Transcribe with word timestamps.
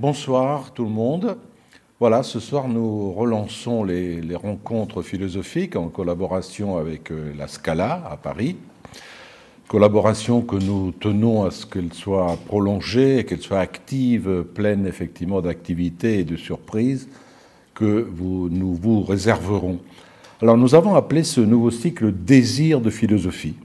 Bonsoir 0.00 0.72
tout 0.74 0.84
le 0.84 0.90
monde. 0.90 1.38
Voilà, 1.98 2.22
ce 2.22 2.38
soir 2.38 2.68
nous 2.68 3.10
relançons 3.10 3.82
les, 3.82 4.22
rencontres 4.36 5.02
philosophiques 5.02 5.74
en 5.74 5.88
collaboration 5.88 6.76
avec 6.76 7.10
euh, 7.10 7.32
la 7.36 7.48
Scala 7.48 8.04
à 8.08 8.16
Paris. 8.16 8.54
Collaboration 9.66 10.42
que 10.42 10.54
nous 10.54 10.92
tenons 10.92 11.44
à 11.46 11.50
ce 11.50 11.66
qu'elle 11.66 11.92
soit 11.92 12.38
prolongée, 12.46 13.24
qu'elle 13.24 13.40
soit 13.40 13.58
active, 13.58 14.44
pleine 14.54 14.86
effectivement 14.86 15.40
d'activités 15.40 16.20
et 16.20 16.24
de 16.24 16.36
surprises 16.36 17.08
que 17.74 18.08
nous 18.18 18.74
vous 18.74 19.02
réserverons. 19.02 19.80
Alors 20.40 20.56
nous 20.56 20.76
avons 20.76 20.94
appelé 20.94 21.24
ce 21.24 21.40
nouveau 21.40 21.72
cycle 21.72 22.12
Désir 22.12 22.80
de 22.80 22.90
philosophie. 22.90 23.56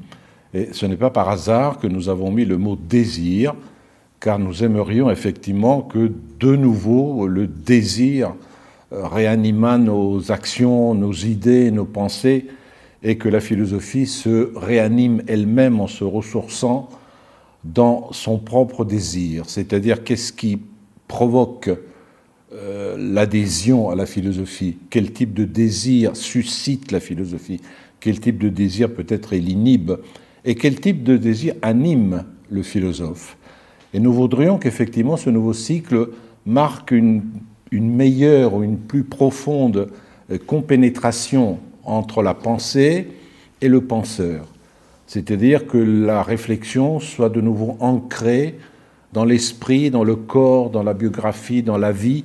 Et 0.56 0.70
ce 0.74 0.88
n'est 0.88 0.98
pas 0.98 1.12
par 1.12 1.30
hasard 1.30 1.78
que 1.78 1.86
nous 1.86 2.10
avons 2.10 2.32
mis 2.32 2.46
le 2.46 2.58
mot 2.58 2.76
désir 2.76 3.54
car 4.24 4.40
nous 4.40 4.64
aimerions 4.64 5.12
effectivement 5.12 5.82
que 5.82 6.10
de 6.40 6.56
nouveau 6.56 7.28
le 7.28 7.46
désir 7.46 8.34
euh, 8.94 9.06
réanima 9.06 9.78
nos 9.78 10.32
actions, 10.32 10.96
nos 10.96 11.12
idées, 11.12 11.72
nos 11.72 11.84
pensées, 11.84 12.48
et 13.04 13.18
que 13.18 13.28
la 13.28 13.42
philosophie 13.42 14.08
se 14.08 14.58
réanime 14.58 15.24
elle-même 15.28 15.82
en 15.82 15.88
se 15.88 16.06
ressourçant 16.06 16.88
dans 17.66 18.14
son 18.14 18.40
propre 18.40 18.86
désir, 18.86 19.44
c'est-à-dire 19.48 20.06
qu'est-ce 20.06 20.32
qui 20.32 20.62
provoque 21.10 21.70
euh, 22.54 22.96
l'adhésion 22.98 23.90
à 23.90 23.96
la 23.96 24.06
philosophie, 24.06 24.78
quel 24.90 25.12
type 25.12 25.34
de 25.34 25.44
désir 25.44 26.16
suscite 26.16 26.94
la 26.94 27.02
philosophie, 27.02 27.60
quel 28.00 28.22
type 28.22 28.38
de 28.38 28.48
désir 28.48 28.94
peut-être 28.94 29.36
l'inhibe, 29.36 29.98
et 30.46 30.56
quel 30.56 30.80
type 30.80 31.04
de 31.04 31.18
désir 31.18 31.56
anime 31.62 32.24
le 32.50 32.64
philosophe? 32.64 33.36
Et 33.94 34.00
nous 34.00 34.14
voudrions 34.14 34.58
qu'effectivement 34.58 35.18
ce 35.18 35.30
nouveau 35.30 35.54
cycle 35.54 36.10
marque 36.46 36.92
une, 36.92 37.24
meilleure 37.72 38.54
ou 38.56 38.64
une 38.64 38.78
plus 38.78 39.04
profonde 39.04 39.90
euh, 40.32 40.38
compénétration 40.46 41.60
entre 41.84 42.22
la 42.22 42.34
pensée 42.34 43.08
et 43.62 43.68
le 43.68 43.82
penseur. 43.82 44.46
C'est-à-dire 45.08 45.68
que 45.68 45.78
la 45.78 46.24
réflexion 46.24 47.00
soit 47.00 47.30
de 47.30 47.42
nouveau 47.42 47.78
ancrée 47.80 48.56
dans 49.12 49.26
l'esprit, 49.26 49.92
dans 49.92 50.04
le 50.04 50.16
corps, 50.16 50.70
dans 50.70 50.84
la 50.84 50.94
biographie, 50.94 51.62
dans 51.62 51.78
la 51.78 51.92
vie 51.92 52.24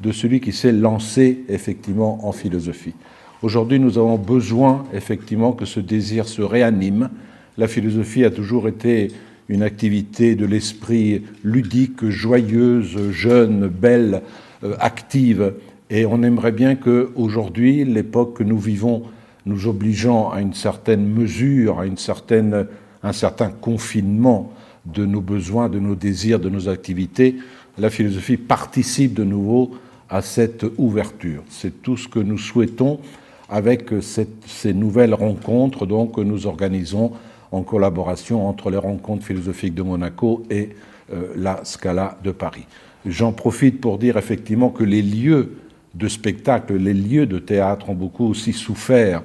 de 0.00 0.10
celui 0.10 0.40
qui 0.40 0.52
s'est 0.52 0.72
lancé 0.72 1.44
effectivement 1.48 2.26
en 2.26 2.32
philosophie. 2.32 2.94
Aujourd'hui, 3.42 3.78
nous 3.78 3.98
avons 3.98 4.16
besoin 4.16 4.84
effectivement 4.92 5.52
que 5.52 5.64
ce 5.64 5.78
désir 5.78 6.26
se 6.26 6.42
réanime. 6.42 7.10
La 7.56 7.68
philosophie 7.68 8.24
a 8.24 8.30
toujours 8.30 8.68
été 8.68 9.12
une 9.48 9.62
activité 9.62 10.34
de 10.34 10.46
l'esprit 10.46 11.22
ludique, 11.42 12.08
joyeuse, 12.08 13.10
jeune, 13.10 13.68
belle, 13.68 14.22
euh, 14.62 14.74
active. 14.80 15.54
Et 15.90 16.06
on 16.06 16.22
aimerait 16.22 16.52
bien 16.52 16.76
qu'aujourd'hui, 16.76 17.84
l'époque 17.84 18.38
que 18.38 18.42
nous 18.42 18.58
vivons, 18.58 19.02
nous 19.46 19.66
obligeant 19.66 20.30
à 20.30 20.40
une 20.40 20.54
certaine 20.54 21.06
mesure, 21.06 21.80
à 21.80 21.86
une 21.86 21.98
certaine, 21.98 22.66
un 23.02 23.12
certain 23.12 23.50
confinement 23.50 24.52
de 24.86 25.04
nos 25.04 25.20
besoins, 25.20 25.68
de 25.68 25.78
nos 25.78 25.94
désirs, 25.94 26.40
de 26.40 26.48
nos 26.48 26.68
activités, 26.68 27.36
la 27.78 27.90
philosophie 27.90 28.36
participe 28.36 29.14
de 29.14 29.24
nouveau 29.24 29.72
à 30.08 30.22
cette 30.22 30.64
ouverture. 30.78 31.42
C'est 31.48 31.82
tout 31.82 31.96
ce 31.96 32.08
que 32.08 32.18
nous 32.18 32.38
souhaitons 32.38 33.00
avec 33.48 33.90
ces 34.00 34.72
nouvelles 34.72 35.14
rencontres 35.14 35.86
donc, 35.86 36.14
que 36.14 36.20
nous 36.20 36.46
organisons 36.46 37.12
en 37.54 37.62
collaboration 37.62 38.48
entre 38.48 38.70
les 38.70 38.76
rencontres 38.76 39.24
philosophiques 39.24 39.74
de 39.74 39.82
Monaco 39.82 40.42
et 40.50 40.70
euh, 41.12 41.32
la 41.36 41.60
Scala 41.64 42.18
de 42.24 42.32
Paris. 42.32 42.66
J'en 43.06 43.32
profite 43.32 43.80
pour 43.80 43.98
dire 43.98 44.16
effectivement 44.16 44.70
que 44.70 44.84
les 44.84 45.02
lieux 45.02 45.56
de 45.94 46.08
spectacle, 46.08 46.74
les 46.76 46.94
lieux 46.94 47.26
de 47.26 47.38
théâtre 47.38 47.90
ont 47.90 47.94
beaucoup 47.94 48.26
aussi 48.26 48.52
souffert 48.52 49.22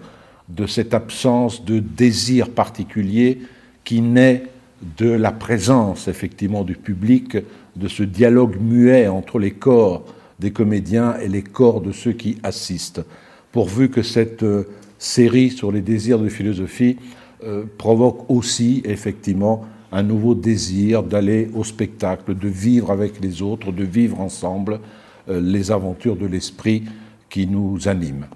de 0.50 0.66
cette 0.68 0.94
absence 0.94 1.64
de 1.64 1.80
désir 1.80 2.50
particulier 2.50 3.40
qui 3.84 4.02
naît 4.02 4.44
de 4.98 5.10
la 5.10 5.32
présence 5.32 6.08
effectivement 6.08 6.64
du 6.64 6.76
public, 6.76 7.38
de 7.76 7.88
ce 7.88 8.04
dialogue 8.04 8.58
muet 8.60 9.08
entre 9.08 9.40
les 9.40 9.52
corps 9.52 10.06
des 10.40 10.52
comédiens 10.52 11.18
et 11.20 11.28
les 11.28 11.42
corps 11.42 11.82
de 11.82 11.92
ceux 11.92 12.14
qui 12.14 12.38
assistent, 12.44 13.02
pourvu 13.52 13.90
que 13.90 14.04
cette 14.04 14.44
euh, 14.44 14.68
série 14.98 15.50
sur 15.50 15.72
les 15.72 15.82
désirs 15.82 16.20
de 16.20 16.30
philosophie 16.30 16.98
euh, 17.42 17.64
provoque 17.78 18.30
aussi 18.30 18.82
effectivement 18.84 19.64
un 19.94 20.04
nouveau 20.04 20.36
désir 20.36 21.04
d'aller 21.04 21.50
au 21.54 21.64
spectacle, 21.64 22.36
de 22.38 22.50
vivre 22.50 22.92
avec 22.92 23.22
les 23.22 23.42
autres, 23.42 23.72
de 23.72 23.86
vivre 23.86 24.20
ensemble 24.20 24.82
euh, 25.30 25.40
les 25.40 25.72
aventures 25.72 26.18
de 26.18 26.26
l'esprit 26.26 26.84
qui 27.30 27.48
nous 27.48 27.88
animent. 27.88 28.28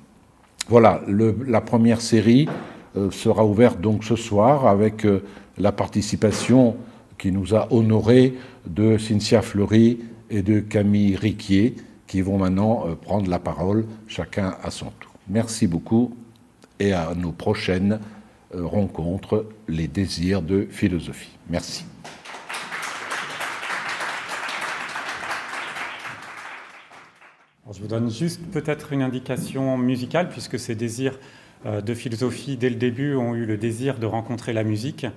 Voilà, 0.69 1.01
la 1.09 1.59
première 1.59 1.99
série 1.99 2.47
euh, 2.95 3.11
sera 3.11 3.45
ouverte 3.45 3.81
donc 3.81 4.05
ce 4.05 4.15
soir 4.15 4.67
avec 4.67 5.05
la 5.57 5.73
participation 5.73 6.77
qui 7.17 7.33
nous 7.33 7.53
a 7.53 7.67
honorés 7.73 8.35
de 8.65 8.97
Cynthia 8.97 9.41
Fleury 9.41 9.99
et 10.29 10.43
de 10.43 10.61
Camille 10.61 11.17
Riquier 11.17 11.75
qui 12.07 12.21
vont 12.21 12.37
maintenant 12.37 12.85
prendre 13.01 13.29
la 13.29 13.39
parole 13.39 13.85
chacun 14.07 14.55
à 14.63 14.71
son 14.71 14.91
tour. 14.99 15.11
Merci 15.27 15.67
beaucoup 15.67 16.15
et 16.79 16.93
à 16.93 17.13
nos 17.15 17.33
prochaines 17.33 17.99
rencontre 18.53 19.45
les 19.67 19.87
désirs 19.87 20.41
de 20.41 20.67
philosophie. 20.69 21.37
Merci. 21.49 21.85
je 27.73 27.81
vous 27.81 27.87
donne 27.87 28.11
juste 28.11 28.41
peut-être 28.51 28.93
une 28.93 29.01
indication 29.01 29.77
musicale, 29.77 30.29
puisque 30.29 30.59
ces 30.59 30.75
désirs 30.75 31.17
euh, 31.65 31.81
de 31.81 31.93
philosophie, 31.93 32.55
dès 32.55 32.69
le 32.69 32.75
début, 32.75 33.15
ont 33.15 33.33
eu 33.35 33.45
le 33.45 33.57
désir 33.57 33.97
de 33.97 34.05
rencontrer 34.05 34.53
la 34.53 34.63
musique. 34.63 35.07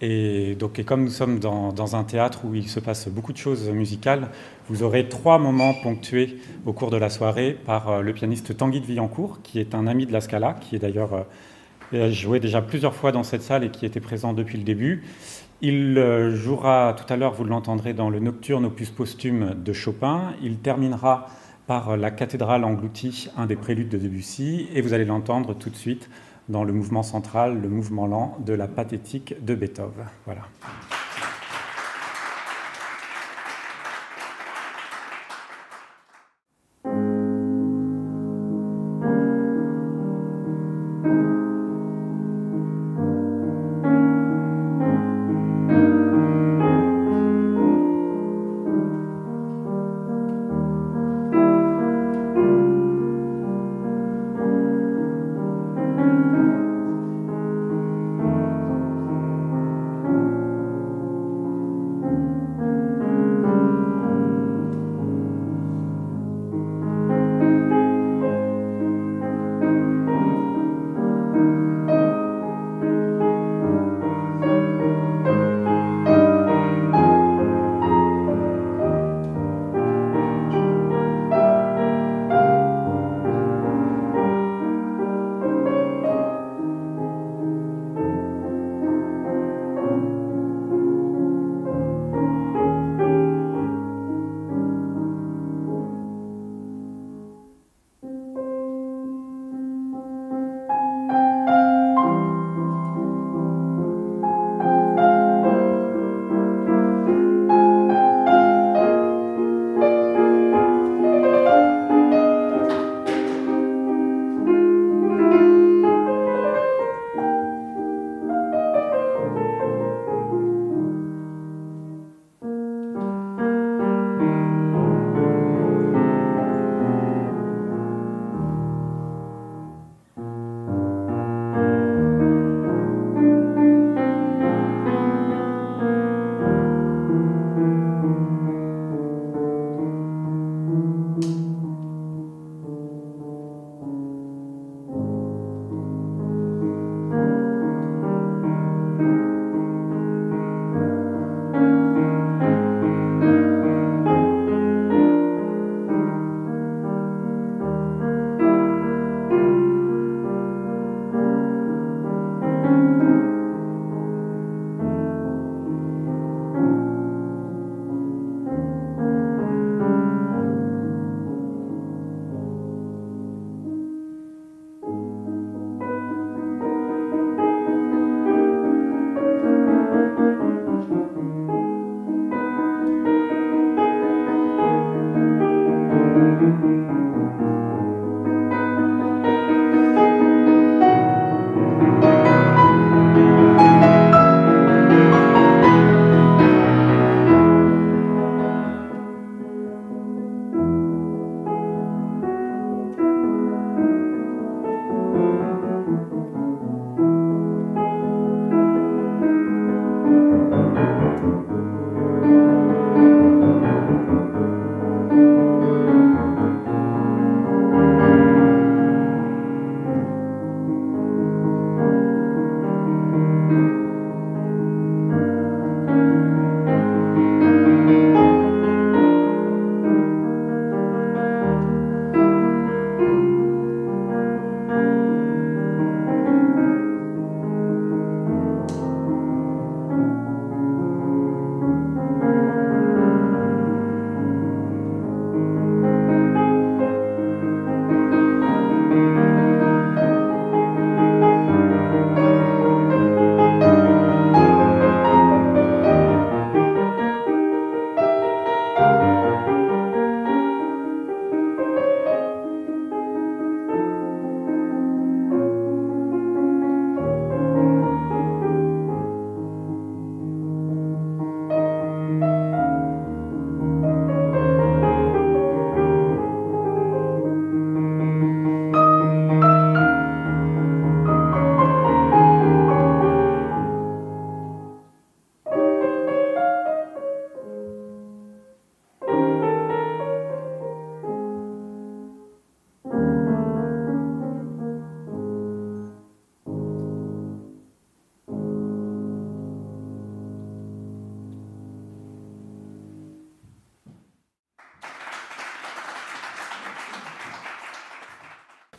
Et, 0.00 0.54
donc, 0.54 0.82
comme 0.84 1.04
nous 1.04 1.10
sommes 1.10 1.38
dans, 1.38 1.96
un 1.96 2.04
théâtre 2.04 2.44
où 2.44 2.54
il 2.54 2.68
se 2.68 2.80
passe 2.80 3.08
beaucoup 3.08 3.32
de 3.32 3.38
choses 3.38 3.68
musicales, 3.68 4.28
vous 4.68 4.82
aurez 4.82 5.08
trois 5.08 5.38
moments 5.38 5.74
ponctués 5.74 6.38
au 6.64 6.72
cours 6.72 6.90
de 6.90 6.96
la 6.96 7.10
soirée 7.10 7.58
par 7.66 7.88
euh, 7.88 8.00
le 8.00 8.14
pianiste 8.14 8.56
Tanguy 8.56 8.80
de 8.80 8.86
Villancourt, 8.86 9.40
qui 9.42 9.58
est 9.58 9.74
un 9.74 9.86
ami 9.86 10.06
de 10.06 10.12
la 10.12 10.20
Scala, 10.20 10.54
qui 10.54 10.76
est 10.76 10.78
d'ailleurs 10.78 11.26
joué 11.92 12.40
déjà 12.40 12.62
plusieurs 12.62 12.94
fois 12.94 13.12
dans 13.12 13.22
cette 13.22 13.42
salle 13.42 13.64
et 13.64 13.70
qui 13.70 13.86
était 13.86 14.00
présent 14.00 14.32
depuis 14.32 14.58
le 14.58 14.64
début. 14.64 15.04
Il 15.60 15.98
euh, 15.98 16.36
jouera 16.36 16.94
tout 16.96 17.12
à 17.12 17.16
l'heure, 17.16 17.32
vous 17.32 17.44
l'entendrez, 17.44 17.92
dans 17.92 18.10
le 18.10 18.20
Nocturne 18.20 18.64
opus 18.66 18.90
posthume 18.90 19.54
de 19.56 19.72
Chopin. 19.72 20.34
Il 20.42 20.58
terminera 20.58 21.26
par 21.66 21.96
la 21.96 22.10
cathédrale 22.10 22.64
engloutie, 22.64 23.28
un 23.36 23.46
des 23.46 23.56
préludes 23.56 23.88
de 23.88 23.98
Debussy, 23.98 24.68
et 24.72 24.80
vous 24.80 24.94
allez 24.94 25.04
l'entendre 25.04 25.54
tout 25.54 25.70
de 25.70 25.76
suite 25.76 26.08
dans 26.48 26.64
le 26.64 26.72
mouvement 26.72 27.02
central, 27.02 27.60
le 27.60 27.68
mouvement 27.68 28.06
lent 28.06 28.38
de 28.44 28.54
la 28.54 28.68
pathétique 28.68 29.34
de 29.44 29.54
Beethoven. 29.54 30.06
Voilà. 30.24 30.42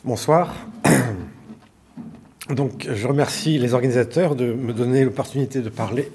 Bonsoir. 0.09 0.55
Donc, 2.49 2.87
je 2.91 3.07
remercie 3.07 3.59
les 3.59 3.75
organisateurs 3.75 4.35
de 4.35 4.53
me 4.53 4.73
donner 4.73 5.05
l'opportunité 5.05 5.61
de 5.61 5.69
parler 5.69 6.11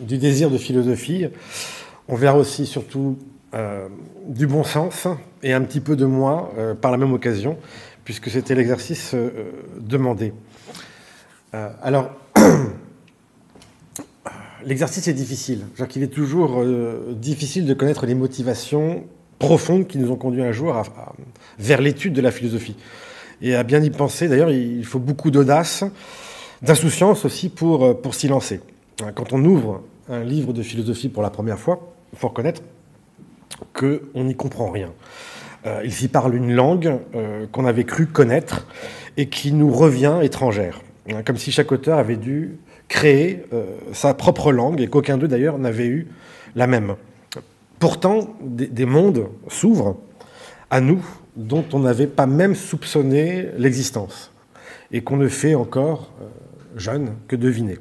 du 0.00 0.16
désir 0.16 0.48
de 0.48 0.58
philosophie. 0.58 1.26
On 2.06 2.14
verra 2.14 2.38
aussi 2.38 2.66
surtout 2.66 3.18
euh, 3.52 3.88
du 4.28 4.46
bon 4.46 4.62
sens 4.62 5.08
et 5.42 5.52
un 5.52 5.60
petit 5.62 5.80
peu 5.80 5.96
de 5.96 6.04
moi 6.04 6.52
euh, 6.56 6.74
par 6.74 6.92
la 6.92 6.98
même 6.98 7.12
occasion, 7.12 7.58
puisque 8.04 8.30
c'était 8.30 8.54
l'exercice 8.54 9.10
euh, 9.12 9.30
demandé. 9.80 10.32
alors, 11.52 12.12
l'exercice 14.64 15.08
est 15.08 15.14
difficile. 15.14 15.64
Il 15.96 16.02
est 16.04 16.14
toujours 16.14 16.64
difficile 17.10 17.66
de 17.66 17.74
connaître 17.74 18.06
les 18.06 18.14
motivations 18.14 19.02
profondes 19.40 19.88
qui 19.88 19.98
nous 19.98 20.12
ont 20.12 20.16
conduits 20.16 20.44
un 20.44 20.52
jour 20.52 20.80
vers 21.58 21.80
l'étude 21.80 22.12
de 22.12 22.20
la 22.20 22.30
philosophie. 22.30 22.76
Et 23.42 23.54
à 23.54 23.62
bien 23.64 23.82
y 23.82 23.90
penser, 23.90 24.28
d'ailleurs, 24.28 24.50
il 24.50 24.84
faut 24.84 25.00
beaucoup 25.00 25.30
d'audace, 25.30 25.84
d'insouciance 26.62 27.24
aussi 27.24 27.48
pour, 27.48 28.00
pour 28.00 28.14
s'y 28.14 28.28
lancer. 28.28 28.60
Quand 29.14 29.32
on 29.32 29.44
ouvre 29.44 29.82
un 30.08 30.22
livre 30.22 30.52
de 30.52 30.62
philosophie 30.62 31.08
pour 31.08 31.22
la 31.22 31.30
première 31.30 31.58
fois, 31.58 31.92
il 32.12 32.18
faut 32.18 32.28
reconnaître 32.28 32.62
qu'on 33.72 34.24
n'y 34.24 34.34
comprend 34.34 34.70
rien. 34.70 34.92
Euh, 35.66 35.82
il 35.84 35.92
s'y 35.92 36.08
parle 36.08 36.34
une 36.34 36.52
langue 36.52 36.98
euh, 37.14 37.46
qu'on 37.50 37.64
avait 37.64 37.84
cru 37.84 38.06
connaître 38.06 38.66
et 39.16 39.28
qui 39.28 39.52
nous 39.52 39.72
revient 39.72 40.18
étrangère. 40.22 40.80
Hein, 41.10 41.22
comme 41.24 41.36
si 41.36 41.52
chaque 41.52 41.70
auteur 41.72 41.98
avait 41.98 42.16
dû 42.16 42.58
créer 42.88 43.44
euh, 43.52 43.64
sa 43.92 44.14
propre 44.14 44.52
langue 44.52 44.80
et 44.80 44.88
qu'aucun 44.88 45.18
d'eux 45.18 45.28
d'ailleurs 45.28 45.58
n'avait 45.58 45.86
eu 45.86 46.08
la 46.56 46.66
même. 46.66 46.96
Pourtant, 47.78 48.34
des 48.40 48.86
mondes 48.86 49.28
s'ouvrent 49.48 49.96
à 50.70 50.80
nous 50.80 51.04
dont 51.36 51.64
on 51.72 51.80
n'avait 51.80 52.06
pas 52.06 52.26
même 52.26 52.54
soupçonné 52.54 53.48
l'existence 53.56 54.30
et 54.92 55.02
qu'on 55.02 55.16
ne 55.16 55.28
fait 55.28 55.54
encore, 55.54 56.12
euh, 56.20 56.26
jeune, 56.76 57.14
que 57.28 57.36
deviner. 57.36 57.78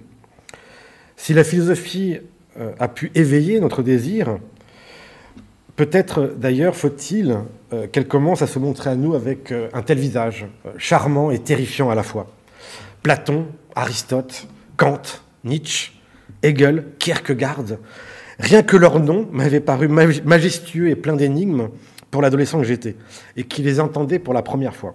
Si 1.17 1.33
la 1.33 1.43
philosophie 1.43 2.19
euh, 2.59 2.71
a 2.79 2.87
pu 2.87 3.11
éveiller 3.15 3.59
notre 3.59 3.83
désir, 3.83 4.37
peut-être 5.75 6.33
d'ailleurs 6.37 6.75
faut-il 6.75 7.37
euh, 7.73 7.87
qu'elle 7.87 8.07
commence 8.07 8.41
à 8.41 8.47
se 8.47 8.59
montrer 8.59 8.89
à 8.89 8.95
nous 8.95 9.13
avec 9.13 9.53
un 9.73 9.81
tel 9.81 9.97
visage, 9.97 10.47
charmant 10.77 11.31
et 11.31 11.39
terrifiant 11.39 11.89
à 11.89 11.95
la 11.95 12.03
fois. 12.03 12.31
Platon, 13.03 13.47
Aristote, 13.75 14.47
Kant, 14.77 15.01
Nietzsche, 15.43 15.91
Hegel, 16.43 16.85
Kierkegaard, 16.97 17.65
rien 18.39 18.63
que 18.63 18.77
leur 18.77 18.99
nom 18.99 19.27
m'avait 19.31 19.59
paru 19.59 19.87
majestueux 19.87 20.89
et 20.89 20.95
plein 20.95 21.15
d'énigmes 21.15 21.69
pour 22.11 22.21
l'adolescent 22.21 22.59
que 22.59 22.65
j'étais, 22.65 22.95
et 23.37 23.43
qui 23.43 23.63
les 23.63 23.79
entendait 23.79 24.19
pour 24.19 24.33
la 24.33 24.43
première 24.43 24.75
fois. 24.75 24.93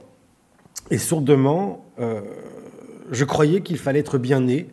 Et 0.90 0.98
sourdement, 0.98 1.84
euh, 1.98 2.20
je 3.10 3.24
croyais 3.24 3.62
qu'il 3.62 3.78
fallait 3.78 4.00
être 4.00 4.18
bien 4.18 4.40
né 4.40 4.68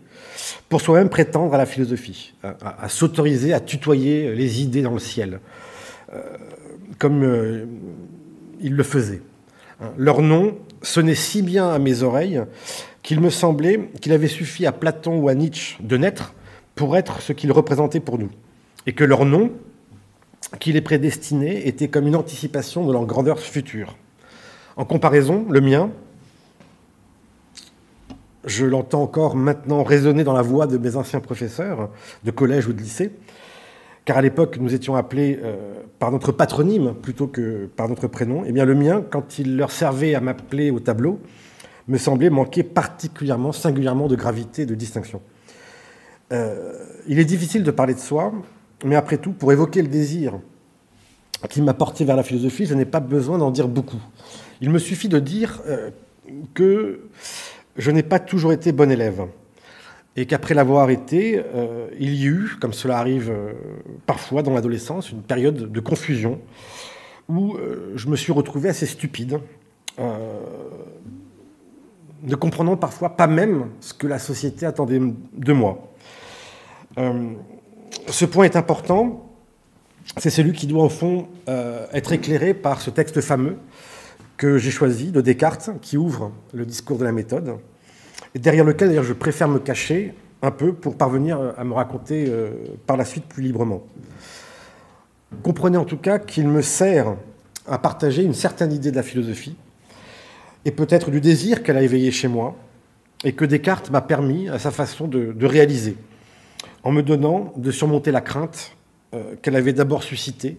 pour 0.69 0.81
soi-même 0.81 1.09
prétendre 1.09 1.53
à 1.53 1.57
la 1.57 1.65
philosophie, 1.65 2.33
à, 2.43 2.89
s'autoriser 2.89 3.53
à 3.53 3.59
tutoyer 3.59 4.35
les 4.35 4.61
idées 4.61 4.81
dans 4.81 4.93
le 4.93 4.99
ciel, 4.99 5.39
euh, 6.13 6.21
comme 6.99 7.23
euh, 7.23 7.65
ils 8.61 8.75
le 8.75 8.83
faisaient. 8.83 9.21
Hein, 9.81 9.91
leur 9.97 10.21
nom 10.21 10.57
sonnait 10.81 11.15
si 11.15 11.41
bien 11.41 11.69
à 11.69 11.79
mes 11.79 12.03
oreilles 12.03 12.43
qu'il 13.03 13.21
me 13.21 13.29
semblait 13.29 13.89
qu'il 14.01 14.11
avait 14.11 14.27
suffi 14.27 14.65
à 14.65 14.71
Platon 14.71 15.17
ou 15.17 15.29
à 15.29 15.35
Nietzsche 15.35 15.77
de 15.81 15.97
naître 15.97 16.33
pour 16.75 16.97
être 16.97 17.21
ce 17.21 17.33
qu'ils 17.33 17.51
représentaient 17.51 17.99
pour 17.99 18.17
nous, 18.17 18.29
et 18.85 18.93
que 18.93 19.03
leur 19.03 19.25
nom, 19.25 19.51
qu'il 20.59 20.75
est 20.75 20.81
prédestiné 20.81 21.67
était 21.67 21.87
comme 21.87 22.07
une 22.07 22.15
anticipation 22.15 22.85
de 22.85 22.91
leur 22.91 23.05
grandeur 23.05 23.39
future. 23.39 23.95
En 24.75 24.85
comparaison, 24.85 25.45
le 25.49 25.61
mien, 25.61 25.91
je 28.45 28.65
l'entends 28.65 29.01
encore 29.01 29.35
maintenant 29.35 29.83
résonner 29.83 30.23
dans 30.23 30.33
la 30.33 30.41
voix 30.41 30.67
de 30.67 30.77
mes 30.77 30.95
anciens 30.95 31.19
professeurs 31.19 31.89
de 32.23 32.31
collège 32.31 32.67
ou 32.67 32.73
de 32.73 32.81
lycée, 32.81 33.11
car 34.05 34.17
à 34.17 34.21
l'époque 34.21 34.57
nous 34.59 34.73
étions 34.73 34.95
appelés 34.95 35.39
euh, 35.41 35.75
par 35.99 36.11
notre 36.11 36.31
patronyme 36.31 36.93
plutôt 36.93 37.27
que 37.27 37.67
par 37.75 37.87
notre 37.87 38.07
prénom. 38.07 38.43
Et 38.43 38.49
eh 38.49 38.51
bien 38.51 38.65
le 38.65 38.75
mien, 38.75 39.03
quand 39.09 39.39
il 39.39 39.55
leur 39.55 39.71
servait 39.71 40.15
à 40.15 40.19
m'appeler 40.19 40.71
au 40.71 40.79
tableau, 40.79 41.19
me 41.87 41.97
semblait 41.97 42.29
manquer 42.29 42.63
particulièrement, 42.63 43.51
singulièrement 43.51 44.07
de 44.07 44.15
gravité 44.15 44.65
de 44.65 44.75
distinction. 44.75 45.21
Euh, 46.31 46.73
il 47.07 47.19
est 47.19 47.25
difficile 47.25 47.63
de 47.63 47.71
parler 47.71 47.93
de 47.93 47.99
soi 47.99 48.33
mais 48.83 48.95
après 48.95 49.17
tout, 49.17 49.31
pour 49.31 49.51
évoquer 49.51 49.81
le 49.81 49.87
désir 49.87 50.39
qui 51.49 51.61
m'a 51.61 51.73
porté 51.73 52.05
vers 52.05 52.15
la 52.15 52.23
philosophie, 52.23 52.65
je 52.65 52.73
n'ai 52.73 52.85
pas 52.85 52.99
besoin 52.99 53.37
d'en 53.37 53.51
dire 53.51 53.67
beaucoup. 53.67 54.01
Il 54.61 54.69
me 54.69 54.79
suffit 54.79 55.09
de 55.09 55.19
dire 55.19 55.61
euh, 55.67 55.89
que 56.53 57.01
je 57.75 57.91
n'ai 57.91 58.03
pas 58.03 58.19
toujours 58.19 58.53
été 58.53 58.71
bon 58.71 58.91
élève 58.91 59.25
et 60.15 60.25
qu'après 60.25 60.53
l'avoir 60.53 60.89
été, 60.89 61.43
euh, 61.55 61.87
il 61.99 62.13
y 62.13 62.25
a 62.25 62.29
eu, 62.29 62.51
comme 62.61 62.71
cela 62.71 62.99
arrive 62.99 63.31
euh, 63.31 63.53
parfois 64.05 64.43
dans 64.43 64.53
l'adolescence, 64.53 65.11
une 65.11 65.23
période 65.23 65.71
de 65.71 65.79
confusion 65.79 66.39
où 67.29 67.55
je 67.95 68.09
me 68.09 68.17
suis 68.17 68.33
retrouvé 68.33 68.67
assez 68.67 68.85
stupide, 68.85 69.39
ne 69.97 70.35
comprenant 72.35 72.75
parfois 72.75 73.15
pas 73.15 73.27
même 73.27 73.69
ce 73.79 73.93
que 73.93 74.07
la 74.07 74.19
société 74.19 74.65
attendait 74.65 74.99
de 74.99 75.53
moi 75.53 75.93
ce 78.07 78.25
point 78.25 78.45
est 78.45 78.55
important. 78.55 79.29
C'est 80.17 80.29
celui 80.29 80.53
qui 80.53 80.67
doit, 80.67 80.83
au 80.83 80.89
fond, 80.89 81.27
euh, 81.47 81.85
être 81.93 82.11
éclairé 82.11 82.53
par 82.53 82.81
ce 82.81 82.89
texte 82.89 83.21
fameux 83.21 83.57
que 84.37 84.57
j'ai 84.57 84.71
choisi, 84.71 85.11
de 85.11 85.21
Descartes, 85.21 85.69
qui 85.81 85.97
ouvre 85.97 86.31
le 86.53 86.65
discours 86.65 86.97
de 86.97 87.05
la 87.05 87.11
méthode, 87.11 87.55
et 88.35 88.39
derrière 88.39 88.65
lequel, 88.65 88.89
d'ailleurs, 88.89 89.03
je 89.03 89.13
préfère 89.13 89.47
me 89.47 89.59
cacher 89.59 90.13
un 90.41 90.51
peu 90.51 90.73
pour 90.73 90.97
parvenir 90.97 91.53
à 91.57 91.63
me 91.63 91.73
raconter 91.73 92.25
euh, 92.27 92.51
par 92.85 92.97
la 92.97 93.05
suite 93.05 93.25
plus 93.25 93.43
librement. 93.43 93.83
Comprenez 95.41 95.77
en 95.77 95.85
tout 95.85 95.97
cas 95.97 96.19
qu'il 96.19 96.47
me 96.47 96.61
sert 96.61 97.15
à 97.67 97.77
partager 97.77 98.23
une 98.23 98.33
certaine 98.33 98.73
idée 98.73 98.91
de 98.91 98.95
la 98.97 99.03
philosophie, 99.03 99.55
et 100.65 100.71
peut-être 100.71 101.11
du 101.11 101.21
désir 101.21 101.63
qu'elle 101.63 101.77
a 101.77 101.81
éveillé 101.81 102.11
chez 102.11 102.27
moi, 102.27 102.55
et 103.23 103.31
que 103.31 103.45
Descartes 103.45 103.89
m'a 103.89 104.01
permis, 104.01 104.49
à 104.49 104.59
sa 104.59 104.71
façon, 104.71 105.07
de 105.07 105.45
réaliser 105.45 105.95
en 106.83 106.91
me 106.91 107.01
donnant 107.01 107.53
de 107.55 107.71
surmonter 107.71 108.11
la 108.11 108.21
crainte 108.21 108.75
euh, 109.13 109.35
qu'elle 109.41 109.55
avait 109.55 109.73
d'abord 109.73 110.03
suscitée 110.03 110.57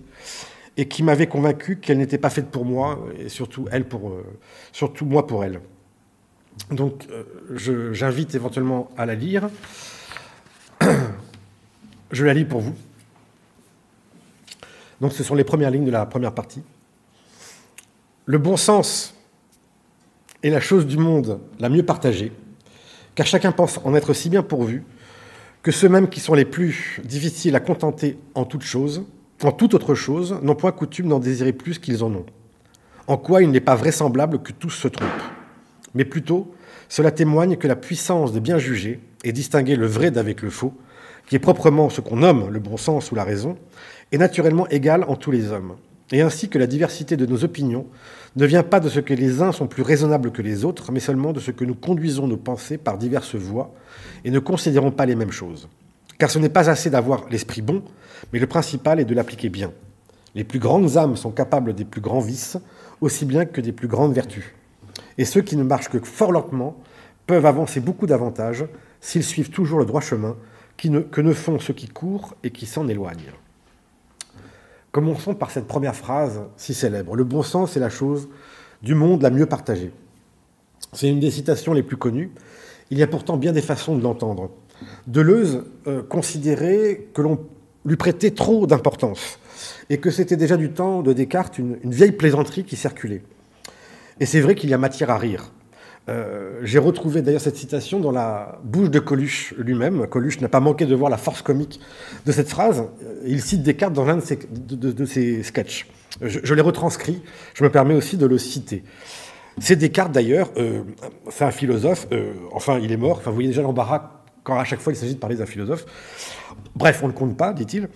et 0.76 0.88
qui 0.88 1.02
m'avait 1.02 1.26
convaincu 1.26 1.76
qu'elle 1.76 1.98
n'était 1.98 2.18
pas 2.18 2.30
faite 2.30 2.50
pour 2.50 2.64
moi 2.64 2.98
et 3.18 3.28
surtout 3.28 3.66
elle 3.70 3.86
pour 3.86 4.10
euh, 4.10 4.24
surtout 4.72 5.06
moi 5.06 5.26
pour 5.26 5.44
elle. 5.44 5.60
Donc 6.70 7.06
euh, 7.10 7.92
j'invite 7.92 8.34
éventuellement 8.34 8.90
à 8.96 9.06
la 9.06 9.14
lire. 9.14 9.48
Je 12.10 12.24
la 12.24 12.34
lis 12.34 12.44
pour 12.44 12.60
vous. 12.60 12.74
Donc 15.00 15.12
ce 15.12 15.22
sont 15.22 15.34
les 15.34 15.44
premières 15.44 15.70
lignes 15.70 15.84
de 15.84 15.90
la 15.90 16.06
première 16.06 16.32
partie. 16.32 16.62
Le 18.26 18.38
bon 18.38 18.56
sens 18.56 19.14
est 20.42 20.50
la 20.50 20.60
chose 20.60 20.86
du 20.86 20.96
monde 20.96 21.40
la 21.58 21.68
mieux 21.68 21.82
partagée, 21.82 22.32
car 23.14 23.26
chacun 23.26 23.52
pense 23.52 23.78
en 23.84 23.94
être 23.94 24.14
si 24.14 24.30
bien 24.30 24.42
pourvu 24.42 24.84
que 25.64 25.72
ceux-mêmes 25.72 26.10
qui 26.10 26.20
sont 26.20 26.34
les 26.34 26.44
plus 26.44 27.00
difficiles 27.04 27.56
à 27.56 27.60
contenter 27.60 28.18
en 28.34 28.44
toute 28.44 28.62
chose, 28.62 29.06
en 29.42 29.50
toute 29.50 29.72
autre 29.72 29.94
chose, 29.94 30.38
n'ont 30.42 30.54
point 30.54 30.72
coutume 30.72 31.08
d'en 31.08 31.18
désirer 31.18 31.54
plus 31.54 31.78
qu'ils 31.78 32.04
en 32.04 32.12
ont. 32.12 32.26
En 33.06 33.16
quoi 33.16 33.42
il 33.42 33.50
n'est 33.50 33.60
pas 33.60 33.74
vraisemblable 33.74 34.42
que 34.42 34.52
tous 34.52 34.70
se 34.70 34.88
trompent. 34.88 35.08
Mais 35.94 36.04
plutôt, 36.04 36.54
cela 36.90 37.10
témoigne 37.10 37.56
que 37.56 37.66
la 37.66 37.76
puissance 37.76 38.32
de 38.32 38.40
bien 38.40 38.58
juger 38.58 39.00
et 39.24 39.32
distinguer 39.32 39.76
le 39.76 39.86
vrai 39.86 40.10
d'avec 40.10 40.42
le 40.42 40.50
faux, 40.50 40.74
qui 41.26 41.36
est 41.36 41.40
proprement 41.40 41.88
ce 41.88 42.02
qu'on 42.02 42.16
nomme 42.16 42.50
le 42.50 42.60
bon 42.60 42.76
sens 42.76 43.10
ou 43.10 43.14
la 43.14 43.24
raison, 43.24 43.56
est 44.12 44.18
naturellement 44.18 44.68
égale 44.68 45.04
en 45.08 45.16
tous 45.16 45.30
les 45.30 45.50
hommes, 45.50 45.76
et 46.12 46.20
ainsi 46.20 46.48
que 46.48 46.58
la 46.58 46.66
diversité 46.66 47.16
de 47.16 47.26
nos 47.26 47.44
opinions 47.44 47.86
ne 48.36 48.46
vient 48.46 48.62
pas 48.62 48.80
de 48.80 48.88
ce 48.88 49.00
que 49.00 49.14
les 49.14 49.42
uns 49.42 49.52
sont 49.52 49.66
plus 49.66 49.82
raisonnables 49.82 50.32
que 50.32 50.42
les 50.42 50.64
autres, 50.64 50.92
mais 50.92 51.00
seulement 51.00 51.32
de 51.32 51.40
ce 51.40 51.50
que 51.50 51.64
nous 51.64 51.74
conduisons 51.74 52.26
nos 52.26 52.36
pensées 52.36 52.78
par 52.78 52.98
diverses 52.98 53.36
voies 53.36 53.72
et 54.24 54.30
ne 54.30 54.38
considérons 54.38 54.90
pas 54.90 55.06
les 55.06 55.14
mêmes 55.14 55.30
choses. 55.30 55.68
Car 56.18 56.30
ce 56.30 56.38
n'est 56.38 56.48
pas 56.48 56.68
assez 56.68 56.90
d'avoir 56.90 57.26
l'esprit 57.30 57.62
bon, 57.62 57.82
mais 58.32 58.38
le 58.38 58.46
principal 58.46 59.00
est 59.00 59.04
de 59.04 59.14
l'appliquer 59.14 59.48
bien. 59.48 59.72
Les 60.34 60.44
plus 60.44 60.58
grandes 60.58 60.96
âmes 60.96 61.16
sont 61.16 61.30
capables 61.30 61.74
des 61.74 61.84
plus 61.84 62.00
grands 62.00 62.20
vices, 62.20 62.58
aussi 63.00 63.24
bien 63.24 63.44
que 63.44 63.60
des 63.60 63.72
plus 63.72 63.88
grandes 63.88 64.14
vertus. 64.14 64.44
Et 65.16 65.24
ceux 65.24 65.42
qui 65.42 65.56
ne 65.56 65.62
marchent 65.62 65.88
que 65.88 66.00
fort 66.00 66.32
lentement 66.32 66.76
peuvent 67.26 67.46
avancer 67.46 67.80
beaucoup 67.80 68.06
davantage 68.06 68.64
s'ils 69.00 69.24
suivent 69.24 69.50
toujours 69.50 69.78
le 69.78 69.86
droit 69.86 70.00
chemin 70.00 70.36
que 70.76 71.20
ne 71.20 71.32
font 71.32 71.60
ceux 71.60 71.72
qui 71.72 71.88
courent 71.88 72.34
et 72.42 72.50
qui 72.50 72.66
s'en 72.66 72.88
éloignent. 72.88 73.32
Commençons 74.94 75.34
par 75.34 75.50
cette 75.50 75.66
première 75.66 75.96
phrase 75.96 76.40
si 76.56 76.72
célèbre. 76.72 77.16
Le 77.16 77.24
bon 77.24 77.42
sens 77.42 77.76
est 77.76 77.80
la 77.80 77.88
chose 77.88 78.28
du 78.80 78.94
monde 78.94 79.22
la 79.22 79.30
mieux 79.30 79.46
partagée. 79.46 79.90
C'est 80.92 81.08
une 81.08 81.18
des 81.18 81.32
citations 81.32 81.72
les 81.72 81.82
plus 81.82 81.96
connues. 81.96 82.30
Il 82.90 82.98
y 82.98 83.02
a 83.02 83.08
pourtant 83.08 83.36
bien 83.36 83.50
des 83.50 83.60
façons 83.60 83.96
de 83.96 84.02
l'entendre. 84.04 84.52
Deleuze 85.08 85.64
euh, 85.88 86.04
considérait 86.04 87.08
que 87.12 87.22
l'on 87.22 87.40
lui 87.84 87.96
prêtait 87.96 88.30
trop 88.30 88.68
d'importance 88.68 89.40
et 89.90 89.98
que 89.98 90.12
c'était 90.12 90.36
déjà 90.36 90.56
du 90.56 90.70
temps 90.70 91.02
de 91.02 91.12
Descartes 91.12 91.58
une, 91.58 91.76
vieille 91.82 92.12
plaisanterie 92.12 92.62
qui 92.62 92.76
circulait. 92.76 93.24
Et 94.20 94.26
c'est 94.26 94.40
vrai 94.40 94.54
qu'il 94.54 94.70
y 94.70 94.74
a 94.74 94.78
matière 94.78 95.10
à 95.10 95.18
rire. 95.18 95.50
Euh, 96.10 96.60
j'ai 96.62 96.78
retrouvé 96.78 97.22
d'ailleurs 97.22 97.40
cette 97.40 97.56
citation 97.56 97.98
dans 97.98 98.10
la 98.10 98.58
bouche 98.62 98.90
de 98.90 98.98
Coluche 98.98 99.54
lui-même. 99.56 100.06
Coluche 100.06 100.40
n'a 100.40 100.48
pas 100.48 100.60
manqué 100.60 100.84
de 100.84 100.94
voir 100.94 101.10
la 101.10 101.16
force 101.16 101.40
comique 101.40 101.80
de 102.26 102.32
cette 102.32 102.48
phrase. 102.48 102.84
Il 103.24 103.40
cite 103.40 103.62
Descartes 103.62 103.94
dans 103.94 104.04
l'un 104.04 104.16
de 104.16 104.22
ses, 104.22 104.38
de, 104.52 105.42
sketchs. 105.42 105.86
Je, 106.20 106.54
l'ai 106.54 106.62
retranscrit, 106.62 107.22
je 107.54 107.64
me 107.64 107.70
permets 107.70 107.94
aussi 107.94 108.16
de 108.16 108.26
le 108.26 108.38
citer. 108.38 108.84
C'est 109.58 109.76
Descartes 109.76 110.12
d'ailleurs, 110.12 110.50
euh, 110.56 110.82
c'est 111.30 111.44
un 111.44 111.50
philosophe, 111.50 112.06
euh, 112.12 112.34
enfin 112.52 112.78
il 112.78 112.92
est 112.92 112.96
mort, 112.96 113.18
enfin 113.18 113.30
vous 113.30 113.36
voyez 113.36 113.48
déjà 113.48 113.62
l'embarras 113.62 114.10
quand 114.42 114.58
à 114.58 114.64
chaque 114.64 114.80
fois 114.80 114.92
il 114.92 114.96
s'agit 114.96 115.14
de 115.14 115.20
parler 115.20 115.36
d'un 115.36 115.46
philosophe. 115.46 115.86
Bref, 116.76 117.00
on 117.02 117.08
ne 117.08 117.12
compte 117.12 117.36
pas, 117.36 117.52
dit-il. 117.52 117.88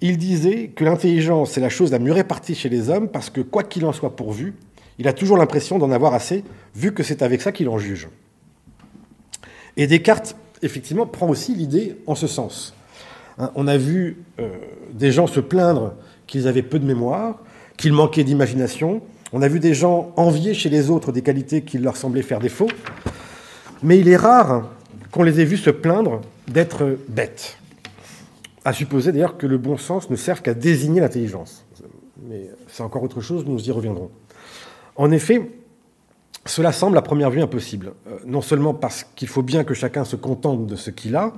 Il 0.00 0.16
disait 0.16 0.68
que 0.68 0.84
l'intelligence 0.84 1.56
est 1.58 1.60
la 1.60 1.68
chose 1.68 1.90
la 1.90 1.98
mieux 1.98 2.12
répartie 2.12 2.54
chez 2.54 2.68
les 2.68 2.90
hommes 2.90 3.08
parce 3.08 3.30
que 3.30 3.40
quoi 3.40 3.62
qu'il 3.62 3.84
en 3.84 3.92
soit 3.92 4.16
pourvu, 4.16 4.54
il 4.98 5.08
a 5.08 5.12
toujours 5.12 5.36
l'impression 5.36 5.78
d'en 5.78 5.90
avoir 5.90 6.14
assez, 6.14 6.44
vu 6.74 6.92
que 6.92 7.02
c'est 7.02 7.22
avec 7.22 7.40
ça 7.40 7.52
qu'il 7.52 7.68
en 7.68 7.78
juge. 7.78 8.08
Et 9.76 9.86
Descartes, 9.86 10.36
effectivement, 10.62 11.06
prend 11.06 11.28
aussi 11.28 11.54
l'idée 11.54 11.96
en 12.06 12.14
ce 12.14 12.26
sens. 12.26 12.74
Hein, 13.38 13.52
on 13.54 13.68
a 13.68 13.76
vu 13.76 14.18
euh, 14.40 14.48
des 14.92 15.12
gens 15.12 15.26
se 15.26 15.40
plaindre 15.40 15.94
qu'ils 16.26 16.48
avaient 16.48 16.62
peu 16.62 16.78
de 16.78 16.86
mémoire, 16.86 17.38
qu'ils 17.76 17.92
manquaient 17.92 18.24
d'imagination. 18.24 19.00
On 19.32 19.40
a 19.42 19.48
vu 19.48 19.60
des 19.60 19.74
gens 19.74 20.12
envier 20.16 20.52
chez 20.52 20.68
les 20.68 20.90
autres 20.90 21.12
des 21.12 21.22
qualités 21.22 21.62
qui 21.62 21.78
leur 21.78 21.96
semblaient 21.96 22.22
faire 22.22 22.40
défaut. 22.40 22.68
Mais 23.82 23.98
il 23.98 24.08
est 24.08 24.16
rare 24.16 24.68
qu'on 25.12 25.22
les 25.22 25.40
ait 25.40 25.44
vus 25.44 25.58
se 25.58 25.70
plaindre 25.70 26.20
d'être 26.48 26.98
bêtes. 27.08 27.58
À 28.64 28.72
supposer 28.72 29.12
d'ailleurs 29.12 29.38
que 29.38 29.46
le 29.46 29.58
bon 29.58 29.76
sens 29.78 30.10
ne 30.10 30.16
serve 30.16 30.42
qu'à 30.42 30.54
désigner 30.54 31.00
l'intelligence. 31.00 31.64
Mais 32.28 32.50
c'est 32.66 32.82
encore 32.82 33.04
autre 33.04 33.20
chose, 33.20 33.46
nous 33.46 33.68
y 33.68 33.70
reviendrons. 33.70 34.10
En 34.98 35.12
effet, 35.12 35.48
cela 36.44 36.72
semble 36.72 36.98
à 36.98 37.02
première 37.02 37.30
vue 37.30 37.40
impossible, 37.40 37.92
euh, 38.08 38.18
non 38.26 38.42
seulement 38.42 38.74
parce 38.74 39.04
qu'il 39.04 39.28
faut 39.28 39.42
bien 39.42 39.64
que 39.64 39.72
chacun 39.72 40.04
se 40.04 40.16
contente 40.16 40.66
de 40.66 40.76
ce 40.76 40.90
qu'il 40.90 41.14
a, 41.14 41.32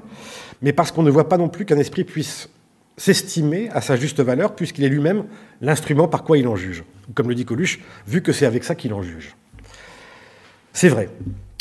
mais 0.63 0.73
parce 0.73 0.91
qu'on 0.91 1.03
ne 1.03 1.11
voit 1.11 1.29
pas 1.29 1.37
non 1.37 1.49
plus 1.49 1.67
qu'un 1.67 1.79
esprit 1.79 2.05
puisse 2.05 2.49
s'estimer 2.97 3.69
à 3.71 3.81
sa 3.83 3.97
juste 3.97 4.21
valeur, 4.21 4.55
puisqu'il 4.55 4.85
est 4.85 4.89
lui-même 4.89 5.25
l'instrument 5.61 6.09
par 6.09 6.25
quoi 6.25 6.39
il 6.39 6.49
en 6.49 6.57
juge. 6.57 6.85
Comme 7.15 7.29
le 7.29 7.35
dit 7.35 7.45
Coluche, 7.45 7.81
vu 8.07 8.23
que 8.23 8.33
c'est 8.33 8.47
avec 8.47 8.65
ça 8.65 8.75
qu'il 8.75 8.95
en 8.95 9.03
juge. 9.03 9.37
C'est 10.73 10.89
vrai. 10.89 11.11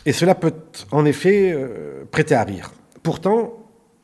Et 0.06 0.14
cela 0.14 0.36
peut 0.36 0.54
en 0.92 1.06
effet 1.06 1.52
euh, 1.54 2.06
prêter 2.10 2.36
à 2.36 2.44
rire. 2.44 2.72
Pourtant, 3.04 3.54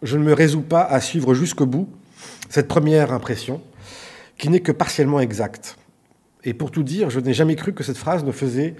je 0.01 0.17
ne 0.17 0.23
me 0.23 0.33
résous 0.33 0.61
pas 0.61 0.83
à 0.83 0.99
suivre 0.99 1.33
jusqu'au 1.33 1.65
bout 1.65 1.89
cette 2.49 2.67
première 2.67 3.13
impression, 3.13 3.61
qui 4.37 4.49
n'est 4.49 4.59
que 4.59 4.71
partiellement 4.71 5.19
exacte. 5.19 5.77
Et 6.45 6.53
pour 6.53 6.71
tout 6.71 6.83
dire, 6.83 7.09
je 7.09 7.19
n'ai 7.19 7.33
jamais 7.33 7.55
cru 7.55 7.73
que 7.73 7.83
cette 7.83 7.97
phrase 7.97 8.23
ne 8.23 8.31
faisait 8.31 8.75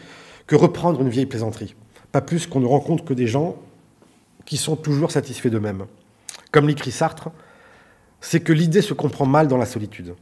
que 0.48 0.56
reprendre 0.56 1.02
une 1.02 1.10
vieille 1.10 1.26
plaisanterie. 1.26 1.76
Pas 2.12 2.22
plus 2.22 2.46
qu'on 2.48 2.60
ne 2.60 2.68
rencontre 2.68 3.04
que 3.04 3.14
des 3.14 3.28
gens 3.28 3.58
qui 4.46 4.58
sont 4.58 4.76
toujours 4.76 5.12
satisfaits 5.12 5.50
d'eux-mêmes. 5.50 5.86
Comme 6.52 6.68
l'écrit 6.68 6.92
Sartre, 6.92 7.30
c'est 8.22 8.40
que 8.40 8.54
l'idée 8.54 8.82
se 8.82 8.94
comprend 8.94 9.26
mal 9.26 9.48
dans 9.48 9.58
la 9.58 9.66
solitude. 9.66 10.16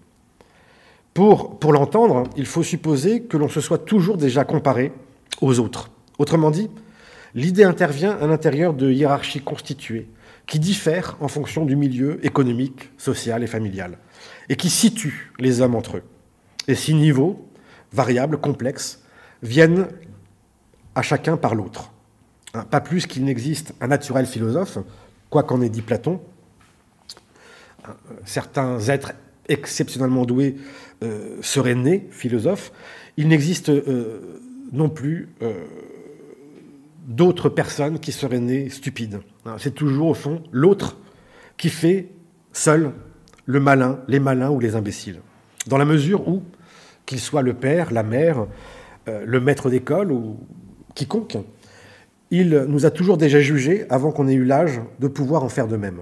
Pour, 1.14 1.60
pour 1.60 1.74
l'entendre, 1.74 2.24
il 2.38 2.46
faut 2.46 2.64
supposer 2.64 3.24
que 3.24 3.38
l'on 3.38 3.50
se 3.50 3.62
soit 3.62 3.78
toujours 3.78 4.18
déjà 4.18 4.46
comparé 4.46 4.94
aux 5.42 5.60
autres. 5.60 5.92
Autrement 6.18 6.50
dit, 6.50 6.70
l'idée 7.36 7.66
intervient 7.66 8.18
à 8.20 8.26
l'intérieur 8.26 8.74
de 8.74 8.92
hiérarchies 8.92 9.42
constituées, 9.42 10.08
qui 10.48 10.60
diffèrent 10.60 11.18
en 11.20 11.28
fonction 11.28 11.66
du 11.66 11.76
milieu 11.76 12.26
économique, 12.26 12.90
social 12.98 13.44
et 13.44 13.48
familial, 13.48 13.98
et 14.50 14.56
qui 14.56 14.70
situent 14.70 15.32
les 15.40 15.62
hommes 15.62 15.76
entre 15.76 15.98
eux. 15.98 16.04
Et 16.68 16.76
six 16.76 16.94
niveaux, 16.94 17.48
variables, 17.92 18.38
complexes, 18.38 19.02
viennent 19.42 19.88
à 20.96 21.02
chacun 21.02 21.38
par 21.38 21.56
l'autre. 21.56 21.92
Hein, 22.54 22.66
pas 22.70 22.82
plus 22.82 23.08
qu'il 23.08 23.26
n'existe 23.26 23.74
un 23.82 23.88
naturel 23.88 24.26
philosophe, 24.26 24.78
quoi 25.30 25.44
qu'en 25.44 25.62
ait 25.62 25.70
dit 25.70 25.82
Platon. 25.82 26.22
Hein, 27.86 27.96
certains 28.26 28.80
êtres 28.80 29.14
exceptionnellement 29.50 30.26
doués 30.26 30.56
euh, 31.04 31.38
seraient 31.42 31.76
nés 31.76 32.08
philosophes. 32.12 32.72
Il 33.18 33.28
n'existe 33.28 33.70
euh, 33.70 34.40
non 34.72 34.90
plus 34.90 35.30
euh, 35.42 35.66
d'autres 37.08 37.50
personnes 37.50 38.00
qui 38.00 38.12
seraient 38.12 38.40
nées 38.40 38.70
stupides. 38.70 39.20
Hein, 39.46 39.56
c'est 39.58 39.76
toujours, 39.76 40.10
au 40.10 40.14
fond, 40.14 40.44
l'autre 40.52 40.98
qui 41.58 41.70
fait 41.70 42.10
seul 42.54 42.94
le 43.46 43.60
malin, 43.60 44.00
les 44.08 44.20
malins 44.20 44.50
ou 44.50 44.60
les 44.60 44.76
imbéciles 44.76 45.20
dans 45.68 45.78
la 45.78 45.86
mesure 45.86 46.28
où, 46.28 46.44
qu'il 47.06 47.20
soit 47.20 47.42
le 47.42 47.54
père, 47.54 47.92
la 47.92 48.04
mère, 48.04 48.48
euh, 49.08 49.24
le 49.26 49.40
maître 49.40 49.70
d'école 49.70 50.12
ou 50.12 50.38
quiconque, 50.96 51.38
il 52.32 52.66
nous 52.68 52.86
a 52.86 52.92
toujours 52.92 53.18
déjà 53.18 53.40
jugés 53.40 53.86
avant 53.90 54.12
qu'on 54.12 54.28
ait 54.28 54.34
eu 54.34 54.46
l'âge 54.46 54.82
de 55.00 55.08
pouvoir 55.08 55.44
en 55.44 55.50
faire 55.50 55.68
de 55.68 55.78
même. 55.78 56.00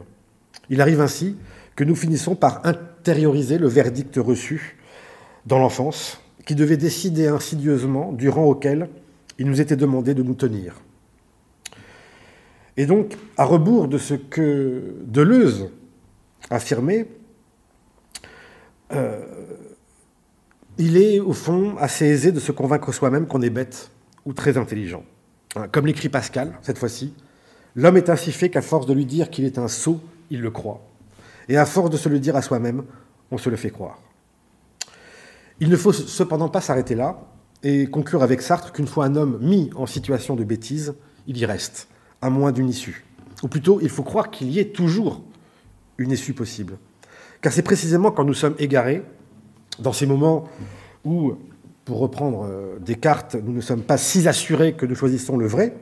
Il 0.69 0.79
arrive 0.79 1.01
ainsi 1.01 1.35
que 1.75 1.83
nous 1.83 1.95
finissons 1.95 2.35
par 2.35 2.65
intérioriser 2.65 3.57
le 3.57 3.67
verdict 3.67 4.15
reçu 4.17 4.77
dans 5.45 5.59
l'enfance, 5.59 6.21
qui 6.45 6.55
devait 6.55 6.77
décider 6.77 7.27
insidieusement 7.27 8.11
du 8.11 8.29
rang 8.29 8.45
auquel 8.45 8.89
il 9.39 9.47
nous 9.47 9.61
était 9.61 9.75
demandé 9.75 10.13
de 10.13 10.23
nous 10.23 10.33
tenir. 10.33 10.81
Et 12.77 12.85
donc, 12.85 13.17
à 13.37 13.43
rebours 13.43 13.87
de 13.87 13.97
ce 13.97 14.13
que 14.13 14.95
Deleuze 15.05 15.69
affirmait, 16.49 17.07
euh, 18.93 19.19
il 20.77 20.97
est 20.97 21.19
au 21.19 21.33
fond 21.33 21.75
assez 21.77 22.05
aisé 22.05 22.31
de 22.31 22.39
se 22.39 22.51
convaincre 22.51 22.91
soi-même 22.91 23.27
qu'on 23.27 23.41
est 23.41 23.49
bête 23.49 23.91
ou 24.25 24.33
très 24.33 24.57
intelligent. 24.57 25.03
Hein, 25.55 25.67
comme 25.71 25.85
l'écrit 25.85 26.09
Pascal, 26.09 26.53
cette 26.61 26.77
fois-ci, 26.77 27.13
l'homme 27.75 27.97
est 27.97 28.09
ainsi 28.09 28.31
fait 28.31 28.49
qu'à 28.49 28.61
force 28.61 28.85
de 28.85 28.93
lui 28.93 29.05
dire 29.05 29.29
qu'il 29.29 29.45
est 29.45 29.57
un 29.57 29.67
sot, 29.67 29.99
il 30.29 30.41
le 30.41 30.51
croit. 30.51 30.81
Et 31.49 31.57
à 31.57 31.65
force 31.65 31.89
de 31.89 31.97
se 31.97 32.09
le 32.09 32.19
dire 32.19 32.35
à 32.35 32.41
soi-même, 32.41 32.83
on 33.31 33.37
se 33.37 33.49
le 33.49 33.57
fait 33.57 33.69
croire. 33.69 33.99
Il 35.59 35.69
ne 35.69 35.75
faut 35.75 35.93
cependant 35.93 36.49
pas 36.49 36.61
s'arrêter 36.61 36.95
là 36.95 37.19
et 37.63 37.85
conclure 37.87 38.23
avec 38.23 38.41
Sartre 38.41 38.71
qu'une 38.71 38.87
fois 38.87 39.05
un 39.05 39.15
homme 39.15 39.37
mis 39.41 39.69
en 39.75 39.85
situation 39.85 40.35
de 40.35 40.43
bêtise, 40.43 40.95
il 41.27 41.37
y 41.37 41.45
reste, 41.45 41.87
à 42.21 42.29
moins 42.29 42.51
d'une 42.51 42.69
issue. 42.69 43.05
Ou 43.43 43.47
plutôt, 43.47 43.79
il 43.81 43.89
faut 43.89 44.03
croire 44.03 44.31
qu'il 44.31 44.49
y 44.49 44.59
ait 44.59 44.69
toujours 44.69 45.21
une 45.97 46.11
issue 46.11 46.33
possible. 46.33 46.77
Car 47.41 47.51
c'est 47.51 47.63
précisément 47.63 48.11
quand 48.11 48.23
nous 48.23 48.33
sommes 48.33 48.55
égarés, 48.59 49.03
dans 49.79 49.93
ces 49.93 50.05
moments 50.05 50.47
où, 51.03 51.33
pour 51.85 51.99
reprendre 51.99 52.45
euh, 52.49 52.77
Descartes, 52.79 53.35
nous 53.35 53.53
ne 53.53 53.61
sommes 53.61 53.81
pas 53.81 53.97
si 53.97 54.27
assurés 54.27 54.73
que 54.73 54.85
nous 54.85 54.95
choisissons 54.95 55.37
le 55.37 55.47
vrai, 55.47 55.75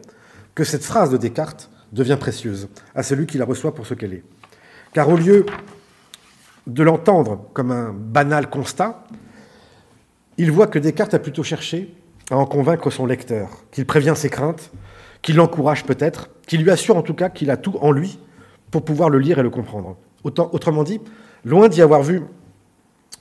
que 0.55 0.63
cette 0.63 0.83
phrase 0.83 1.09
de 1.09 1.17
Descartes 1.17 1.69
devient 1.91 2.17
précieuse 2.19 2.69
à 2.95 3.03
celui 3.03 3.25
qui 3.25 3.37
la 3.37 3.45
reçoit 3.45 3.75
pour 3.75 3.85
ce 3.85 3.93
qu'elle 3.93 4.13
est. 4.13 4.23
Car 4.93 5.09
au 5.09 5.17
lieu 5.17 5.45
de 6.67 6.83
l'entendre 6.83 7.45
comme 7.53 7.71
un 7.71 7.91
banal 7.93 8.49
constat, 8.49 9.03
il 10.37 10.51
voit 10.51 10.67
que 10.67 10.79
Descartes 10.79 11.13
a 11.13 11.19
plutôt 11.19 11.43
cherché 11.43 11.93
à 12.31 12.37
en 12.37 12.45
convaincre 12.45 12.89
son 12.89 13.05
lecteur, 13.05 13.49
qu'il 13.71 13.85
prévient 13.85 14.13
ses 14.15 14.29
craintes, 14.29 14.71
qu'il 15.21 15.35
l'encourage 15.35 15.83
peut-être, 15.83 16.29
qu'il 16.47 16.61
lui 16.61 16.71
assure 16.71 16.95
en 16.95 17.01
tout 17.01 17.13
cas 17.13 17.29
qu'il 17.29 17.51
a 17.51 17.57
tout 17.57 17.77
en 17.81 17.91
lui 17.91 18.19
pour 18.71 18.85
pouvoir 18.85 19.09
le 19.09 19.19
lire 19.19 19.39
et 19.39 19.43
le 19.43 19.49
comprendre. 19.49 19.97
autrement 20.23 20.83
dit, 20.83 21.01
Loin 21.45 21.69
d'y 21.69 21.81
avoir 21.81 22.03
vu 22.03 22.21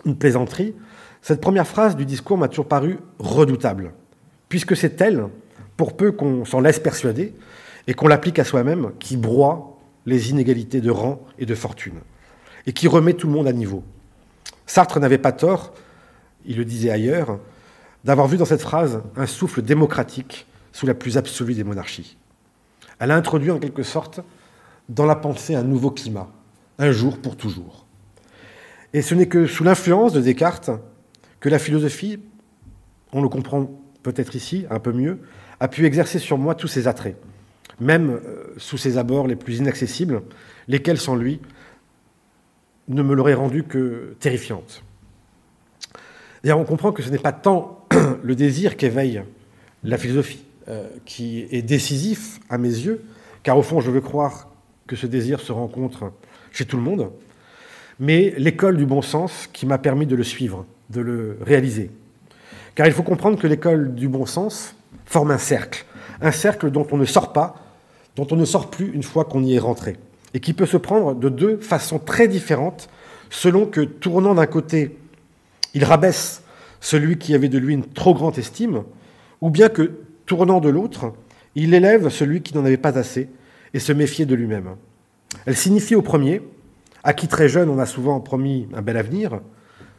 une 0.04 0.16
plaisanterie, 0.16 0.74
cette 1.22 1.40
première 1.40 1.66
phrase 1.66 1.96
du 1.96 2.04
discours 2.04 2.38
m'a 2.38 2.48
toujours 2.48 2.68
paru 2.68 2.98
redoutable, 3.18 3.92
puisque 4.48 4.76
c'est 4.76 5.00
elle, 5.00 5.26
pour 5.76 5.96
peu 5.96 6.12
qu'on 6.12 6.44
s'en 6.44 6.60
laisse 6.60 6.80
persuader 6.80 7.34
et 7.86 7.94
qu'on 7.94 8.08
l'applique 8.08 8.38
à 8.38 8.44
soi-même, 8.44 8.92
qui 8.98 9.16
broie 9.16 9.78
les 10.06 10.30
inégalités 10.30 10.80
de 10.80 10.90
rang 10.90 11.20
et 11.38 11.46
de 11.46 11.54
fortune, 11.54 12.00
et 12.66 12.72
qui 12.72 12.88
remet 12.88 13.14
tout 13.14 13.26
le 13.26 13.32
monde 13.32 13.46
à 13.46 13.52
niveau. 13.52 13.82
Sartre 14.66 15.00
n'avait 15.00 15.18
pas 15.18 15.32
tort, 15.32 15.72
il 16.44 16.56
le 16.56 16.64
disait 16.64 16.90
ailleurs, 16.90 17.38
d'avoir 18.04 18.26
vu 18.26 18.36
dans 18.36 18.44
cette 18.44 18.62
phrase 18.62 19.00
un 19.16 19.26
souffle 19.26 19.62
démocratique 19.62 20.46
sous 20.72 20.86
la 20.86 20.94
plus 20.94 21.16
absolue 21.16 21.54
des 21.54 21.64
monarchies. 21.64 22.16
Elle 22.98 23.10
a 23.10 23.16
introduit 23.16 23.50
en 23.50 23.58
quelque 23.58 23.82
sorte 23.82 24.20
dans 24.88 25.06
la 25.06 25.16
pensée 25.16 25.54
un 25.54 25.62
nouveau 25.62 25.90
climat, 25.90 26.28
un 26.78 26.90
jour 26.90 27.18
pour 27.18 27.36
toujours. 27.36 27.87
Et 28.94 29.02
ce 29.02 29.14
n'est 29.14 29.26
que 29.26 29.46
sous 29.46 29.64
l'influence 29.64 30.12
de 30.12 30.20
Descartes 30.20 30.70
que 31.40 31.48
la 31.48 31.58
philosophie, 31.58 32.18
on 33.12 33.22
le 33.22 33.28
comprend 33.28 33.70
peut-être 34.02 34.34
ici 34.34 34.66
un 34.70 34.80
peu 34.80 34.92
mieux, 34.92 35.20
a 35.60 35.68
pu 35.68 35.84
exercer 35.84 36.18
sur 36.18 36.38
moi 36.38 36.54
tous 36.54 36.68
ses 36.68 36.88
attraits, 36.88 37.16
même 37.80 38.10
euh, 38.10 38.54
sous 38.56 38.78
ses 38.78 38.96
abords 38.96 39.26
les 39.26 39.36
plus 39.36 39.58
inaccessibles, 39.58 40.22
lesquels 40.68 40.98
sans 40.98 41.16
lui 41.16 41.40
ne 42.88 43.02
me 43.02 43.14
l'auraient 43.14 43.34
rendue 43.34 43.64
que 43.64 44.16
terrifiante. 44.20 44.82
D'ailleurs, 46.42 46.58
on 46.58 46.64
comprend 46.64 46.92
que 46.92 47.02
ce 47.02 47.10
n'est 47.10 47.18
pas 47.18 47.32
tant 47.32 47.86
le 48.22 48.34
désir 48.34 48.76
qu'éveille 48.76 49.22
la 49.84 49.98
philosophie 49.98 50.44
euh, 50.68 50.88
qui 51.04 51.46
est 51.50 51.62
décisif 51.62 52.40
à 52.48 52.56
mes 52.58 52.68
yeux, 52.68 53.04
car 53.42 53.58
au 53.58 53.62
fond, 53.62 53.80
je 53.80 53.90
veux 53.90 54.00
croire 54.00 54.50
que 54.86 54.96
ce 54.96 55.06
désir 55.06 55.40
se 55.40 55.52
rencontre 55.52 56.12
chez 56.52 56.64
tout 56.64 56.76
le 56.76 56.82
monde, 56.82 57.10
mais 58.00 58.34
l'école 58.38 58.76
du 58.76 58.86
bon 58.86 59.02
sens 59.02 59.48
qui 59.52 59.66
m'a 59.66 59.78
permis 59.78 60.06
de 60.06 60.16
le 60.16 60.24
suivre, 60.24 60.66
de 60.90 61.00
le 61.00 61.38
réaliser. 61.40 61.90
Car 62.74 62.86
il 62.86 62.92
faut 62.92 63.02
comprendre 63.02 63.38
que 63.38 63.46
l'école 63.46 63.94
du 63.94 64.08
bon 64.08 64.26
sens 64.26 64.76
forme 65.04 65.30
un 65.30 65.38
cercle, 65.38 65.84
un 66.20 66.30
cercle 66.30 66.70
dont 66.70 66.86
on 66.92 66.96
ne 66.96 67.04
sort 67.04 67.32
pas, 67.32 67.56
dont 68.16 68.26
on 68.30 68.36
ne 68.36 68.44
sort 68.44 68.70
plus 68.70 68.92
une 68.92 69.02
fois 69.02 69.24
qu'on 69.24 69.42
y 69.42 69.54
est 69.54 69.58
rentré, 69.58 69.96
et 70.34 70.40
qui 70.40 70.52
peut 70.52 70.66
se 70.66 70.76
prendre 70.76 71.14
de 71.14 71.28
deux 71.28 71.58
façons 71.58 71.98
très 71.98 72.28
différentes 72.28 72.88
selon 73.30 73.66
que, 73.66 73.80
tournant 73.80 74.34
d'un 74.34 74.46
côté, 74.46 74.96
il 75.74 75.84
rabaisse 75.84 76.42
celui 76.80 77.18
qui 77.18 77.34
avait 77.34 77.48
de 77.48 77.58
lui 77.58 77.74
une 77.74 77.84
trop 77.84 78.14
grande 78.14 78.38
estime, 78.38 78.84
ou 79.40 79.50
bien 79.50 79.68
que, 79.68 79.92
tournant 80.26 80.60
de 80.60 80.68
l'autre, 80.68 81.12
il 81.54 81.74
élève 81.74 82.08
celui 82.08 82.42
qui 82.42 82.54
n'en 82.54 82.64
avait 82.64 82.76
pas 82.76 82.96
assez 82.96 83.28
et 83.74 83.78
se 83.78 83.92
méfiait 83.92 84.26
de 84.26 84.34
lui-même. 84.34 84.76
Elle 85.46 85.56
signifie 85.56 85.94
au 85.94 86.02
premier, 86.02 86.42
à 87.08 87.14
qui 87.14 87.26
très 87.26 87.48
jeune 87.48 87.70
on 87.70 87.78
a 87.78 87.86
souvent 87.86 88.20
promis 88.20 88.68
un 88.74 88.82
bel 88.82 88.98
avenir, 88.98 89.40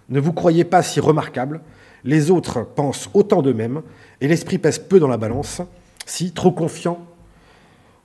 ne 0.09 0.19
vous 0.19 0.31
croyez 0.31 0.63
pas 0.63 0.83
si 0.83 0.99
remarquable, 0.99 1.61
les 2.03 2.29
autres 2.29 2.61
pensent 2.63 3.09
autant 3.15 3.41
d'eux-mêmes, 3.41 3.81
et 4.21 4.27
l'esprit 4.27 4.59
pèse 4.59 4.77
peu 4.77 4.99
dans 4.99 5.07
la 5.07 5.17
balance, 5.17 5.63
si, 6.05 6.33
trop 6.33 6.51
confiant, 6.51 6.99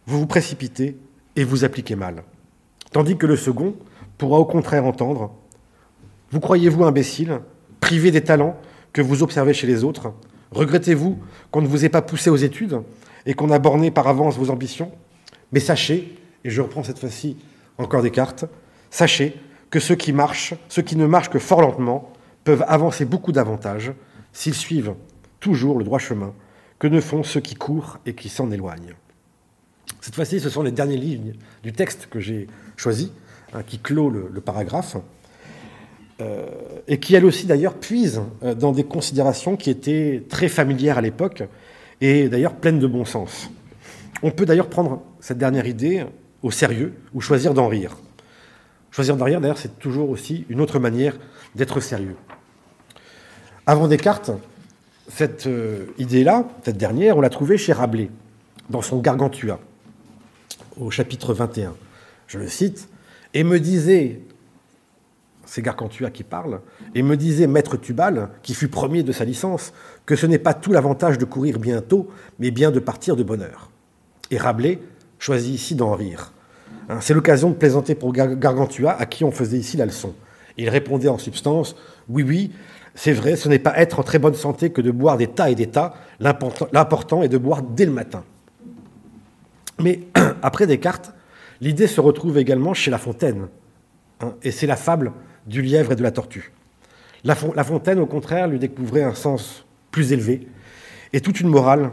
vous 0.07 0.21
vous 0.21 0.27
précipitez 0.27 0.97
et 1.37 1.45
vous 1.45 1.67
appliquez 1.67 1.97
mal. 1.97 2.23
Tandis 2.93 3.19
que 3.19 3.27
le 3.27 3.37
second 3.37 3.75
pourra 4.17 4.38
au 4.38 4.47
contraire 4.47 4.87
entendre 4.87 5.35
Vous 6.31 6.40
croyez-vous 6.40 6.85
imbécile, 6.85 7.40
privé 7.81 8.11
des 8.11 8.25
talents 8.25 8.57
que 8.95 9.03
vous 9.03 9.23
observez 9.23 9.53
chez 9.53 9.67
les 9.67 9.85
autres? 9.85 10.14
Regrettez-vous 10.51 11.19
qu'on 11.51 11.61
ne 11.61 11.69
vous 11.69 11.85
ait 11.85 11.90
pas 11.90 12.01
poussé 12.01 12.31
aux 12.31 12.37
études 12.37 12.81
et 13.27 13.35
qu'on 13.35 13.51
a 13.51 13.59
borné 13.59 13.90
par 13.90 14.09
avance 14.09 14.38
vos 14.38 14.49
ambitions? 14.49 14.93
Mais 15.53 15.61
sachez, 15.61 16.17
et 16.43 16.49
je 16.49 16.62
reprends 16.62 16.85
cette 16.85 16.99
fois-ci 16.99 17.37
encore 17.77 18.01
des 18.01 18.11
cartes, 18.11 18.47
sachez 18.94 19.35
que 19.70 19.80
ceux 19.80 19.96
qui 19.96 20.12
marchent, 20.12 20.54
ceux 20.68 20.83
qui 20.83 20.94
ne 20.94 21.04
marchent 21.04 21.28
que 21.28 21.40
fort 21.40 21.61
lentement, 21.61 22.12
peuvent 22.44 22.64
avancer 22.68 23.04
beaucoup 23.04 23.33
davantage 23.33 23.92
s'ils 24.33 24.54
suivent 24.54 24.94
toujours 25.40 25.78
le 25.78 25.85
droit 25.85 25.98
chemin 25.98 26.33
que 26.78 26.87
ne 26.87 27.00
font 27.00 27.24
ceux 27.24 27.40
qui 27.40 27.57
courent 27.57 27.98
et 28.07 28.14
qui 28.14 28.28
s'en 28.28 28.52
éloignent. 28.52 28.94
Cette 30.00 30.14
fois-ci, 30.14 30.38
ce 30.38 30.48
sont 30.48 30.62
les 30.62 30.70
dernières 30.70 31.00
lignes 31.00 31.35
du 31.64 31.72
texte 31.72 32.07
que 32.09 32.20
j'ai 32.20 32.46
choisi, 32.76 33.11
hein, 33.52 33.64
qui 33.66 33.80
clôt 33.80 34.11
le, 34.11 34.40
paragraphe, 34.40 34.96
euh, 36.20 36.46
et 36.87 37.00
qui, 37.00 37.16
elle 37.16 37.24
aussi, 37.24 37.46
d'ailleurs, 37.46 37.74
puise 37.74 38.22
euh, 38.44 38.54
dans 38.54 38.70
des 38.70 38.85
considérations 38.85 39.57
qui 39.57 39.70
étaient 39.70 40.22
très 40.28 40.48
familières 40.48 40.98
à 40.98 41.00
l'époque, 41.00 41.42
et 42.00 42.28
d'ailleurs 42.28 42.54
pleines 42.54 42.78
de 42.78 42.87
bon 42.87 43.04
sens. 43.04 43.50
On 44.22 44.30
peut 44.30 44.46
d'ailleurs 44.46 44.68
prendre 44.68 45.02
cette 45.18 45.38
dernière 45.38 45.66
idée 45.66 46.04
au 46.42 46.52
sérieux 46.52 46.94
ou 47.12 47.20
choisir 47.20 47.54
d'en 47.54 47.66
rire. 47.66 47.96
Choisir 48.94 49.20
rire, 49.20 49.40
d'ailleurs, 49.40 49.59
c'est 49.59 49.80
toujours 49.80 50.09
aussi 50.09 50.46
une 50.48 50.61
autre 50.61 50.78
manière 50.78 51.16
d'être 51.57 51.80
sérieux. 51.80 52.14
Avant 53.66 53.88
Descartes, 53.88 54.30
cette 55.09 55.48
euh, 55.48 55.87
idée-là, 55.98 56.46
cette 56.62 56.76
dernière, 56.76 57.16
on 57.16 57.20
l'a 57.20 57.28
trouvée 57.28 57.59
chez 57.59 57.72
Rabelais, 57.72 58.09
dans 58.70 58.83
son 58.83 59.00
Gargantua, 59.00 59.59
au 60.78 60.92
chapitre 60.92 61.35
21. 61.35 61.74
Je 62.28 62.38
le 62.38 62.46
cite, 62.46 62.88
et 63.33 63.42
me 63.42 63.59
disait, 63.59 64.20
c'est 65.44 65.61
Gargantua 65.61 66.12
qui 66.12 66.22
parle, 66.22 66.61
et 66.94 67.02
me 67.02 67.16
disait 67.16 67.48
Maître 67.48 67.76
Tubal, 67.76 68.30
qui 68.44 68.54
fut 68.54 68.68
premier 68.68 69.02
de 69.02 69.11
sa 69.11 69.24
licence, 69.24 69.72
que 70.07 70.14
ce 70.14 70.26
n'est 70.26 70.38
pas 70.38 70.54
tout 70.54 70.70
l'avantage 70.70 71.18
de 71.18 71.24
courir 71.24 71.59
bientôt, 71.59 72.12
mais 72.38 72.52
bien 72.52 72.70
de 72.70 72.78
partir 72.78 73.16
de 73.16 73.24
bonne 73.24 73.42
heure. 73.42 73.70
Et 74.30 74.38
Rabelais 74.38 74.78
choisit 75.18 75.52
ici 75.52 75.74
d'en 75.74 75.94
rire. 75.94 76.34
Hein, 76.88 76.99
c'est 77.01 77.14
l'occasion 77.14 77.51
de 77.51 77.55
plaisanter 77.55 77.94
pour 77.94 78.12
Gargantua, 78.12 78.92
à 78.92 79.07
qui 79.07 79.25
on 79.25 79.31
faisait 79.31 79.59
ici 79.59 79.77
la 79.77 79.87
leçon. 79.87 80.14
Il 80.57 80.68
répondait 80.68 81.09
en 81.09 81.18
substance 81.18 81.77
Oui, 82.09 82.23
oui, 82.23 82.53
c'est 82.94 83.12
vrai, 83.12 83.37
ce 83.37 83.49
n'est 83.49 83.59
pas 83.59 83.77
être 83.79 84.01
en 84.01 84.03
très 84.03 84.18
bonne 84.18 84.35
santé 84.35 84.70
que 84.70 84.81
de 84.81 84.90
boire 84.90 85.16
des 85.16 85.27
tas 85.27 85.51
et 85.51 85.55
des 85.55 85.66
tas. 85.66 85.94
L'important 86.20 87.23
est 87.23 87.29
de 87.29 87.38
boire 87.38 87.62
dès 87.62 87.87
le 87.87 87.92
matin. 87.92 88.25
Mais 89.81 90.01
après 90.42 90.66
Descartes, 90.66 91.12
l'idée 91.61 91.87
se 91.87 92.01
retrouve 92.01 92.38
également 92.38 92.75
chez 92.75 92.90
La 92.90 92.99
Fontaine. 92.99 93.49
Hein, 94.20 94.35
et 94.42 94.51
c'est 94.51 94.66
la 94.66 94.77
fable 94.77 95.12
du 95.47 95.62
lièvre 95.62 95.92
et 95.92 95.97
de 95.97 96.03
la 96.03 96.11
tortue. 96.11 96.53
La, 97.25 97.35
Fontaine, 97.35 97.99
au 98.01 98.07
contraire, 98.07 98.49
lui 98.49 98.59
découvrait 98.59 99.03
un 99.03 99.14
sens 99.14 99.64
plus 99.90 100.12
élevé 100.12 100.47
et 101.14 101.20
toute 101.20 101.40
une 101.40 101.49
morale 101.49 101.92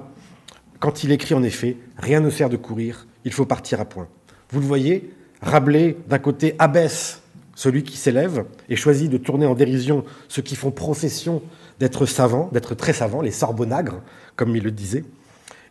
quand 0.80 1.04
il 1.06 1.12
écrit 1.12 1.34
en 1.34 1.44
effet 1.44 1.78
Rien 1.98 2.20
ne 2.20 2.30
sert 2.30 2.50
de 2.50 2.58
courir, 2.58 3.08
il 3.24 3.32
faut 3.32 3.46
partir 3.46 3.80
à 3.80 3.86
point. 3.86 4.08
Vous 4.52 4.60
le 4.60 4.66
voyez, 4.66 5.14
Rabelais, 5.42 5.98
d'un 6.08 6.20
côté, 6.20 6.56
abaisse 6.60 7.22
celui 7.56 7.84
qui 7.84 7.98
s'élève, 7.98 8.46
et 8.70 8.76
choisit 8.76 9.10
de 9.10 9.18
tourner 9.18 9.46
en 9.46 9.56
dérision 9.56 10.04
ceux 10.28 10.42
qui 10.42 10.56
font 10.56 10.72
profession 10.72 11.42
d'être 11.80 12.06
savants, 12.06 12.50
d'être 12.52 12.76
très 12.76 12.94
savants, 12.94 13.22
les 13.22 13.32
sorbonagres, 13.32 14.02
comme 14.36 14.56
il 14.56 14.64
le 14.64 14.72
disait. 14.72 15.04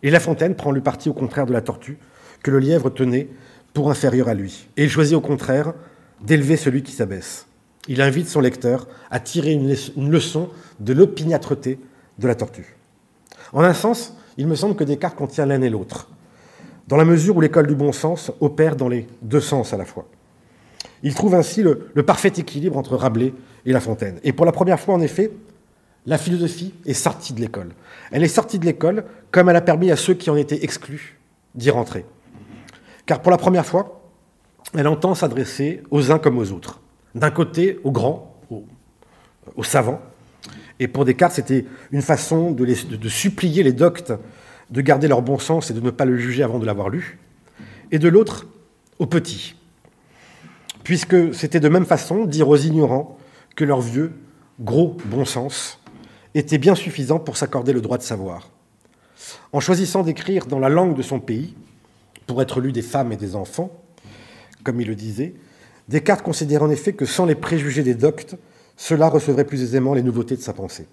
Et 0.02 0.10
La 0.10 0.20
Fontaine 0.20 0.54
prend 0.54 0.70
le 0.70 0.80
parti 0.80 1.08
au 1.08 1.12
contraire 1.12 1.46
de 1.46 1.52
la 1.52 1.60
tortue, 1.60 1.98
que 2.42 2.50
le 2.50 2.58
lièvre 2.58 2.90
tenait 2.90 3.28
pour 3.74 3.90
inférieur 3.90 4.28
à 4.28 4.34
lui. 4.34 4.68
Et 4.76 4.84
il 4.84 4.90
choisit 4.90 5.16
au 5.16 5.20
contraire 5.20 5.74
d'élever 6.20 6.56
celui 6.56 6.82
qui 6.82 6.92
s'abaisse. 6.92 7.46
Il 7.88 8.02
invite 8.02 8.28
son 8.28 8.40
lecteur 8.40 8.88
à 9.10 9.20
tirer 9.20 9.52
une 9.52 10.10
leçon 10.10 10.50
de 10.80 10.92
l'opiniâtreté 10.92 11.78
de 12.18 12.26
la 12.26 12.34
tortue. 12.34 12.76
En 13.52 13.62
un 13.62 13.74
sens, 13.74 14.14
il 14.36 14.46
me 14.46 14.54
semble 14.54 14.76
que 14.76 14.84
Descartes 14.84 15.16
contient 15.16 15.46
l'un 15.46 15.62
et 15.62 15.70
l'autre, 15.70 16.08
dans 16.90 16.96
la 16.96 17.05
mesure 17.05 17.37
où 17.37 17.40
l'école 17.40 17.68
du 17.68 17.76
bon 17.76 17.92
sens 17.92 18.33
opère 18.40 18.74
dans 18.74 18.88
les 18.88 19.07
deux 19.22 19.40
sens 19.40 19.72
à 19.72 19.76
la 19.76 19.85
fois. 19.85 20.09
Il 21.05 21.14
trouve 21.14 21.37
ainsi 21.37 21.62
le, 21.62 21.76
parfait 22.05 22.33
équilibre 22.37 22.76
entre 22.76 22.96
Rabelais 22.96 23.33
et 23.64 23.72
La 23.72 23.81
Fontaine. 23.81 24.18
Et 24.24 24.33
pour 24.33 24.44
la 24.44 24.50
première 24.50 24.81
fois, 24.81 24.94
en 24.94 25.00
effet, 25.00 25.31
la 26.05 26.18
philosophie 26.18 26.74
est 26.85 26.94
sortie 26.94 27.33
de 27.33 27.40
l'école. 27.40 27.70
Elle 28.11 28.24
est 28.24 28.29
sortie 28.29 28.59
de 28.59 28.66
l'école 28.66 29.05
comme 29.31 29.48
elle 29.48 29.57
a 29.57 29.61
permis 29.61 29.92
à 29.92 29.96
ceux 29.96 30.14
qui 30.14 30.31
en 30.31 30.37
étaient 30.37 30.64
exclus 30.64 31.20
d'y 31.55 31.70
rentrer. 31.70 32.05
Car 33.07 33.22
pour 33.22 33.31
la 33.31 33.38
première 33.38 33.64
fois, 33.64 34.03
elle 34.76 34.88
entend 34.88 35.14
s'adresser 35.14 35.85
aux 35.92 36.11
uns 36.11 36.18
comme 36.18 36.38
aux 36.38 36.50
autres. 36.50 36.81
D'un 37.14 37.31
côté, 37.31 37.79
aux 37.85 37.92
grands, 37.92 38.37
aux, 39.57 39.64
savants. 39.64 40.00
Et 40.81 40.88
pour 40.88 41.05
Descartes, 41.05 41.35
c'était 41.35 41.66
une 41.92 42.03
façon 42.03 42.50
de, 42.50 42.64
de 42.64 43.09
supplier 43.09 43.62
les 43.62 43.72
doctes 43.72 44.12
de 44.70 44.80
garder 44.80 45.09
leur 45.09 45.22
bon 45.22 45.38
sens 45.38 45.70
et 45.70 45.74
de 45.74 45.80
ne 45.80 45.90
pas 45.90 46.04
le 46.04 46.16
juger 46.16 46.42
avant 46.42 46.59
de 46.59 46.66
l'avoir 46.66 46.88
lu. 46.88 47.18
Et 47.90 47.98
de 47.98 48.09
l'autre, 48.09 48.46
aux 48.98 49.06
petits, 49.06 49.56
puisque 50.85 51.35
c'était 51.35 51.61
de 51.61 51.68
même 51.68 51.87
façon 51.87 52.24
dire 52.24 52.48
aux 52.48 52.56
ignorants 52.56 53.18
que 53.56 53.64
leur 53.64 53.80
vieux, 53.80 54.12
gros 54.61 54.96
bon 55.06 55.24
sens 55.24 55.80
était 56.35 56.59
bien 56.59 56.74
suffisant 56.74 57.18
pour 57.18 57.37
s'accorder 57.37 57.72
le 57.72 57.80
droit 57.80 57.98
de 57.98 58.02
savoir. 58.02 58.50
En 59.52 59.61
choisissant 59.61 60.02
d'écrire 60.02 60.46
dans 60.46 60.59
la 60.59 60.68
langue 60.68 60.96
de 60.96 61.02
son 61.02 61.18
pays, 61.18 61.54
pour 62.26 62.40
être 62.42 62.61
lu 62.61 62.70
des 62.70 62.83
femmes 62.83 63.11
et 63.12 63.16
des 63.16 63.35
enfants, 63.35 63.72
comme 64.62 64.80
il 64.80 64.87
le 64.87 64.94
disait, 64.94 65.35
Descartes 65.88 66.22
considère 66.22 66.62
en 66.62 66.70
effet 66.70 66.92
que 66.92 67.04
sans 67.04 67.26
les 67.26 67.35
préjugés 67.35 67.83
des 67.83 67.94
doctes, 67.94 68.37
cela 68.76 69.09
recevrait 69.09 69.44
plus 69.44 69.62
aisément 69.62 69.94
les 69.94 70.02
nouveautés 70.02 70.37
de 70.37 70.40
sa 70.40 70.52
pensée. 70.52 70.87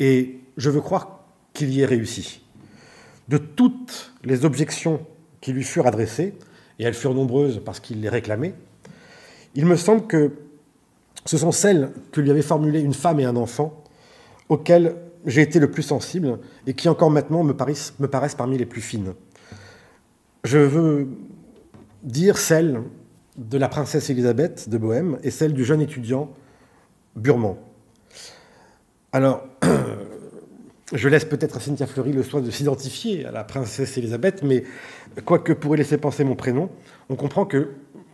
Et 0.00 0.40
je 0.56 0.70
veux 0.70 0.80
croire 0.80 1.20
qu'il 1.52 1.70
y 1.70 1.82
ait 1.82 1.86
réussi. 1.86 2.41
De 3.28 3.38
toutes 3.38 4.12
les 4.24 4.44
objections 4.44 5.04
qui 5.40 5.52
lui 5.52 5.64
furent 5.64 5.86
adressées, 5.86 6.34
et 6.78 6.84
elles 6.84 6.94
furent 6.94 7.14
nombreuses 7.14 7.60
parce 7.64 7.80
qu'il 7.80 8.00
les 8.00 8.08
réclamait, 8.08 8.54
il 9.54 9.66
me 9.66 9.76
semble 9.76 10.06
que 10.06 10.32
ce 11.24 11.38
sont 11.38 11.52
celles 11.52 11.90
que 12.10 12.20
lui 12.20 12.30
avaient 12.30 12.42
formulées 12.42 12.80
une 12.80 12.94
femme 12.94 13.20
et 13.20 13.24
un 13.24 13.36
enfant 13.36 13.84
auxquelles 14.48 14.96
j'ai 15.24 15.42
été 15.42 15.58
le 15.58 15.70
plus 15.70 15.82
sensible 15.82 16.38
et 16.66 16.74
qui 16.74 16.88
encore 16.88 17.10
maintenant 17.10 17.44
me 17.44 17.52
paraissent, 17.52 17.94
parmi 18.36 18.58
les 18.58 18.66
plus 18.66 18.80
fines. 18.80 19.14
Je 20.44 20.58
veux 20.58 21.08
dire 22.02 22.38
celle 22.38 22.82
de 23.36 23.58
la 23.58 23.68
princesse 23.68 24.10
Élisabeth 24.10 24.68
de 24.68 24.78
Bohême 24.78 25.18
et 25.22 25.30
celle 25.30 25.52
du 25.52 25.64
jeune 25.64 25.80
étudiant 25.80 26.30
Burman. 27.14 27.56
Alors, 29.12 29.44
je 30.92 31.08
laisse 31.08 31.24
peut-être 31.24 31.56
à 31.56 31.60
Cynthia 31.60 31.86
Fleury 31.86 32.12
le 32.12 32.22
soin 32.22 32.40
de 32.40 32.50
s'identifier 32.50 33.24
à 33.24 33.30
la 33.30 33.44
princesse 33.44 33.96
Élisabeth, 33.96 34.42
mais 34.42 34.64
quoique 35.24 35.52
pourrait 35.52 35.78
laisser 35.78 35.96
penser 35.96 36.24
mon 36.24 36.36
prénom, 36.36 36.70
on 37.08 37.16
comprend 37.16 37.46
que 37.46 37.70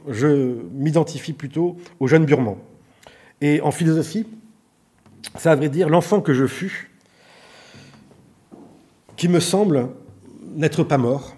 je 0.07 0.57
m'identifie 0.73 1.33
plutôt 1.33 1.77
au 2.01 2.07
jeune 2.07 2.25
Burman. 2.25 2.57
Et 3.41 3.61
en 3.61 3.71
philosophie, 3.71 4.27
ça 5.37 5.55
veut 5.55 5.69
dire 5.69 5.89
l'enfant 5.89 6.21
que 6.21 6.35
je 6.35 6.47
fus, 6.47 6.91
qui 9.17 9.29
me 9.29 9.41
semble 9.41 9.89
n'être 10.55 10.85
pas 10.85 10.99
mort, 10.99 11.35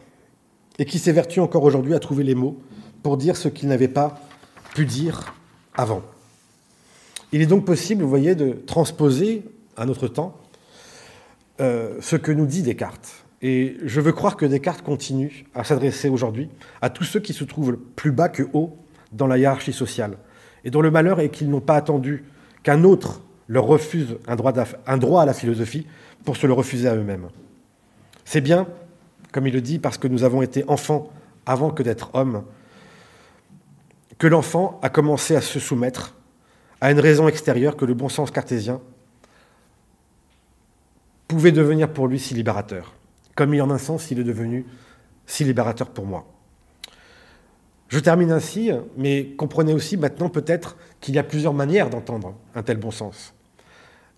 et 0.78 0.84
qui 0.84 0.98
s'évertue 0.98 1.40
encore 1.40 1.64
aujourd'hui 1.64 1.94
à 1.94 1.98
trouver 1.98 2.24
les 2.24 2.34
mots 2.34 2.58
pour 3.02 3.16
dire 3.16 3.36
ce 3.36 3.48
qu'il 3.48 3.68
n'avait 3.68 3.88
pas 3.88 4.20
pu 4.74 4.86
dire 4.86 5.34
avant. 5.74 6.02
Il 7.32 7.42
est 7.42 7.46
donc 7.46 7.64
possible, 7.64 8.02
vous 8.02 8.08
voyez, 8.08 8.34
de 8.34 8.52
transposer 8.66 9.42
à 9.76 9.84
notre 9.84 10.08
temps 10.08 10.39
euh, 11.60 11.96
ce 12.00 12.16
que 12.16 12.32
nous 12.32 12.46
dit 12.46 12.62
Descartes. 12.62 13.24
Et 13.42 13.76
je 13.84 14.00
veux 14.00 14.12
croire 14.12 14.36
que 14.36 14.46
Descartes 14.46 14.82
continue 14.82 15.44
à 15.54 15.64
s'adresser 15.64 16.08
aujourd'hui 16.08 16.48
à 16.82 16.90
tous 16.90 17.04
ceux 17.04 17.20
qui 17.20 17.32
se 17.32 17.44
trouvent 17.44 17.76
plus 17.76 18.12
bas 18.12 18.28
que 18.28 18.44
haut 18.52 18.76
dans 19.12 19.26
la 19.26 19.38
hiérarchie 19.38 19.72
sociale, 19.72 20.16
et 20.64 20.70
dont 20.70 20.82
le 20.82 20.90
malheur 20.90 21.20
est 21.20 21.30
qu'ils 21.30 21.50
n'ont 21.50 21.60
pas 21.60 21.76
attendu 21.76 22.24
qu'un 22.62 22.84
autre 22.84 23.22
leur 23.48 23.64
refusent 23.64 24.18
un 24.26 24.36
droit, 24.36 24.52
un 24.86 24.98
droit 24.98 25.22
à 25.22 25.26
la 25.26 25.34
philosophie 25.34 25.86
pour 26.24 26.36
se 26.36 26.46
le 26.46 26.52
refuser 26.52 26.88
à 26.88 26.94
eux-mêmes. 26.94 27.28
C'est 28.24 28.40
bien, 28.40 28.66
comme 29.32 29.46
il 29.46 29.52
le 29.52 29.60
dit, 29.60 29.78
parce 29.78 29.98
que 29.98 30.06
nous 30.06 30.22
avons 30.22 30.42
été 30.42 30.64
enfants 30.68 31.10
avant 31.46 31.70
que 31.70 31.82
d'être 31.82 32.10
hommes, 32.14 32.44
que 34.18 34.26
l'enfant 34.26 34.78
a 34.82 34.88
commencé 34.88 35.34
à 35.34 35.40
se 35.40 35.58
soumettre 35.58 36.14
à 36.80 36.90
une 36.90 37.00
raison 37.00 37.26
extérieure 37.26 37.76
que 37.76 37.84
le 37.84 37.94
bon 37.94 38.08
sens 38.08 38.30
cartésien 38.30 38.80
pouvait 41.30 41.52
devenir 41.52 41.92
pour 41.92 42.08
lui 42.08 42.18
si 42.18 42.34
libérateur, 42.34 42.92
comme 43.36 43.54
il 43.54 43.62
en 43.62 43.70
un 43.70 43.78
sens 43.78 44.10
il 44.10 44.18
est 44.18 44.24
devenu 44.24 44.66
si 45.26 45.44
libérateur 45.44 45.90
pour 45.90 46.04
moi. 46.04 46.26
Je 47.86 48.00
termine 48.00 48.32
ainsi, 48.32 48.72
mais 48.96 49.28
comprenez 49.36 49.72
aussi 49.72 49.96
maintenant 49.96 50.28
peut-être 50.28 50.76
qu'il 51.00 51.14
y 51.14 51.18
a 51.18 51.22
plusieurs 51.22 51.54
manières 51.54 51.88
d'entendre 51.88 52.34
un 52.56 52.64
tel 52.64 52.78
bon 52.78 52.90
sens. 52.90 53.32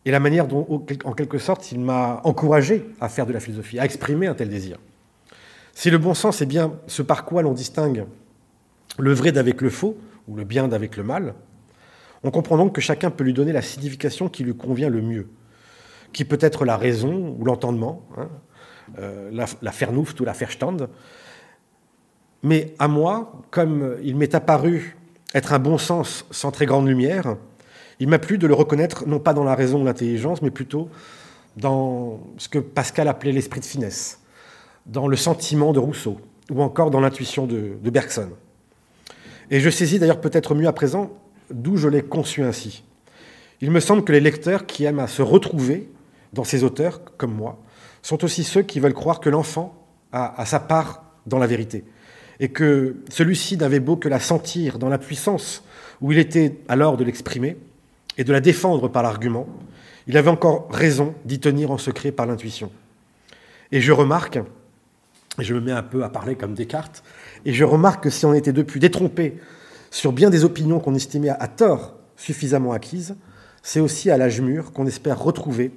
Et 0.07 0.11
la 0.11 0.21
manière 0.21 0.47
dont, 0.49 0.67
en 1.05 1.13
quelque 1.13 1.37
sorte, 1.37 1.71
il 1.71 1.81
m'a 1.81 2.23
encouragé 2.25 2.87
à 2.99 3.11
faire 3.11 3.27
de 3.27 3.33
la 3.35 3.41
philosophie, 3.41 3.79
à 3.79 3.85
exprimer 3.85 4.27
un 4.27 4.35
tel 4.35 4.49
désir. 4.49 4.79
Si 5.75 5.91
le 5.91 5.99
bon 5.99 6.15
sens 6.15 6.41
est 6.41 6.47
bien 6.47 6.73
ce 6.87 7.03
par 7.03 7.27
quoi 7.27 7.43
l'on 7.43 7.53
distingue 7.53 8.07
le 8.99 9.13
vrai 9.13 9.33
d'avec 9.33 9.61
le 9.61 9.69
faux, 9.71 9.99
ou 10.29 10.37
le 10.37 10.45
bien 10.45 10.67
d'avec 10.67 10.97
le 10.97 11.03
mal, 11.03 11.35
on 12.23 12.31
comprend 12.31 12.57
donc 12.57 12.75
que 12.75 12.81
chacun 12.81 13.11
peut 13.11 13.25
lui 13.25 13.35
donner 13.35 13.53
la 13.53 13.63
signification 13.63 14.31
qui 14.31 14.45
lui 14.45 14.55
convient 14.55 14.89
le 14.89 15.03
mieux, 15.03 15.29
qui 16.13 16.25
peut 16.25 16.39
être 16.41 16.65
la 16.65 16.77
raison 16.77 17.37
ou 17.39 17.45
l'entendement, 17.45 18.07
hein, 18.17 18.29
euh, 18.99 19.31
la, 19.33 19.47
la 19.63 19.73
ou 19.91 20.25
la 20.25 20.33
Verstand, 20.33 20.89
mais 22.43 22.75
à 22.79 22.89
moi, 22.89 23.41
comme 23.51 23.97
il 24.03 24.17
m'est 24.17 24.35
apparu 24.35 24.97
être 25.35 25.53
un 25.53 25.59
bon 25.59 25.79
sens 25.79 26.27
sans 26.31 26.51
très 26.51 26.67
grande 26.67 26.89
lumière, 26.89 27.37
il 28.01 28.09
m'a 28.09 28.19
plu 28.19 28.37
de 28.37 28.47
le 28.47 28.55
reconnaître 28.55 29.07
non 29.07 29.21
pas 29.21 29.33
dans 29.33 29.45
la 29.45 29.55
raison 29.55 29.83
ou 29.83 29.85
l'intelligence, 29.85 30.43
mais 30.43 30.51
plutôt 30.51 30.89
dans 31.57 32.21
ce 32.39 32.49
que 32.49 32.59
Pascal 32.59 33.09
appelait 33.09 33.33
l'esprit 33.33 33.61
de 33.61 33.65
finesse, 33.65 34.21
dans 34.87 35.07
le 35.07 35.17
sentiment 35.17 35.73
de 35.73 35.79
Rousseau, 35.79 36.19
ou 36.51 36.63
encore 36.63 36.91
dans 36.91 37.01
l'intuition 37.01 37.47
de, 37.47 37.75
de 37.81 37.91
Bergson. 37.91 38.31
Et 39.51 39.61
je 39.61 39.71
saisis 39.71 39.99
d'ailleurs 39.99 40.21
peut-être 40.21 40.55
mieux 40.55 40.67
à 40.67 40.73
présent 40.73 41.11
d'où 41.51 41.77
je 41.77 41.89
l'ai 41.89 42.03
conçu 42.03 42.43
ainsi. 42.43 42.83
Il 43.61 43.71
me 43.71 43.81
semble 43.81 44.03
que 44.03 44.13
les 44.13 44.21
lecteurs 44.21 44.67
qui 44.67 44.85
aiment 44.85 44.99
à 44.99 45.07
se 45.07 45.23
retrouver 45.23 45.89
dans 46.33 46.45
ces 46.45 46.65
auteurs, 46.65 47.01
comme 47.17 47.35
moi, 47.35 47.59
sont 48.03 48.25
aussi 48.25 48.45
ceux 48.45 48.63
qui 48.63 48.81
veulent 48.81 48.95
croire 48.95 49.21
que 49.21 49.31
l'enfant 49.31 49.75
a, 50.13 50.41
a 50.41 50.47
sa 50.47 50.61
part 50.61 51.05
dans 51.27 51.39
la 51.39 51.47
vérité, 51.47 51.85
et 52.41 52.49
que 52.49 52.97
celui-ci 53.09 53.57
n'avait 53.57 53.81
beau 53.81 53.97
que 53.97 54.09
la 54.09 54.19
sentir 54.19 54.79
dans 54.79 54.89
la 54.89 54.99
puissance 54.99 55.63
où 56.01 56.13
il 56.13 56.19
était 56.19 56.59
alors 56.69 56.97
de 56.97 57.05
l'exprimer 57.05 57.57
et 58.19 58.25
de 58.25 58.33
la 58.33 58.41
défendre 58.41 58.89
par 58.89 59.03
l'argument, 59.03 59.47
il 60.07 60.17
avait 60.17 60.31
encore 60.31 60.69
raison 60.71 61.15
d'y 61.25 61.39
tenir 61.39 61.71
en 61.71 61.79
secret 61.79 62.11
par 62.11 62.27
l'intuition. 62.27 62.71
Et 63.71 63.81
je 63.81 63.93
remarque, 63.93 64.39
et 65.39 65.45
je 65.45 65.55
me 65.55 65.61
mets 65.61 65.73
un 65.73 65.83
peu 65.83 66.03
à 66.05 66.09
parler 66.09 66.35
comme 66.35 66.55
Descartes, 66.55 67.05
et 67.45 67.53
je 67.53 67.65
remarque 67.65 68.05
que 68.05 68.11
si 68.11 68.27
on 68.27 68.35
était 68.35 68.53
depuis 68.53 68.81
détrompé 68.81 69.39
sur 69.91 70.13
bien 70.13 70.29
des 70.29 70.45
opinions 70.45 70.81
qu'on 70.81 70.95
estimait 70.95 71.31
à 71.31 71.49
tort 71.49 71.95
suffisamment 72.17 72.73
acquises, 72.73 73.15
c'est 73.63 73.81
aussi 73.81 74.11
à 74.11 74.17
l'âge 74.17 74.41
mûr 74.41 74.73
qu'on 74.73 74.87
espère 74.87 75.23
retrouver 75.23 75.71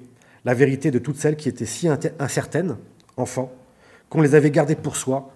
la 0.46 0.54
vérité 0.54 0.92
de 0.92 1.00
toutes 1.00 1.18
celles 1.18 1.36
qui 1.36 1.50
étaient 1.50 1.66
si 1.66 1.90
incertaines, 2.20 2.78
enfants, 3.18 3.52
qu'on 4.10 4.22
les 4.22 4.36
avait 4.36 4.52
gardées 4.52 4.76
pour 4.76 4.96
soi, 4.96 5.32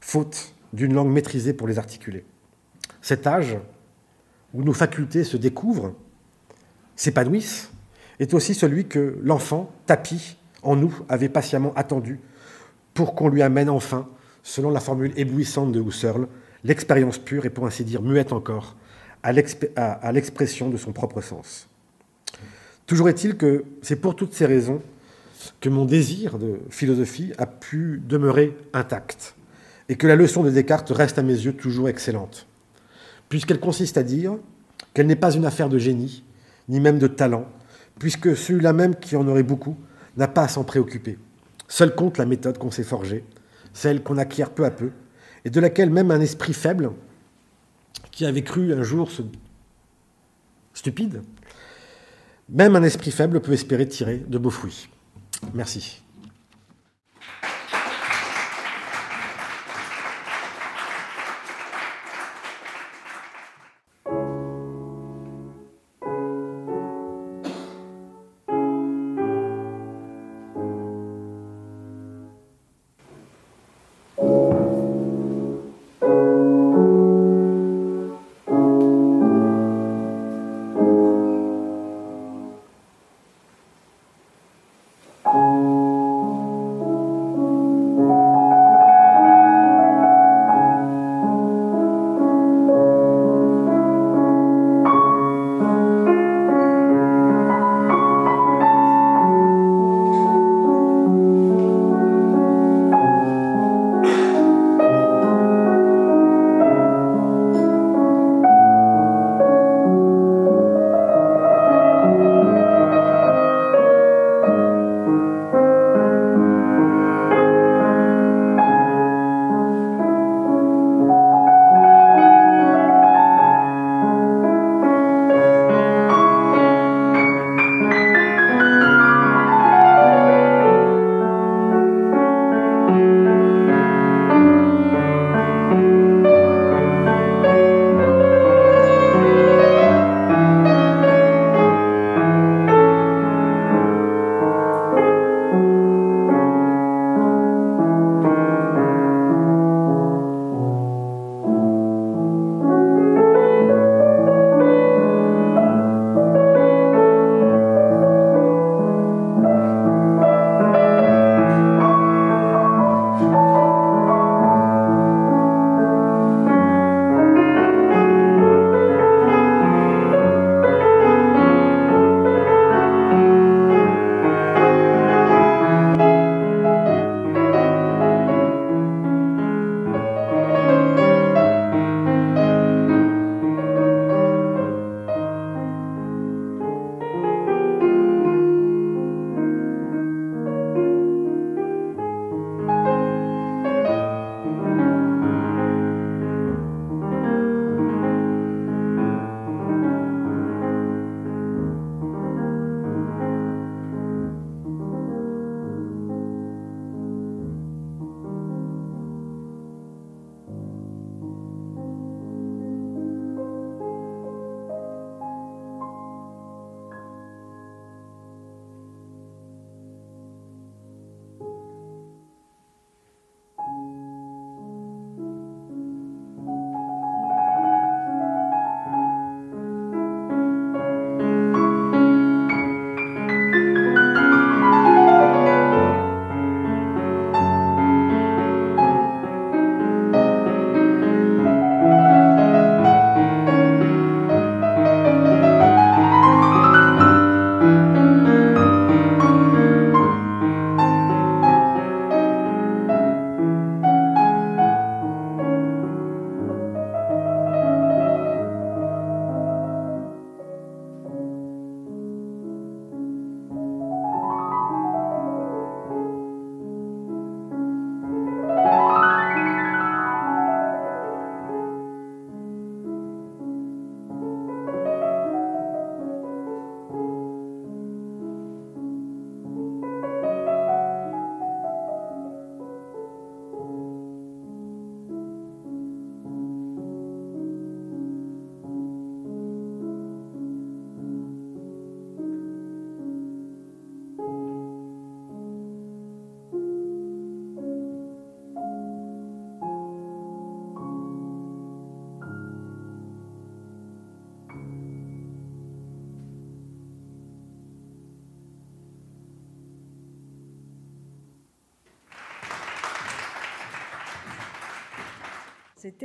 faute 0.00 0.54
d'une 0.72 0.94
langue 0.94 1.10
maîtrisée 1.10 1.52
pour 1.52 1.66
les 1.66 1.78
articuler. 1.78 2.24
Cet 3.00 3.26
âge 3.26 3.58
où 4.54 4.62
nos 4.62 4.72
facultés 4.72 5.24
se 5.24 5.36
découvrent, 5.36 5.94
s'épanouissent, 6.94 7.70
est 8.20 8.34
aussi 8.34 8.54
celui 8.54 8.86
que 8.86 9.18
l'enfant, 9.22 9.72
tapis 9.86 10.36
en 10.62 10.76
nous, 10.76 10.94
avait 11.08 11.28
patiemment 11.28 11.72
attendu 11.74 12.20
pour 12.94 13.14
qu'on 13.14 13.28
lui 13.28 13.42
amène 13.42 13.68
enfin, 13.68 14.08
selon 14.44 14.70
la 14.70 14.80
formule 14.80 15.12
éblouissante 15.16 15.72
de 15.72 15.80
Husserl, 15.80 16.28
l'expérience 16.62 17.18
pure 17.18 17.46
et 17.46 17.50
pour 17.50 17.66
ainsi 17.66 17.84
dire 17.84 18.02
muette 18.02 18.32
encore, 18.32 18.76
à 19.24 19.32
l'expression 19.32 20.68
de 20.68 20.76
son 20.76 20.92
propre 20.92 21.20
sens. 21.20 21.68
Toujours 22.86 23.08
est-il 23.08 23.36
que 23.36 23.64
c'est 23.80 23.96
pour 23.96 24.16
toutes 24.16 24.34
ces 24.34 24.46
raisons 24.46 24.82
que 25.60 25.68
mon 25.68 25.84
désir 25.84 26.38
de 26.38 26.60
philosophie 26.70 27.32
a 27.38 27.46
pu 27.46 28.00
demeurer 28.06 28.56
intact 28.72 29.34
et 29.88 29.96
que 29.96 30.06
la 30.06 30.16
leçon 30.16 30.42
de 30.42 30.50
Descartes 30.50 30.90
reste 30.90 31.18
à 31.18 31.22
mes 31.22 31.32
yeux 31.34 31.54
toujours 31.54 31.88
excellente, 31.88 32.46
puisqu'elle 33.28 33.60
consiste 33.60 33.98
à 33.98 34.02
dire 34.02 34.36
qu'elle 34.94 35.06
n'est 35.06 35.16
pas 35.16 35.34
une 35.34 35.44
affaire 35.44 35.68
de 35.68 35.78
génie, 35.78 36.22
ni 36.68 36.80
même 36.80 36.98
de 36.98 37.06
talent, 37.06 37.46
puisque 37.98 38.36
celui-là 38.36 38.72
même 38.72 38.94
qui 38.94 39.16
en 39.16 39.26
aurait 39.26 39.42
beaucoup 39.42 39.76
n'a 40.16 40.28
pas 40.28 40.44
à 40.44 40.48
s'en 40.48 40.64
préoccuper. 40.64 41.18
Seul 41.68 41.94
compte 41.94 42.18
la 42.18 42.26
méthode 42.26 42.58
qu'on 42.58 42.70
s'est 42.70 42.84
forgée, 42.84 43.24
celle 43.72 44.02
qu'on 44.02 44.18
acquiert 44.18 44.50
peu 44.50 44.64
à 44.64 44.70
peu, 44.70 44.90
et 45.44 45.50
de 45.50 45.60
laquelle 45.60 45.90
même 45.90 46.10
un 46.10 46.20
esprit 46.20 46.52
faible, 46.52 46.90
qui 48.10 48.26
avait 48.26 48.42
cru 48.42 48.72
un 48.74 48.82
jour 48.82 49.10
ce 49.10 49.22
stupide, 50.74 51.22
même 52.52 52.76
un 52.76 52.82
esprit 52.82 53.10
faible 53.10 53.40
peut 53.40 53.52
espérer 53.52 53.88
tirer 53.88 54.22
de 54.28 54.38
beaux 54.38 54.50
fruits. 54.50 54.88
Merci. 55.54 56.01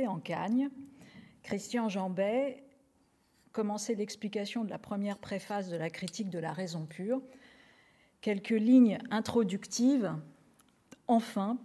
En 0.06 0.18
Cagne. 0.18 0.70
Christian 1.42 1.88
Jambet 1.88 2.62
commençait 3.52 3.94
l'explication 3.94 4.64
de 4.64 4.70
la 4.70 4.78
première 4.78 5.18
préface 5.18 5.68
de 5.68 5.76
la 5.76 5.90
critique 5.90 6.30
de 6.30 6.38
la 6.38 6.52
raison 6.52 6.86
pure. 6.86 7.20
Quelques 8.20 8.50
lignes 8.50 8.98
introductives, 9.10 10.12
enfin, 11.06 11.58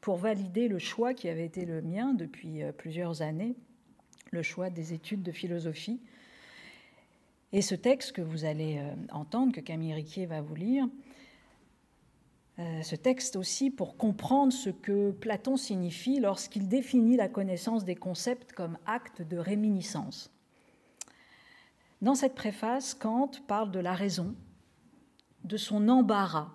pour 0.00 0.16
valider 0.16 0.68
le 0.68 0.78
choix 0.78 1.14
qui 1.14 1.28
avait 1.28 1.44
été 1.44 1.64
le 1.64 1.82
mien 1.82 2.14
depuis 2.14 2.62
euh, 2.62 2.72
plusieurs 2.72 3.22
années, 3.22 3.54
le 4.30 4.42
choix 4.42 4.70
des 4.70 4.92
études 4.92 5.22
de 5.22 5.32
philosophie. 5.32 6.00
Et 7.52 7.62
ce 7.62 7.74
texte 7.74 8.12
que 8.12 8.22
vous 8.22 8.44
allez 8.44 8.78
euh, 8.78 8.94
entendre, 9.12 9.52
que 9.52 9.60
Camille 9.60 9.94
Riquier 9.94 10.26
va 10.26 10.40
vous 10.40 10.54
lire, 10.54 10.86
ce 12.82 12.96
texte 12.96 13.36
aussi 13.36 13.70
pour 13.70 13.96
comprendre 13.96 14.52
ce 14.52 14.70
que 14.70 15.12
Platon 15.12 15.56
signifie 15.56 16.20
lorsqu'il 16.20 16.68
définit 16.68 17.16
la 17.16 17.28
connaissance 17.28 17.84
des 17.84 17.96
concepts 17.96 18.52
comme 18.52 18.78
acte 18.86 19.22
de 19.22 19.38
réminiscence. 19.38 20.30
Dans 22.02 22.14
cette 22.14 22.34
préface, 22.34 22.94
Kant 22.94 23.30
parle 23.46 23.70
de 23.70 23.78
la 23.78 23.94
raison, 23.94 24.34
de 25.44 25.56
son 25.56 25.88
embarras 25.88 26.48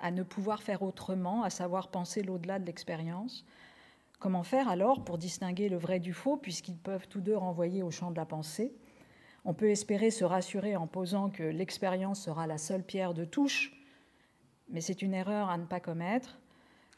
à 0.00 0.10
ne 0.10 0.22
pouvoir 0.22 0.62
faire 0.62 0.82
autrement, 0.82 1.42
à 1.42 1.50
savoir 1.50 1.88
penser 1.88 2.22
l'au-delà 2.22 2.58
de 2.58 2.66
l'expérience. 2.66 3.44
Comment 4.18 4.42
faire 4.42 4.68
alors 4.68 5.04
pour 5.04 5.18
distinguer 5.18 5.68
le 5.68 5.76
vrai 5.76 6.00
du 6.00 6.12
faux, 6.12 6.36
puisqu'ils 6.36 6.76
peuvent 6.76 7.08
tous 7.08 7.20
deux 7.20 7.36
renvoyer 7.36 7.82
au 7.82 7.90
champ 7.90 8.10
de 8.10 8.16
la 8.16 8.26
pensée? 8.26 8.74
On 9.44 9.54
peut 9.54 9.70
espérer 9.70 10.10
se 10.10 10.24
rassurer 10.24 10.76
en 10.76 10.86
posant 10.86 11.30
que 11.30 11.42
l'expérience 11.42 12.20
sera 12.20 12.46
la 12.46 12.58
seule 12.58 12.84
pierre 12.84 13.14
de 13.14 13.24
touche, 13.24 13.81
mais 14.68 14.80
c'est 14.80 15.02
une 15.02 15.14
erreur 15.14 15.50
à 15.50 15.58
ne 15.58 15.66
pas 15.66 15.80
commettre. 15.80 16.38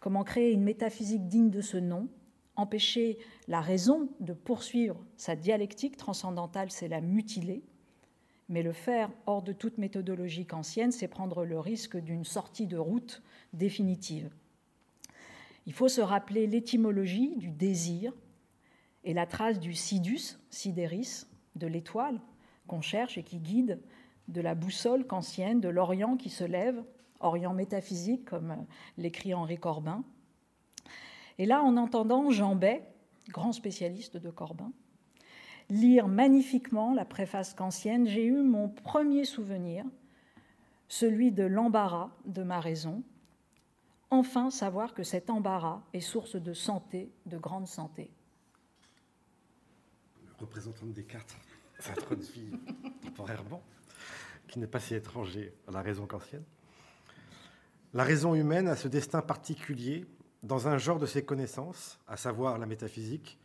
Comment 0.00 0.24
créer 0.24 0.52
une 0.52 0.62
métaphysique 0.62 1.26
digne 1.28 1.50
de 1.50 1.60
ce 1.60 1.76
nom? 1.76 2.08
Empêcher 2.56 3.18
la 3.48 3.60
raison 3.60 4.08
de 4.20 4.32
poursuivre 4.32 5.04
sa 5.16 5.34
dialectique 5.34 5.96
transcendantale, 5.96 6.70
c'est 6.70 6.88
la 6.88 7.00
mutiler. 7.00 7.62
Mais 8.48 8.62
le 8.62 8.72
faire 8.72 9.10
hors 9.26 9.42
de 9.42 9.52
toute 9.52 9.78
méthodologie 9.78 10.46
ancienne, 10.52 10.92
c'est 10.92 11.08
prendre 11.08 11.44
le 11.44 11.58
risque 11.58 11.96
d'une 11.96 12.24
sortie 12.24 12.66
de 12.66 12.76
route 12.76 13.22
définitive. 13.52 14.30
Il 15.66 15.72
faut 15.72 15.88
se 15.88 16.02
rappeler 16.02 16.46
l'étymologie 16.46 17.36
du 17.36 17.50
désir 17.50 18.12
et 19.02 19.14
la 19.14 19.26
trace 19.26 19.58
du 19.58 19.72
sidus, 19.74 20.38
sidéris, 20.50 21.24
de 21.56 21.66
l'étoile 21.66 22.20
qu'on 22.66 22.82
cherche 22.82 23.18
et 23.18 23.22
qui 23.22 23.38
guide, 23.38 23.80
de 24.28 24.40
la 24.40 24.54
boussole 24.54 25.06
kantienne, 25.06 25.60
de 25.60 25.68
l'Orient 25.68 26.16
qui 26.16 26.30
se 26.30 26.44
lève, 26.44 26.82
Orient 27.24 27.54
métaphysique, 27.54 28.26
comme 28.26 28.66
l'écrit 28.98 29.32
Henri 29.32 29.56
Corbin. 29.56 30.04
Et 31.38 31.46
là, 31.46 31.62
en 31.62 31.76
entendant 31.76 32.30
Jean 32.30 32.54
Bay, 32.54 32.86
grand 33.30 33.52
spécialiste 33.52 34.16
de 34.18 34.30
Corbin, 34.30 34.72
lire 35.70 36.06
magnifiquement 36.06 36.92
la 36.92 37.04
préface 37.04 37.54
kantienne, 37.54 38.06
j'ai 38.06 38.24
eu 38.24 38.42
mon 38.42 38.68
premier 38.68 39.24
souvenir, 39.24 39.84
celui 40.88 41.32
de 41.32 41.44
l'embarras 41.44 42.10
de 42.26 42.42
ma 42.42 42.60
raison. 42.60 43.02
Enfin, 44.10 44.50
savoir 44.50 44.92
que 44.92 45.02
cet 45.02 45.30
embarras 45.30 45.82
est 45.92 46.00
source 46.00 46.36
de 46.36 46.52
santé, 46.52 47.10
de 47.26 47.38
grande 47.38 47.66
santé. 47.66 48.10
représentant 50.38 50.84
de 50.86 50.92
Descartes, 50.92 51.34
ça 51.78 51.92
introduit 51.92 52.50
temporairement, 53.02 53.62
qui 54.46 54.58
n'est 54.58 54.66
pas 54.66 54.78
si 54.78 54.94
étranger 54.94 55.54
à 55.66 55.70
la 55.70 55.80
raison 55.80 56.06
kantienne. 56.06 56.44
La 57.94 58.02
raison 58.02 58.34
humaine 58.34 58.66
a 58.66 58.74
ce 58.74 58.88
destin 58.88 59.22
particulier 59.22 60.04
dans 60.42 60.66
un 60.66 60.78
genre 60.78 60.98
de 60.98 61.06
ses 61.06 61.24
connaissances, 61.24 62.00
à 62.08 62.16
savoir 62.16 62.58
la 62.58 62.66
métaphysique, 62.66 63.38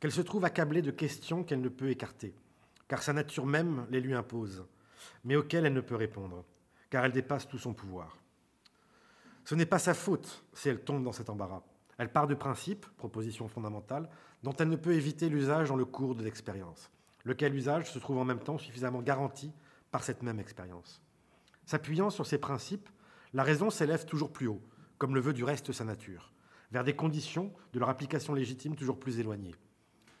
qu'elle 0.00 0.10
se 0.10 0.20
trouve 0.20 0.44
accablée 0.44 0.82
de 0.82 0.90
questions 0.90 1.44
qu'elle 1.44 1.60
ne 1.60 1.68
peut 1.68 1.88
écarter, 1.88 2.34
car 2.88 3.00
sa 3.00 3.12
nature 3.12 3.46
même 3.46 3.86
les 3.90 4.00
lui 4.00 4.12
impose, 4.12 4.66
mais 5.22 5.36
auxquelles 5.36 5.66
elle 5.66 5.72
ne 5.72 5.80
peut 5.80 5.94
répondre, 5.94 6.44
car 6.90 7.04
elle 7.04 7.12
dépasse 7.12 7.46
tout 7.46 7.58
son 7.58 7.74
pouvoir. 7.74 8.18
Ce 9.44 9.54
n'est 9.54 9.66
pas 9.66 9.78
sa 9.78 9.94
faute 9.94 10.44
si 10.52 10.68
elle 10.68 10.82
tombe 10.82 11.04
dans 11.04 11.12
cet 11.12 11.30
embarras. 11.30 11.62
Elle 11.96 12.10
part 12.10 12.26
de 12.26 12.34
principes, 12.34 12.86
propositions 12.96 13.46
fondamentales, 13.46 14.10
dont 14.42 14.54
elle 14.58 14.68
ne 14.68 14.74
peut 14.74 14.94
éviter 14.94 15.28
l'usage 15.28 15.68
dans 15.68 15.76
le 15.76 15.84
cours 15.84 16.16
de 16.16 16.24
l'expérience, 16.24 16.90
lequel 17.24 17.54
usage 17.54 17.92
se 17.92 18.00
trouve 18.00 18.18
en 18.18 18.24
même 18.24 18.42
temps 18.42 18.58
suffisamment 18.58 19.00
garanti 19.00 19.52
par 19.92 20.02
cette 20.02 20.24
même 20.24 20.40
expérience. 20.40 21.00
S'appuyant 21.66 22.10
sur 22.10 22.26
ces 22.26 22.38
principes, 22.38 22.88
la 23.32 23.42
raison 23.42 23.70
s'élève 23.70 24.04
toujours 24.04 24.32
plus 24.32 24.46
haut, 24.46 24.62
comme 24.98 25.14
le 25.14 25.20
veut 25.20 25.32
du 25.32 25.44
reste 25.44 25.72
sa 25.72 25.84
nature, 25.84 26.32
vers 26.70 26.84
des 26.84 26.94
conditions 26.94 27.52
de 27.72 27.78
leur 27.78 27.88
application 27.88 28.34
légitime 28.34 28.76
toujours 28.76 29.00
plus 29.00 29.18
éloignées. 29.18 29.54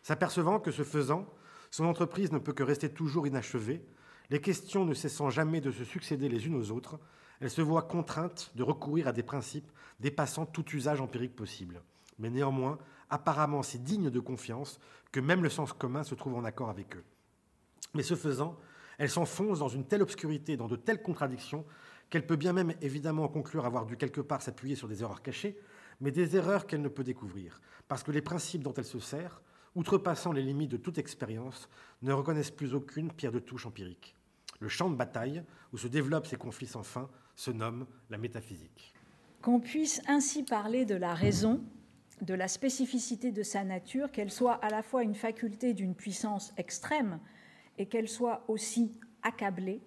S'apercevant 0.02 0.60
que 0.60 0.70
ce 0.70 0.82
faisant, 0.82 1.26
son 1.70 1.84
entreprise 1.84 2.32
ne 2.32 2.38
peut 2.38 2.52
que 2.52 2.62
rester 2.62 2.88
toujours 2.88 3.26
inachevée, 3.26 3.84
les 4.30 4.40
questions 4.40 4.84
ne 4.84 4.94
cessant 4.94 5.30
jamais 5.30 5.60
de 5.60 5.70
se 5.70 5.84
succéder 5.84 6.28
les 6.28 6.46
unes 6.46 6.56
aux 6.56 6.70
autres, 6.70 6.98
elle 7.40 7.50
se 7.50 7.60
voit 7.60 7.82
contrainte 7.82 8.52
de 8.54 8.62
recourir 8.62 9.08
à 9.08 9.12
des 9.12 9.22
principes 9.22 9.70
dépassant 10.00 10.46
tout 10.46 10.64
usage 10.70 11.00
empirique 11.00 11.36
possible, 11.36 11.82
mais 12.18 12.30
néanmoins 12.30 12.78
apparemment 13.10 13.62
si 13.62 13.78
dignes 13.78 14.10
de 14.10 14.20
confiance 14.20 14.80
que 15.10 15.20
même 15.20 15.42
le 15.42 15.50
sens 15.50 15.72
commun 15.72 16.02
se 16.02 16.14
trouve 16.14 16.34
en 16.34 16.44
accord 16.44 16.70
avec 16.70 16.96
eux. 16.96 17.04
Mais 17.94 18.02
ce 18.02 18.14
faisant, 18.14 18.56
elle 18.98 19.10
s'enfonce 19.10 19.58
dans 19.58 19.68
une 19.68 19.84
telle 19.84 20.02
obscurité, 20.02 20.56
dans 20.56 20.68
de 20.68 20.76
telles 20.76 21.02
contradictions, 21.02 21.64
qu'elle 22.12 22.26
peut 22.26 22.36
bien 22.36 22.52
même 22.52 22.74
évidemment 22.82 23.26
conclure 23.26 23.64
avoir 23.64 23.86
dû 23.86 23.96
quelque 23.96 24.20
part 24.20 24.42
s'appuyer 24.42 24.76
sur 24.76 24.86
des 24.86 25.02
erreurs 25.02 25.22
cachées, 25.22 25.58
mais 26.00 26.10
des 26.10 26.36
erreurs 26.36 26.66
qu'elle 26.66 26.82
ne 26.82 26.88
peut 26.88 27.02
découvrir, 27.02 27.58
parce 27.88 28.02
que 28.02 28.12
les 28.12 28.20
principes 28.20 28.62
dont 28.62 28.74
elle 28.74 28.84
se 28.84 29.00
sert 29.00 29.40
outrepassant 29.74 30.32
les 30.32 30.42
limites 30.42 30.70
de 30.70 30.76
toute 30.76 30.98
expérience, 30.98 31.68
ne 32.02 32.12
reconnaissent 32.12 32.50
plus 32.50 32.74
aucune 32.74 33.10
pierre 33.10 33.32
de 33.32 33.38
touche 33.38 33.66
empirique. 33.66 34.14
Le 34.60 34.68
champ 34.68 34.90
de 34.90 34.96
bataille 34.96 35.42
où 35.72 35.78
se 35.78 35.88
développent 35.88 36.26
ces 36.26 36.36
conflits 36.36 36.66
sans 36.66 36.82
fin 36.82 37.08
se 37.34 37.50
nomme 37.50 37.86
la 38.10 38.18
métaphysique. 38.18 38.92
Qu'on 39.40 39.60
puisse 39.60 40.02
ainsi 40.06 40.42
parler 40.42 40.84
de 40.84 40.94
la 40.94 41.14
raison, 41.14 41.62
de 42.20 42.34
la 42.34 42.48
spécificité 42.48 43.32
de 43.32 43.42
sa 43.42 43.64
nature, 43.64 44.12
qu'elle 44.12 44.30
soit 44.30 44.54
à 44.54 44.68
la 44.68 44.82
fois 44.82 45.02
une 45.02 45.14
faculté 45.14 45.72
d'une 45.72 45.94
puissance 45.94 46.52
extrême 46.56 47.18
et 47.78 47.86
qu'elle 47.86 48.08
soit 48.08 48.44
aussi 48.48 48.92
accablée, 49.22 49.80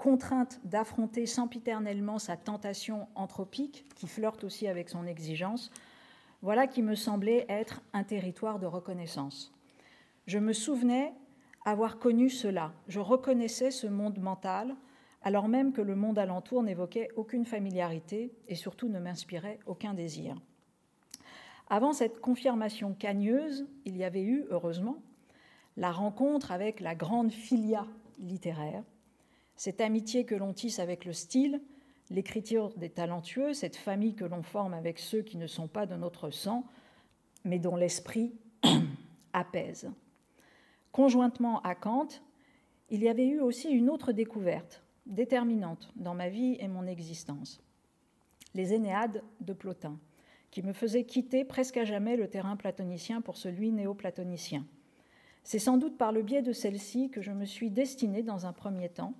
contrainte 0.00 0.60
d'affronter 0.64 1.26
sempiternellement 1.26 2.18
sa 2.18 2.38
tentation 2.38 3.06
anthropique, 3.14 3.84
qui 3.94 4.08
flirte 4.08 4.44
aussi 4.44 4.66
avec 4.66 4.88
son 4.88 5.06
exigence, 5.06 5.70
voilà 6.40 6.66
qui 6.66 6.80
me 6.82 6.94
semblait 6.94 7.44
être 7.50 7.82
un 7.92 8.02
territoire 8.02 8.58
de 8.58 8.64
reconnaissance. 8.64 9.52
Je 10.26 10.38
me 10.38 10.54
souvenais 10.54 11.12
avoir 11.66 11.98
connu 11.98 12.30
cela. 12.30 12.72
Je 12.88 12.98
reconnaissais 12.98 13.70
ce 13.70 13.86
monde 13.86 14.18
mental, 14.18 14.74
alors 15.20 15.48
même 15.48 15.74
que 15.74 15.82
le 15.82 15.96
monde 15.96 16.18
alentour 16.18 16.62
n'évoquait 16.62 17.10
aucune 17.16 17.44
familiarité 17.44 18.32
et 18.48 18.54
surtout 18.54 18.88
ne 18.88 19.00
m'inspirait 19.00 19.58
aucun 19.66 19.92
désir. 19.92 20.34
Avant 21.68 21.92
cette 21.92 22.22
confirmation 22.22 22.94
cagneuse, 22.94 23.66
il 23.84 23.98
y 23.98 24.04
avait 24.04 24.24
eu, 24.24 24.46
heureusement, 24.48 24.96
la 25.76 25.92
rencontre 25.92 26.52
avec 26.52 26.80
la 26.80 26.94
grande 26.94 27.32
filia 27.32 27.86
littéraire, 28.18 28.82
cette 29.60 29.82
amitié 29.82 30.24
que 30.24 30.34
l'on 30.34 30.54
tisse 30.54 30.78
avec 30.78 31.04
le 31.04 31.12
style, 31.12 31.60
l'écriture 32.08 32.72
des 32.78 32.88
talentueux, 32.88 33.52
cette 33.52 33.76
famille 33.76 34.14
que 34.14 34.24
l'on 34.24 34.42
forme 34.42 34.72
avec 34.72 34.98
ceux 34.98 35.20
qui 35.20 35.36
ne 35.36 35.46
sont 35.46 35.68
pas 35.68 35.84
de 35.84 35.96
notre 35.96 36.30
sang, 36.30 36.64
mais 37.44 37.58
dont 37.58 37.76
l'esprit 37.76 38.32
apaise. 39.34 39.90
Conjointement 40.92 41.60
à 41.60 41.74
Kant, 41.74 42.08
il 42.88 43.02
y 43.02 43.08
avait 43.10 43.26
eu 43.26 43.40
aussi 43.40 43.68
une 43.68 43.90
autre 43.90 44.12
découverte, 44.12 44.82
déterminante 45.04 45.92
dans 45.94 46.14
ma 46.14 46.30
vie 46.30 46.56
et 46.58 46.66
mon 46.66 46.86
existence. 46.86 47.62
Les 48.54 48.72
Énéades 48.72 49.22
de 49.42 49.52
Plotin, 49.52 49.98
qui 50.50 50.62
me 50.62 50.72
faisaient 50.72 51.04
quitter 51.04 51.44
presque 51.44 51.76
à 51.76 51.84
jamais 51.84 52.16
le 52.16 52.28
terrain 52.28 52.56
platonicien 52.56 53.20
pour 53.20 53.36
celui 53.36 53.72
néoplatonicien. 53.72 54.64
C'est 55.44 55.58
sans 55.58 55.76
doute 55.76 55.98
par 55.98 56.12
le 56.12 56.22
biais 56.22 56.40
de 56.40 56.54
celle-ci 56.54 57.10
que 57.10 57.20
je 57.20 57.32
me 57.32 57.44
suis 57.44 57.68
destinée 57.68 58.22
dans 58.22 58.46
un 58.46 58.54
premier 58.54 58.88
temps 58.88 59.12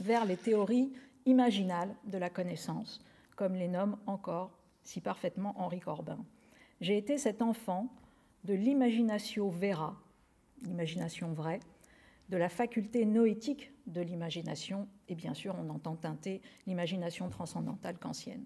vers 0.00 0.24
les 0.24 0.36
théories 0.36 0.92
imaginale 1.26 1.94
de 2.04 2.18
la 2.18 2.30
connaissance, 2.30 3.00
comme 3.34 3.54
les 3.54 3.68
nomme 3.68 3.96
encore 4.06 4.50
si 4.82 5.00
parfaitement 5.00 5.54
Henri 5.56 5.80
Corbin. 5.80 6.24
J'ai 6.80 6.96
été 6.96 7.18
cet 7.18 7.42
enfant 7.42 7.88
de 8.44 8.54
l'imagination 8.54 9.48
vera, 9.48 9.96
l'imagination 10.62 11.32
vraie, 11.32 11.60
de 12.28 12.36
la 12.36 12.48
faculté 12.48 13.04
noétique 13.04 13.72
de 13.86 14.00
l'imagination, 14.00 14.88
et 15.08 15.14
bien 15.14 15.34
sûr 15.34 15.54
on 15.58 15.70
entend 15.70 15.96
teinter 15.96 16.40
l'imagination 16.66 17.28
transcendantale 17.28 17.98
kantienne. 17.98 18.44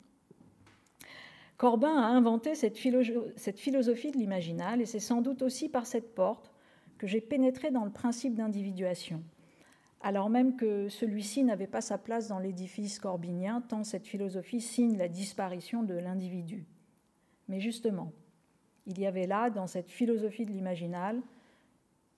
Corbin 1.57 1.95
a 1.95 2.07
inventé 2.07 2.55
cette, 2.55 2.79
philosophie 2.79 4.11
de 4.11 4.17
l'imaginal, 4.17 4.81
et 4.81 4.87
c'est 4.87 4.99
sans 4.99 5.21
doute 5.21 5.43
aussi 5.43 5.69
par 5.69 5.87
cette 5.87 6.15
porte 6.15 6.51
que 6.97 7.07
j'ai 7.07 7.21
pénétré 7.21 7.71
dans 7.71 7.85
le 7.85 7.91
principe 7.91 8.35
d'individuation, 8.35 9.23
alors 10.01 10.31
même 10.31 10.57
que 10.57 10.89
celui-ci 10.89 11.45
n'avait 11.45 11.67
pas 11.67 11.83
sa 11.83 11.99
place 11.99 12.29
dans 12.29 12.39
l'édifice 12.39 12.99
corbinien, 12.99 13.61
tant 13.61 13.85
cette 13.85 14.07
philosophie 14.07 14.61
signe 14.61 14.97
la 14.97 15.09
disparition 15.09 15.83
de 15.83 15.95
l'individu. 15.95 16.67
Mais 17.49 17.61
justement, 17.61 18.13
Il 18.87 18.99
y 18.99 19.07
avait 19.07 19.27
là, 19.27 19.51
dans 19.51 19.67
cette 19.67 19.91
philosophie 19.91 20.47
de 20.47 20.53
l'imaginal, 20.53 21.21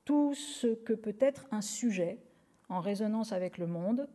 tout 0.04 0.32
ce 0.34 0.68
que 0.68 0.92
peut 0.92 1.16
être 1.20 1.46
un 1.50 1.60
sujet 1.60 2.18
en 2.68 2.80
résonance 2.80 3.32
avec 3.32 3.58
le 3.58 3.66
monde, 3.66 4.08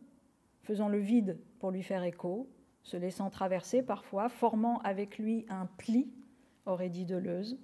faisant 0.62 0.88
le 0.88 0.98
vide 0.98 1.38
pour 1.60 1.70
lui 1.70 1.82
faire 1.82 2.02
écho, 2.02 2.48
se 2.82 2.96
laissant 2.96 3.30
traverser 3.30 3.82
parfois, 3.82 4.28
formant 4.28 4.78
avec 4.78 5.18
lui 5.18 5.46
un 5.48 5.66
pli, 5.66 6.10
aurait 6.66 6.88
dit 6.88 7.04
Deleuze, 7.04 7.58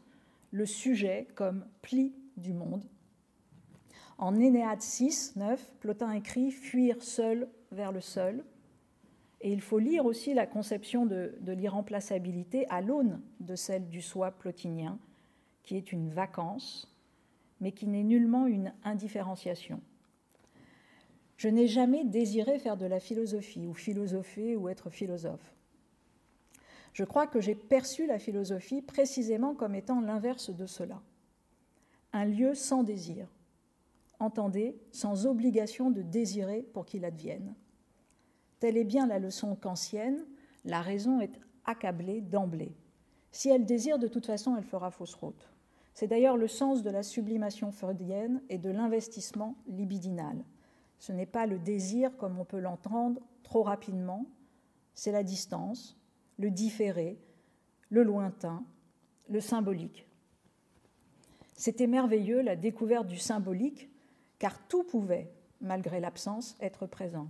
le 0.51 0.67
sujet 0.67 1.27
comme 1.35 1.67
pli 1.83 2.15
du 2.37 2.53
monde. 2.53 2.85
En 4.25 4.41
Énéade 4.41 4.81
6, 4.81 5.37
9, 5.37 5.75
Plotin 5.81 6.11
écrit 6.13 6.51
Fuir 6.51 7.03
seul 7.03 7.47
vers 7.73 7.93
le 7.93 8.01
seul. 8.01 8.43
Et 9.43 9.53
il 9.53 9.61
faut 9.61 9.79
lire 9.79 10.07
aussi 10.07 10.33
la 10.33 10.47
conception 10.47 11.05
de, 11.05 11.35
de 11.43 11.53
l'irremplaçabilité 11.53 12.67
à 12.71 12.81
l'aune 12.81 13.21
de 13.41 13.55
celle 13.55 13.91
du 13.91 14.01
soi 14.01 14.31
plotinien, 14.31 14.99
qui 15.63 15.77
est 15.77 15.93
une 15.93 16.09
vacance, 16.09 16.91
mais 17.61 17.73
qui 17.73 17.87
n'est 17.87 18.03
nullement 18.03 18.47
une 18.47 18.73
indifférenciation. 18.83 19.83
Je 21.37 21.49
n'ai 21.49 21.67
jamais 21.67 22.03
désiré 22.03 22.59
faire 22.59 22.79
de 22.79 22.87
la 22.87 23.01
philosophie, 23.01 23.67
ou 23.67 23.75
philosopher, 23.75 24.57
ou 24.57 24.71
être 24.71 24.89
philosophe. 24.89 25.55
Je 26.95 27.05
crois 27.05 27.27
que 27.27 27.43
j'ai 27.43 27.55
perçu 27.55 28.07
la 28.07 28.19
philosophie 28.19 28.81
précisément 28.81 29.55
comme 29.55 29.75
étant 29.75 30.01
l'inverse 30.01 30.49
de 30.49 30.65
cela. 30.65 31.03
Un 32.15 32.25
lieu 32.25 32.55
sans 32.55 32.85
désir. 32.85 33.29
Entendez, 34.21 34.79
sans 34.91 35.27
obligation 35.27 35.91
de 35.91 36.03
désirer 36.03 36.63
pour 36.73 36.87
qu'il 36.87 37.05
advienne. 37.05 37.55
Telle 38.61 38.77
est 38.77 38.85
bien 38.85 39.07
la 39.07 39.19
leçon 39.19 39.57
kantienne, 39.57 40.25
la 40.65 40.81
raison 40.81 41.21
est 41.21 41.41
accablée 41.65 42.21
d'emblée. 42.21 42.75
Si 43.31 43.49
elle 43.49 43.65
désire, 43.65 43.99
de 43.99 44.09
toute 44.09 44.27
façon, 44.27 44.57
elle 44.57 44.65
fera 44.65 44.91
fausse 44.91 45.15
route. 45.15 45.51
C'est 45.93 46.07
d'ailleurs 46.07 46.37
le 46.37 46.49
sens 46.49 46.83
de 46.83 46.91
la 46.91 47.03
sublimation 47.03 47.71
freudienne 47.71 48.43
et 48.49 48.59
de 48.59 48.71
l'investissement 48.71 49.57
libidinal. 49.67 50.45
Ce 50.99 51.13
n'est 51.13 51.27
pas 51.27 51.47
le 51.47 51.59
désir 51.59 52.17
comme 52.17 52.39
on 52.39 52.45
peut 52.45 52.59
l'entendre 52.59 53.21
trop 53.43 53.63
rapidement, 53.63 54.27
c'est 54.95 55.13
la 55.13 55.23
distance, 55.23 55.97
le 56.39 56.51
différé, 56.51 57.19
le 57.91 58.03
lointain, 58.03 58.65
le 59.29 59.41
symbolique. 59.41 60.09
C'était 61.55 61.87
merveilleux 61.87 62.41
la 62.43 62.57
découverte 62.57 63.07
du 63.07 63.19
symbolique, 63.19 63.89
car 64.39 64.59
tout 64.67 64.85
pouvait, 64.85 65.33
malgré 65.61 66.01
l'absence, 66.01 66.57
être 66.61 66.87
présent 66.87 67.29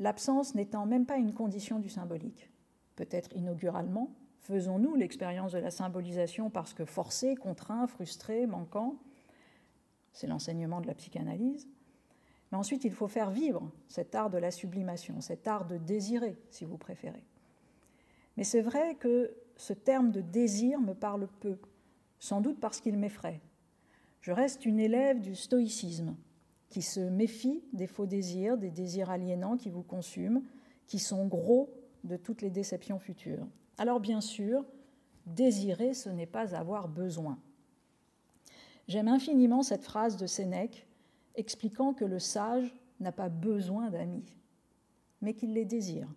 l'absence 0.00 0.54
n'étant 0.54 0.86
même 0.86 1.06
pas 1.06 1.18
une 1.18 1.32
condition 1.32 1.78
du 1.78 1.88
symbolique. 1.88 2.50
Peut-être 2.96 3.32
inauguralement, 3.36 4.10
faisons-nous 4.40 4.96
l'expérience 4.96 5.52
de 5.52 5.58
la 5.58 5.70
symbolisation 5.70 6.50
parce 6.50 6.74
que 6.74 6.84
forcé, 6.84 7.36
contraint, 7.36 7.86
frustré, 7.86 8.46
manquant, 8.46 8.96
c'est 10.12 10.26
l'enseignement 10.26 10.80
de 10.80 10.88
la 10.88 10.94
psychanalyse. 10.94 11.68
Mais 12.50 12.58
ensuite, 12.58 12.84
il 12.84 12.92
faut 12.92 13.06
faire 13.06 13.30
vivre 13.30 13.70
cet 13.86 14.14
art 14.16 14.30
de 14.30 14.38
la 14.38 14.50
sublimation, 14.50 15.20
cet 15.20 15.46
art 15.46 15.66
de 15.66 15.76
désirer, 15.76 16.36
si 16.50 16.64
vous 16.64 16.78
préférez. 16.78 17.22
Mais 18.36 18.44
c'est 18.44 18.62
vrai 18.62 18.96
que 18.96 19.32
ce 19.56 19.72
terme 19.72 20.10
de 20.10 20.20
désir 20.20 20.80
me 20.80 20.94
parle 20.94 21.28
peu, 21.40 21.58
sans 22.18 22.40
doute 22.40 22.58
parce 22.58 22.80
qu'il 22.80 22.96
m'effraie. 22.96 23.40
Je 24.20 24.32
reste 24.32 24.66
une 24.66 24.78
élève 24.78 25.20
du 25.20 25.34
stoïcisme, 25.34 26.14
qui 26.68 26.82
se 26.82 27.00
méfient 27.00 27.62
des 27.72 27.86
faux 27.86 28.06
désirs, 28.06 28.56
des 28.56 28.70
désirs 28.70 29.10
aliénants 29.10 29.56
qui 29.56 29.70
vous 29.70 29.82
consument, 29.82 30.42
qui 30.86 30.98
sont 30.98 31.26
gros 31.26 31.72
de 32.04 32.16
toutes 32.16 32.42
les 32.42 32.50
déceptions 32.50 32.98
futures. 32.98 33.46
Alors 33.76 34.00
bien 34.00 34.20
sûr, 34.20 34.64
désirer, 35.26 35.94
ce 35.94 36.08
n'est 36.08 36.26
pas 36.26 36.54
avoir 36.54 36.88
besoin. 36.88 37.38
J'aime 38.88 39.08
infiniment 39.08 39.62
cette 39.62 39.84
phrase 39.84 40.16
de 40.16 40.26
Sénèque 40.26 40.86
expliquant 41.36 41.92
que 41.92 42.04
le 42.04 42.18
sage 42.18 42.74
n'a 43.00 43.12
pas 43.12 43.28
besoin 43.28 43.90
d'amis, 43.90 44.24
mais 45.22 45.34
qu'il 45.34 45.54
les 45.54 45.64
désire. 45.64 46.08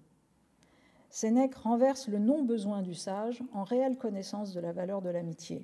Sénèque 1.09 1.55
renverse 1.55 2.07
le 2.07 2.19
non-besoin 2.19 2.81
du 2.81 2.95
sage 2.95 3.43
en 3.53 3.63
réelle 3.63 3.97
connaissance 3.97 4.53
de 4.53 4.59
la 4.59 4.71
valeur 4.71 5.01
de 5.01 5.09
l'amitié. 5.09 5.63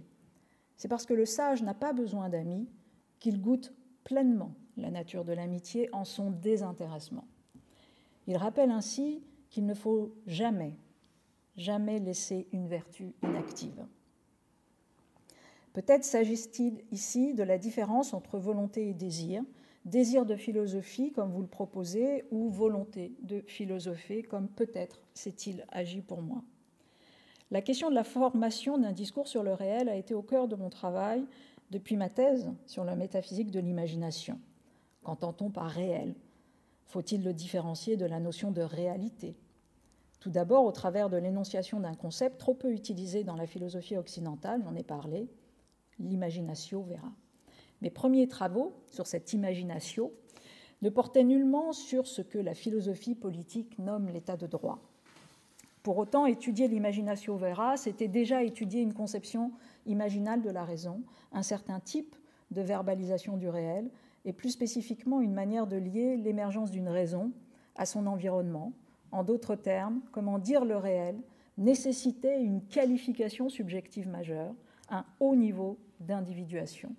C'est 0.79 0.87
parce 0.87 1.05
que 1.05 1.13
le 1.13 1.25
sage 1.25 1.61
n'a 1.61 1.73
pas 1.73 1.91
besoin 1.91 2.29
d'amis 2.29 2.65
qu'il 3.19 3.41
goûte 3.41 3.73
pleinement 4.05 4.55
la 4.77 4.89
nature 4.89 5.25
de 5.25 5.33
l'amitié 5.33 5.89
en 5.91 6.05
son 6.05 6.31
désintéressement. 6.31 7.27
Il 8.27 8.37
rappelle 8.37 8.71
ainsi 8.71 9.21
qu'il 9.49 9.65
ne 9.65 9.73
faut 9.73 10.15
jamais, 10.25 10.77
jamais 11.57 11.99
laisser 11.99 12.47
une 12.53 12.69
vertu 12.69 13.13
inactive. 13.23 13.85
Peut-être 15.73 16.05
s'agit-il 16.05 16.81
ici 16.91 17.33
de 17.33 17.43
la 17.43 17.57
différence 17.57 18.13
entre 18.13 18.39
volonté 18.39 18.87
et 18.87 18.93
désir, 18.93 19.43
désir 19.83 20.25
de 20.25 20.37
philosophie 20.37 21.11
comme 21.11 21.31
vous 21.31 21.41
le 21.41 21.47
proposez, 21.47 22.23
ou 22.31 22.49
volonté 22.49 23.13
de 23.21 23.41
philosopher 23.41 24.23
comme 24.23 24.47
peut-être 24.47 25.01
s'est-il 25.13 25.65
agi 25.71 26.01
pour 26.01 26.21
moi. 26.21 26.41
La 27.51 27.61
question 27.61 27.89
de 27.89 27.95
la 27.95 28.03
formation 28.03 28.77
d'un 28.77 28.91
discours 28.91 29.27
sur 29.27 29.41
le 29.41 29.53
réel 29.53 29.89
a 29.89 29.95
été 29.95 30.13
au 30.13 30.21
cœur 30.21 30.47
de 30.47 30.55
mon 30.55 30.69
travail 30.69 31.25
depuis 31.71 31.95
ma 31.95 32.09
thèse 32.09 32.51
sur 32.67 32.83
la 32.83 32.95
métaphysique 32.95 33.49
de 33.49 33.59
l'imagination. 33.59 34.39
Qu'entend-on 35.03 35.49
par 35.49 35.69
réel? 35.69 36.13
Faut-il 36.85 37.23
le 37.23 37.33
différencier 37.33 37.97
de 37.97 38.05
la 38.05 38.19
notion 38.19 38.51
de 38.51 38.61
réalité? 38.61 39.35
Tout 40.19 40.29
d'abord, 40.29 40.65
au 40.65 40.71
travers 40.71 41.09
de 41.09 41.17
l'énonciation 41.17 41.79
d'un 41.79 41.95
concept 41.95 42.39
trop 42.39 42.53
peu 42.53 42.71
utilisé 42.71 43.23
dans 43.23 43.35
la 43.35 43.47
philosophie 43.47 43.97
occidentale, 43.97 44.61
j'en 44.63 44.75
ai 44.75 44.83
parlé, 44.83 45.27
l'imaginatio 45.97 46.81
vera. 46.81 47.11
Mes 47.81 47.89
premiers 47.89 48.27
travaux 48.27 48.73
sur 48.87 49.07
cette 49.07 49.33
imaginatio 49.33 50.13
ne 50.81 50.89
portaient 50.89 51.23
nullement 51.23 51.73
sur 51.73 52.05
ce 52.05 52.21
que 52.21 52.37
la 52.37 52.53
philosophie 52.53 53.15
politique 53.15 53.79
nomme 53.79 54.09
l'état 54.09 54.37
de 54.37 54.47
droit. 54.47 54.88
Pour 55.83 55.97
autant, 55.97 56.25
étudier 56.25 56.67
l'imaginatio 56.67 57.35
vera, 57.35 57.77
c'était 57.77 58.07
déjà 58.07 58.43
étudier 58.43 58.81
une 58.81 58.93
conception 58.93 59.51
imaginale 59.85 60.41
de 60.41 60.49
la 60.49 60.65
raison, 60.65 61.01
un 61.31 61.43
certain 61.43 61.79
type 61.79 62.15
de 62.51 62.61
verbalisation 62.61 63.37
du 63.37 63.47
réel, 63.47 63.89
et 64.25 64.33
plus 64.33 64.49
spécifiquement 64.49 65.21
une 65.21 65.33
manière 65.33 65.67
de 65.67 65.77
lier 65.77 66.17
l'émergence 66.17 66.71
d'une 66.71 66.89
raison 66.89 67.31
à 67.75 67.85
son 67.85 68.07
environnement. 68.07 68.73
En 69.11 69.23
d'autres 69.23 69.55
termes, 69.55 70.01
comment 70.11 70.37
dire 70.37 70.65
le 70.65 70.75
réel 70.75 71.15
nécessitait 71.57 72.41
une 72.41 72.61
qualification 72.61 73.49
subjective 73.49 74.07
majeure, 74.07 74.53
un 74.89 75.05
haut 75.19 75.35
niveau 75.35 75.77
d'individuation. 75.99 76.95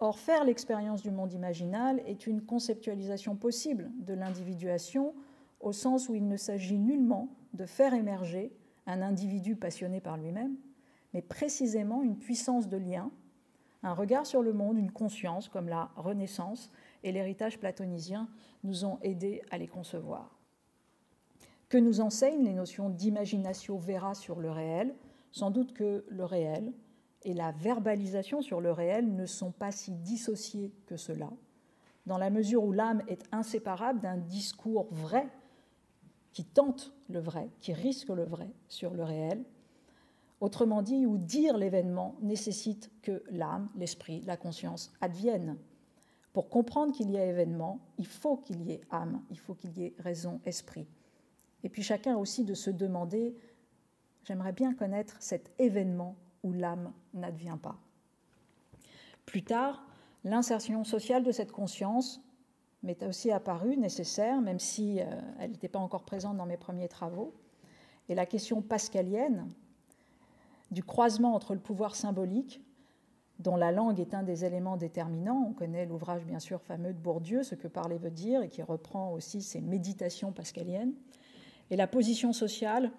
Or, 0.00 0.18
faire 0.18 0.44
l'expérience 0.44 1.02
du 1.02 1.10
monde 1.10 1.32
imaginal 1.32 2.00
est 2.06 2.26
une 2.26 2.42
conceptualisation 2.42 3.34
possible 3.34 3.90
de 3.98 4.14
l'individuation 4.14 5.12
au 5.60 5.72
sens 5.72 6.08
où 6.08 6.14
il 6.14 6.28
ne 6.28 6.36
s'agit 6.36 6.78
nullement 6.78 7.28
de 7.54 7.66
faire 7.66 7.94
émerger 7.94 8.52
un 8.86 9.02
individu 9.02 9.56
passionné 9.56 10.00
par 10.00 10.16
lui-même, 10.16 10.56
mais 11.12 11.22
précisément 11.22 12.02
une 12.02 12.18
puissance 12.18 12.68
de 12.68 12.76
lien 12.76 13.10
un 13.82 13.92
regard 13.92 14.26
sur 14.26 14.42
le 14.42 14.52
monde, 14.52 14.78
une 14.78 14.90
conscience, 14.90 15.48
comme 15.48 15.68
la 15.68 15.90
Renaissance 15.96 16.70
et 17.04 17.12
l'héritage 17.12 17.58
platonisien 17.58 18.28
nous 18.64 18.84
ont 18.84 18.98
aidés 19.02 19.42
à 19.50 19.58
les 19.58 19.68
concevoir. 19.68 20.36
Que 21.68 21.78
nous 21.78 22.00
enseignent 22.00 22.44
les 22.44 22.54
notions 22.54 22.88
d'imagination 22.88 23.76
vera 23.76 24.14
sur 24.14 24.40
le 24.40 24.50
réel? 24.50 24.94
Sans 25.30 25.50
doute 25.50 25.74
que 25.74 26.04
le 26.08 26.24
réel 26.24 26.72
et 27.22 27.34
la 27.34 27.52
verbalisation 27.52 28.40
sur 28.40 28.60
le 28.60 28.72
réel 28.72 29.14
ne 29.14 29.26
sont 29.26 29.52
pas 29.52 29.70
si 29.70 29.92
dissociés 29.92 30.72
que 30.86 30.96
cela, 30.96 31.30
dans 32.06 32.18
la 32.18 32.30
mesure 32.30 32.64
où 32.64 32.72
l'âme 32.72 33.02
est 33.06 33.22
inséparable 33.30 34.00
d'un 34.00 34.16
discours 34.16 34.88
vrai 34.90 35.28
qui 36.32 36.44
tente 36.44 36.92
le 37.08 37.20
vrai, 37.20 37.48
qui 37.60 37.72
risque 37.72 38.08
le 38.08 38.24
vrai 38.24 38.48
sur 38.68 38.94
le 38.94 39.04
réel, 39.04 39.44
Autrement 40.40 40.82
dit, 40.82 41.04
où 41.04 41.18
dire 41.18 41.56
l'événement 41.56 42.14
nécessite 42.20 42.90
que 43.02 43.24
l'âme, 43.30 43.68
l'esprit, 43.74 44.22
la 44.24 44.36
conscience 44.36 44.92
adviennent. 45.00 45.56
Pour 46.32 46.48
comprendre 46.48 46.92
qu'il 46.92 47.10
y 47.10 47.18
a 47.18 47.24
événement, 47.24 47.80
il 47.98 48.06
faut 48.06 48.36
qu'il 48.36 48.62
y 48.62 48.72
ait 48.72 48.80
âme, 48.90 49.22
il 49.30 49.38
faut 49.38 49.54
qu'il 49.54 49.76
y 49.76 49.84
ait 49.84 49.94
raison, 49.98 50.40
esprit. 50.44 50.86
Et 51.64 51.68
puis 51.68 51.82
chacun 51.82 52.16
aussi 52.16 52.44
de 52.44 52.54
se 52.54 52.70
demander, 52.70 53.34
j'aimerais 54.22 54.52
bien 54.52 54.74
connaître 54.74 55.16
cet 55.18 55.50
événement 55.58 56.14
où 56.44 56.52
l'âme 56.52 56.92
n'advient 57.14 57.58
pas. 57.60 57.76
Plus 59.26 59.42
tard, 59.42 59.84
l'insertion 60.22 60.84
sociale 60.84 61.24
de 61.24 61.32
cette 61.32 61.50
conscience 61.50 62.20
m'est 62.82 63.02
aussi 63.02 63.30
apparue 63.30 63.76
nécessaire, 63.76 64.40
même 64.40 64.58
si 64.58 65.00
euh, 65.00 65.04
elle 65.40 65.50
n'était 65.50 65.68
pas 65.68 65.78
encore 65.78 66.04
présente 66.04 66.36
dans 66.36 66.46
mes 66.46 66.56
premiers 66.56 66.88
travaux. 66.88 67.34
Et 68.08 68.14
la 68.14 68.26
question 68.26 68.62
pascalienne, 68.62 69.48
du 70.70 70.82
croisement 70.82 71.34
entre 71.34 71.54
le 71.54 71.60
pouvoir 71.60 71.94
symbolique, 71.94 72.62
dont 73.38 73.56
la 73.56 73.70
langue 73.70 74.00
est 74.00 74.14
un 74.14 74.22
des 74.22 74.44
éléments 74.44 74.76
déterminants. 74.76 75.46
On 75.48 75.52
connaît 75.52 75.86
l'ouvrage 75.86 76.24
bien 76.24 76.40
sûr 76.40 76.60
fameux 76.60 76.92
de 76.92 76.98
Bourdieu, 76.98 77.42
Ce 77.42 77.54
que 77.54 77.68
parler 77.68 77.98
veut 77.98 78.10
dire, 78.10 78.42
et 78.42 78.48
qui 78.48 78.62
reprend 78.62 79.12
aussi 79.12 79.42
ses 79.42 79.60
méditations 79.60 80.32
pascaliennes, 80.32 80.92
et 81.70 81.76
la 81.76 81.86
position 81.86 82.32
sociale 82.32 82.90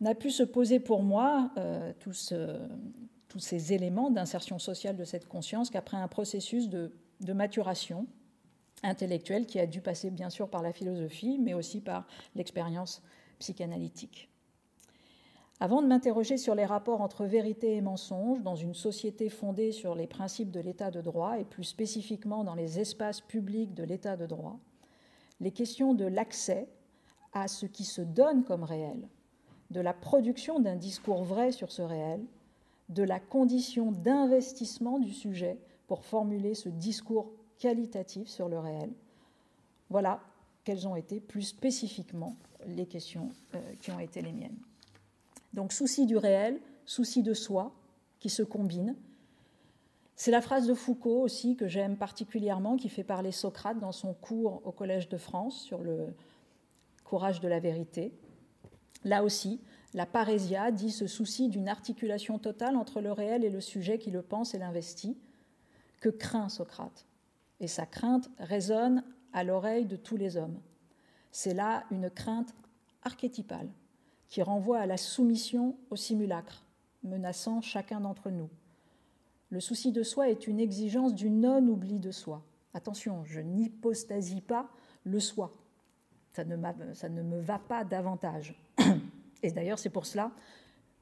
n'a 0.00 0.14
pu 0.14 0.30
se 0.30 0.42
poser 0.42 0.80
pour 0.80 1.02
moi 1.02 1.50
euh, 1.58 1.92
tous, 1.98 2.32
ces 3.38 3.72
éléments 3.72 4.10
d'insertion 4.10 4.58
sociale 4.58 4.96
de 4.96 5.04
cette 5.04 5.28
conscience 5.28 5.70
qu'après 5.70 5.98
un 5.98 6.08
processus 6.08 6.68
de, 6.68 6.92
maturation 7.32 8.06
intellectuelle 8.82 9.46
qui 9.46 9.58
a 9.58 9.66
dû 9.66 9.80
passer 9.80 10.10
bien 10.10 10.30
sûr 10.30 10.48
par 10.48 10.62
la 10.62 10.72
philosophie, 10.72 11.38
mais 11.38 11.54
aussi 11.54 11.80
par 11.80 12.06
l'expérience 12.34 13.02
psychanalytique. 13.38 14.30
Avant 15.62 15.82
de 15.82 15.86
m'interroger 15.86 16.38
sur 16.38 16.54
les 16.54 16.64
rapports 16.64 17.02
entre 17.02 17.26
vérité 17.26 17.74
et 17.74 17.82
mensonge 17.82 18.40
dans 18.40 18.54
une 18.54 18.72
société 18.72 19.28
fondée 19.28 19.72
sur 19.72 19.94
les 19.94 20.06
principes 20.06 20.50
de 20.50 20.60
l'état 20.60 20.90
de 20.90 21.02
droit 21.02 21.38
et 21.38 21.44
plus 21.44 21.64
spécifiquement 21.64 22.44
dans 22.44 22.54
les 22.54 22.80
espaces 22.80 23.20
publics 23.20 23.74
de 23.74 23.84
l'état 23.84 24.16
de 24.16 24.24
droit, 24.24 24.58
les 25.38 25.50
questions 25.50 25.92
de 25.92 26.06
l'accès 26.06 26.66
à 27.34 27.46
ce 27.46 27.66
qui 27.66 27.84
se 27.84 28.00
donne 28.00 28.42
comme 28.42 28.64
réel, 28.64 29.06
de 29.70 29.80
la 29.80 29.92
production 29.92 30.60
d'un 30.60 30.76
discours 30.76 31.24
vrai 31.24 31.52
sur 31.52 31.70
ce 31.70 31.82
réel, 31.82 32.24
de 32.88 33.02
la 33.02 33.20
condition 33.20 33.92
d'investissement 33.92 34.98
du 34.98 35.12
sujet 35.12 35.58
pour 35.86 36.04
formuler 36.04 36.54
ce 36.54 36.70
discours 36.70 37.32
qualitatif 37.60 38.26
sur 38.26 38.48
le 38.48 38.58
réel. 38.58 38.90
Voilà 39.90 40.20
quelles 40.64 40.88
ont 40.88 40.96
été 40.96 41.20
plus 41.20 41.42
spécifiquement 41.42 42.36
les 42.66 42.86
questions 42.86 43.30
euh, 43.54 43.58
qui 43.80 43.92
ont 43.92 44.00
été 44.00 44.20
les 44.22 44.32
miennes. 44.32 44.58
Donc 45.52 45.72
souci 45.72 46.06
du 46.06 46.16
réel, 46.16 46.60
souci 46.86 47.22
de 47.22 47.34
soi, 47.34 47.72
qui 48.18 48.30
se 48.30 48.42
combinent. 48.42 48.96
C'est 50.16 50.30
la 50.30 50.42
phrase 50.42 50.66
de 50.66 50.74
Foucault 50.74 51.20
aussi 51.20 51.56
que 51.56 51.68
j'aime 51.68 51.96
particulièrement, 51.96 52.76
qui 52.76 52.88
fait 52.88 53.04
parler 53.04 53.32
Socrate 53.32 53.78
dans 53.78 53.92
son 53.92 54.12
cours 54.12 54.60
au 54.66 54.72
Collège 54.72 55.08
de 55.08 55.16
France 55.16 55.62
sur 55.62 55.78
le 55.78 56.14
courage 57.04 57.40
de 57.40 57.48
la 57.48 57.58
vérité. 57.58 58.12
Là 59.04 59.24
aussi, 59.24 59.60
la 59.94 60.06
parésia 60.06 60.70
dit 60.70 60.90
ce 60.90 61.06
souci 61.06 61.48
d'une 61.48 61.68
articulation 61.68 62.38
totale 62.38 62.76
entre 62.76 63.00
le 63.00 63.12
réel 63.12 63.44
et 63.44 63.50
le 63.50 63.60
sujet 63.60 63.98
qui 63.98 64.10
le 64.10 64.22
pense 64.22 64.54
et 64.54 64.58
l'investit, 64.58 65.16
que 66.00 66.10
craint 66.10 66.48
Socrate? 66.48 67.06
Et 67.60 67.68
sa 67.68 67.86
crainte 67.86 68.30
résonne 68.38 69.04
à 69.32 69.44
l'oreille 69.44 69.86
de 69.86 69.96
tous 69.96 70.16
les 70.16 70.36
hommes. 70.36 70.60
C'est 71.30 71.54
là 71.54 71.84
une 71.90 72.10
crainte 72.10 72.54
archétypale 73.02 73.68
qui 74.28 74.42
renvoie 74.42 74.78
à 74.78 74.86
la 74.86 74.96
soumission 74.96 75.76
au 75.90 75.96
simulacre, 75.96 76.64
menaçant 77.02 77.60
chacun 77.60 78.00
d'entre 78.00 78.30
nous. 78.30 78.48
Le 79.50 79.60
souci 79.60 79.90
de 79.90 80.02
soi 80.02 80.30
est 80.30 80.46
une 80.46 80.60
exigence 80.60 81.14
du 81.14 81.28
non-oubli 81.28 81.98
de 81.98 82.12
soi. 82.12 82.42
Attention, 82.72 83.24
je 83.24 83.40
n'hypostasie 83.40 84.40
pas 84.40 84.70
le 85.04 85.18
soi. 85.18 85.52
Ça 86.30 86.44
ne, 86.44 86.56
me 87.22 87.40
va 87.40 87.58
pas 87.58 87.84
davantage. 87.84 88.54
Et 89.42 89.50
d'ailleurs, 89.50 89.80
c'est 89.80 89.90
pour 89.90 90.06
cela 90.06 90.30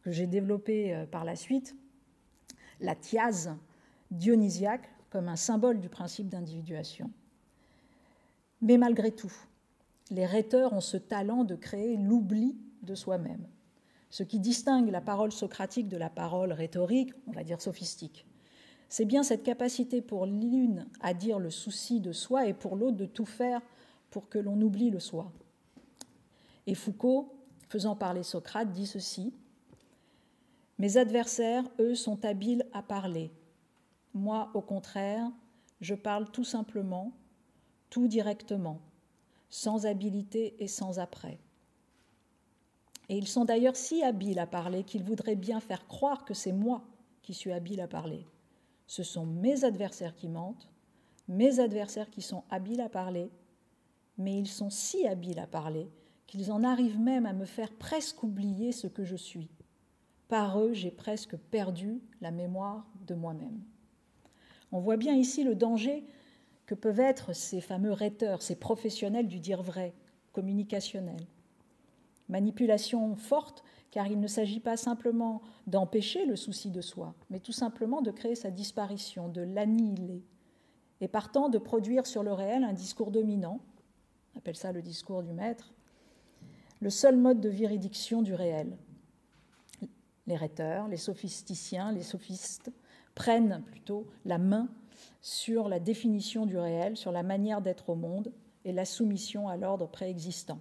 que 0.03 0.11
j'ai 0.11 0.27
développé 0.27 0.95
euh, 0.95 1.05
par 1.05 1.25
la 1.25 1.37
suite 1.37 1.77
la 2.81 2.95
thiase 2.95 3.55
dionysiaque 4.11 4.89
comme 5.11 5.29
un 5.29 5.37
symbole 5.37 5.81
du 5.81 5.89
principe 5.89 6.29
d'individuation. 6.29 7.11
Mais 8.61 8.77
malgré 8.77 9.13
tout, 9.13 9.33
les 10.11 10.27
rhéteurs 10.27 10.73
ont 10.73 10.81
ce 10.81 10.97
talent 10.97 11.45
de 11.45 11.55
créer 11.55 11.97
l'oubli 11.97 12.57
de 12.83 12.95
soi-même. 12.95 13.47
Ce 14.11 14.23
qui 14.23 14.41
distingue 14.41 14.91
la 14.91 15.01
parole 15.01 15.33
socratique 15.33 15.89
de 15.89 15.97
la 15.97 16.09
parole 16.09 16.53
rhétorique, 16.53 17.13
on 17.27 17.33
va 17.33 17.45
dire 17.45 17.61
sophistique. 17.61 18.27
C'est 18.89 19.05
bien 19.05 19.23
cette 19.23 19.43
capacité 19.43 20.01
pour 20.01 20.25
l'une 20.25 20.87
à 21.01 21.13
dire 21.13 21.39
le 21.39 21.51
souci 21.51 22.01
de 22.01 22.13
soi 22.13 22.47
et 22.47 22.55
pour 22.55 22.77
l'autre 22.77 22.97
de 22.97 23.05
tout 23.05 23.27
faire 23.27 23.61
pour 24.11 24.31
que 24.31 24.39
l'on 24.39 24.61
oublie 24.63 24.91
le 24.91 25.01
soi. 25.01 25.31
Et 26.67 26.75
Foucault, 26.75 27.35
faisant 27.69 27.97
parler 27.97 28.23
Socrate, 28.23 28.73
dit 28.73 28.87
ceci 28.87 29.35
Mes 30.79 30.97
adversaires, 30.97 31.65
eux, 31.79 31.95
sont 31.95 32.25
habiles 32.25 32.65
à 32.73 32.83
parler. 32.83 33.31
Moi, 34.19 34.51
au 34.55 34.61
contraire, 34.61 35.31
je 35.81 35.95
parle 35.95 36.29
tout 36.33 36.43
simplement, 36.43 37.13
tout 37.89 38.09
directement, 38.09 38.81
sans 39.49 39.87
habilité 39.87 40.57
et 40.59 40.67
sans 40.67 40.99
après. 40.99 41.39
Et 43.09 43.17
ils 43.17 43.29
sont 43.29 43.45
d'ailleurs 43.45 43.77
si 43.77 44.03
habiles 44.03 44.41
à 44.41 44.47
parler 44.49 44.83
qu'ils 44.83 45.05
voudraient 45.05 45.37
bien 45.37 45.61
faire 45.61 45.87
croire 45.87 46.25
que 46.25 46.35
c'est 46.35 46.53
moi 46.53 46.83
qui 47.23 47.33
suis 47.33 47.53
habile 47.53 47.81
à 47.81 47.87
parler. 47.87 48.27
Ce 48.89 49.05
sont 49.05 49.25
mes 49.25 49.65
adversaires 49.65 50.17
qui 50.17 50.29
mentent, 50.29 50.69
mes 51.29 51.61
adversaires 51.61 52.11
qui 52.11 52.21
sont 52.21 52.43
habiles 52.51 52.81
à 52.81 52.89
parler, 52.89 53.31
mais 54.19 54.37
ils 54.37 54.49
sont 54.49 54.69
si 54.69 55.07
habiles 55.07 55.39
à 55.39 55.47
parler 55.47 55.89
qu'ils 56.27 56.51
en 56.51 56.65
arrivent 56.65 56.99
même 56.99 57.25
à 57.25 57.33
me 57.33 57.45
faire 57.45 57.73
presque 57.73 58.25
oublier 58.25 58.73
ce 58.73 58.89
que 58.89 59.05
je 59.05 59.17
suis. 59.17 59.49
Par 60.27 60.61
eux, 60.61 60.73
j'ai 60.73 60.91
presque 60.91 61.37
perdu 61.37 62.03
la 62.21 62.33
mémoire 62.33 62.85
de 63.07 63.15
moi-même. 63.15 63.63
On 64.73 64.81
voit 64.81 64.97
bien 64.97 65.15
ici 65.15 65.45
le 65.45 65.55
danger 65.55 66.05
que 66.67 66.75
peuvent 66.75 67.01
être 67.01 67.33
ces 67.33 67.61
fameux 67.61 67.93
rhéteurs, 67.93 68.43
ces 68.43 68.57
professionnels 68.57 69.27
du 69.27 69.41
dire 69.41 69.63
vrai, 69.63 69.95
communicationnels. 70.33 71.27
Manipulation 72.29 73.17
forte, 73.17 73.65
car 73.91 74.07
il 74.07 74.21
ne 74.21 74.27
s'agit 74.27 74.61
pas 74.61 74.77
simplement 74.77 75.41
d'empêcher 75.67 76.27
le 76.27 76.37
souci 76.37 76.71
de 76.71 76.83
soi, 76.83 77.15
mais 77.31 77.41
tout 77.41 77.53
simplement 77.53 78.03
de 78.03 78.11
créer 78.11 78.35
sa 78.35 78.51
disparition, 78.51 79.29
de 79.29 79.41
l'annihiler, 79.41 80.23
et 81.01 81.09
partant 81.09 81.49
de 81.49 81.59
produire 81.59 82.07
sur 82.07 82.23
le 82.23 82.33
réel 82.33 82.65
un 82.65 82.75
discours 82.75 83.11
dominant, 83.11 83.61
on 84.35 84.39
appelle 84.39 84.57
ça 84.57 84.73
le 84.73 84.83
discours 84.83 85.23
du 85.23 85.33
maître, 85.33 85.73
le 86.81 86.91
seul 86.91 87.17
mode 87.17 87.41
de 87.41 87.49
véridiction 87.49 88.21
du 88.21 88.35
réel. 88.35 88.77
Les 90.27 90.37
rhéteurs, 90.37 90.89
les 90.89 90.99
sophisticiens, 90.99 91.93
les 91.93 92.03
sophistes 92.03 92.71
prennent 93.19 93.63
plutôt 93.67 94.07
la 94.25 94.39
main 94.39 94.69
sur 95.21 95.69
la 95.69 95.81
définition 95.81 96.47
du 96.47 96.57
réel, 96.57 96.97
sur 96.97 97.11
la 97.11 97.25
manière 97.25 97.61
d'être 97.61 97.91
au 97.91 97.97
monde 97.97 98.33
et 98.65 98.73
la 98.73 98.85
soumission 98.85 99.49
à 99.49 99.57
l'ordre 99.57 99.89
préexistant. 99.89 100.61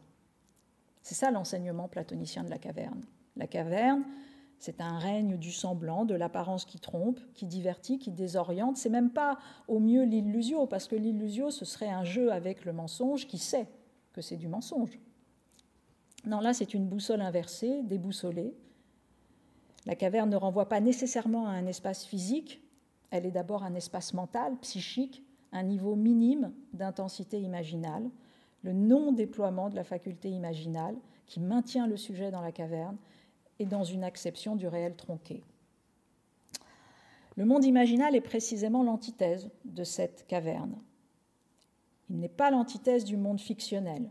C'est 1.03 1.13
ça 1.13 1.29
l'enseignement 1.29 1.87
platonicien 1.87 2.43
de 2.43 2.49
la 2.49 2.57
caverne. 2.57 3.05
La 3.35 3.45
caverne, 3.45 4.03
c'est 4.57 4.81
un 4.81 4.97
règne 4.97 5.37
du 5.37 5.51
semblant, 5.51 6.03
de 6.03 6.15
l'apparence 6.15 6.65
qui 6.65 6.79
trompe, 6.79 7.19
qui 7.35 7.45
divertit, 7.45 7.99
qui 7.99 8.09
désoriente. 8.09 8.77
C'est 8.77 8.89
même 8.89 9.11
pas 9.11 9.37
au 9.67 9.79
mieux 9.79 10.03
l'illusio, 10.03 10.65
parce 10.65 10.87
que 10.87 10.95
l'illusio, 10.95 11.51
ce 11.51 11.63
serait 11.63 11.89
un 11.89 12.05
jeu 12.05 12.31
avec 12.31 12.65
le 12.65 12.73
mensonge 12.73 13.27
qui 13.27 13.37
sait 13.37 13.67
que 14.13 14.21
c'est 14.21 14.35
du 14.35 14.47
mensonge. 14.47 14.99
Non, 16.25 16.39
là, 16.39 16.55
c'est 16.55 16.73
une 16.73 16.87
boussole 16.87 17.21
inversée, 17.21 17.83
déboussolée. 17.83 18.55
La 19.87 19.95
caverne 19.95 20.29
ne 20.29 20.35
renvoie 20.35 20.67
pas 20.67 20.81
nécessairement 20.81 21.47
à 21.47 21.51
un 21.51 21.65
espace 21.65 22.03
physique, 22.03 22.61
elle 23.09 23.25
est 23.25 23.31
d'abord 23.31 23.63
un 23.63 23.73
espace 23.73 24.13
mental, 24.13 24.57
psychique, 24.57 25.23
un 25.53 25.63
niveau 25.63 25.95
minime 25.95 26.51
d'intensité 26.73 27.39
imaginale, 27.39 28.09
le 28.63 28.73
non-déploiement 28.73 29.69
de 29.69 29.77
la 29.77 29.85
faculté 29.85 30.29
imaginale 30.29 30.97
qui 31.25 31.39
maintient 31.39 31.87
le 31.87 31.95
sujet 31.95 32.31
dans 32.31 32.41
la 32.41 32.51
caverne 32.51 32.97
et 33.59 33.65
dans 33.65 33.85
une 33.85 34.03
acception 34.03 34.57
du 34.57 34.67
réel 34.67 34.93
tronqué. 34.97 35.41
Le 37.37 37.45
monde 37.45 37.63
imaginal 37.63 38.13
est 38.13 38.21
précisément 38.21 38.83
l'antithèse 38.83 39.49
de 39.63 39.85
cette 39.85 40.27
caverne. 40.27 40.75
Il 42.09 42.19
n'est 42.19 42.27
pas 42.27 42.51
l'antithèse 42.51 43.05
du 43.05 43.15
monde 43.15 43.39
fictionnel, 43.39 44.09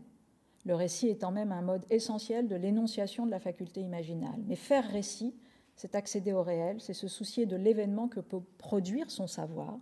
le 0.65 0.73
récit 0.73 1.09
étant 1.09 1.31
même 1.31 1.51
un 1.51 1.61
mode 1.61 1.85
essentiel 1.91 2.47
de 2.47 2.55
l'énonciation 2.55 3.27
de 3.27 3.31
la 3.31 3.39
faculté 3.39 3.81
imaginale. 3.81 4.41
Mais 4.47 4.55
faire 4.55 4.89
récit, 4.89 5.35
c'est 5.77 5.95
accéder 5.95 6.33
au 6.33 6.41
réel, 6.41 6.81
c'est 6.81 6.93
se 6.93 7.07
soucier 7.07 7.45
de 7.45 7.55
l'événement 7.55 8.07
que 8.07 8.19
peut 8.19 8.41
produire 8.57 9.09
son 9.11 9.27
savoir, 9.27 9.77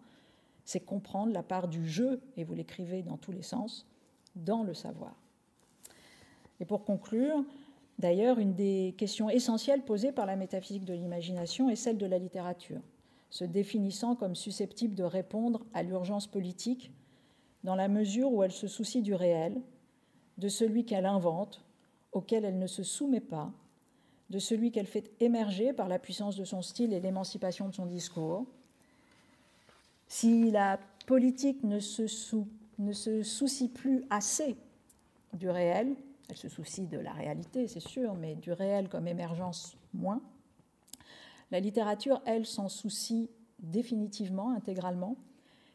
c'est 0.66 0.82
comprendre 0.82 1.32
la 1.32 1.42
part 1.42 1.68
du 1.70 1.88
jeu, 1.88 2.22
et 2.38 2.44
vous 2.44 2.54
l'écrivez 2.54 3.02
dans 3.02 3.18
tous 3.18 3.32
les 3.32 3.42
sens, 3.42 3.88
dans 4.36 4.64
le 4.64 4.74
savoir. 4.74 5.16
Et 6.60 6.66
pour 6.66 6.84
conclure, 6.84 7.44
d'ailleurs, 7.98 8.40
une 8.40 8.54
des 8.54 8.94
questions 8.98 9.30
essentielles 9.30 9.84
posées 9.84 10.12
par 10.12 10.26
la 10.26 10.36
métaphysique 10.36 10.86
de 10.86 10.94
l'imagination 10.94 11.70
est 11.70 11.76
celle 11.76 11.98
de 11.98 12.06
la 12.06 12.20
littérature, 12.20 12.82
se 13.30 13.46
définissant 13.46 14.16
comme 14.16 14.36
susceptible 14.36 14.96
de 14.96 15.04
répondre 15.04 15.66
à 15.74 15.82
l'urgence 15.82 16.28
politique 16.28 16.92
dans 17.64 17.76
la 17.76 17.88
mesure 17.88 18.34
où 18.34 18.44
elle 18.44 18.52
se 18.52 18.68
soucie 18.68 19.02
du 19.02 19.14
réel, 19.14 19.62
de 20.38 20.50
celui 20.50 20.86
qu'elle 20.86 21.06
invente, 21.06 21.64
auquel 22.12 22.44
elle 22.44 22.60
ne 22.60 22.68
se 22.68 22.84
soumet 22.84 23.22
pas, 23.22 23.54
de 24.30 24.40
celui 24.40 24.72
qu'elle 24.72 24.88
fait 24.88 25.12
émerger 25.20 25.74
par 25.74 25.88
la 25.88 26.00
puissance 26.00 26.36
de 26.36 26.46
son 26.46 26.62
style 26.62 26.94
et 26.94 27.00
l'émancipation 27.00 27.68
de 27.68 27.74
son 27.74 27.86
discours. 27.86 28.46
Si 30.08 30.52
la 30.52 30.80
politique 31.06 31.64
ne 31.64 31.80
se, 31.80 32.08
soucie 33.24 33.70
plus 33.70 34.04
assez 34.10 34.56
du 35.34 35.50
réel, 35.50 35.96
elle 36.30 36.38
se 36.38 36.50
soucie 36.50 36.88
de 36.88 36.98
la 36.98 37.12
réalité, 37.12 37.68
c'est 37.68 37.80
sûr, 37.80 38.16
mais 38.16 38.36
du 38.36 38.52
réel 38.52 38.90
comme 38.90 39.08
émergence 39.08 39.78
moins. 39.94 40.22
La 41.52 41.60
littérature, 41.60 42.22
elle, 42.26 42.46
s'en 42.46 42.70
soucie 42.70 43.30
définitivement, 43.60 44.52
intégralement. 44.52 45.16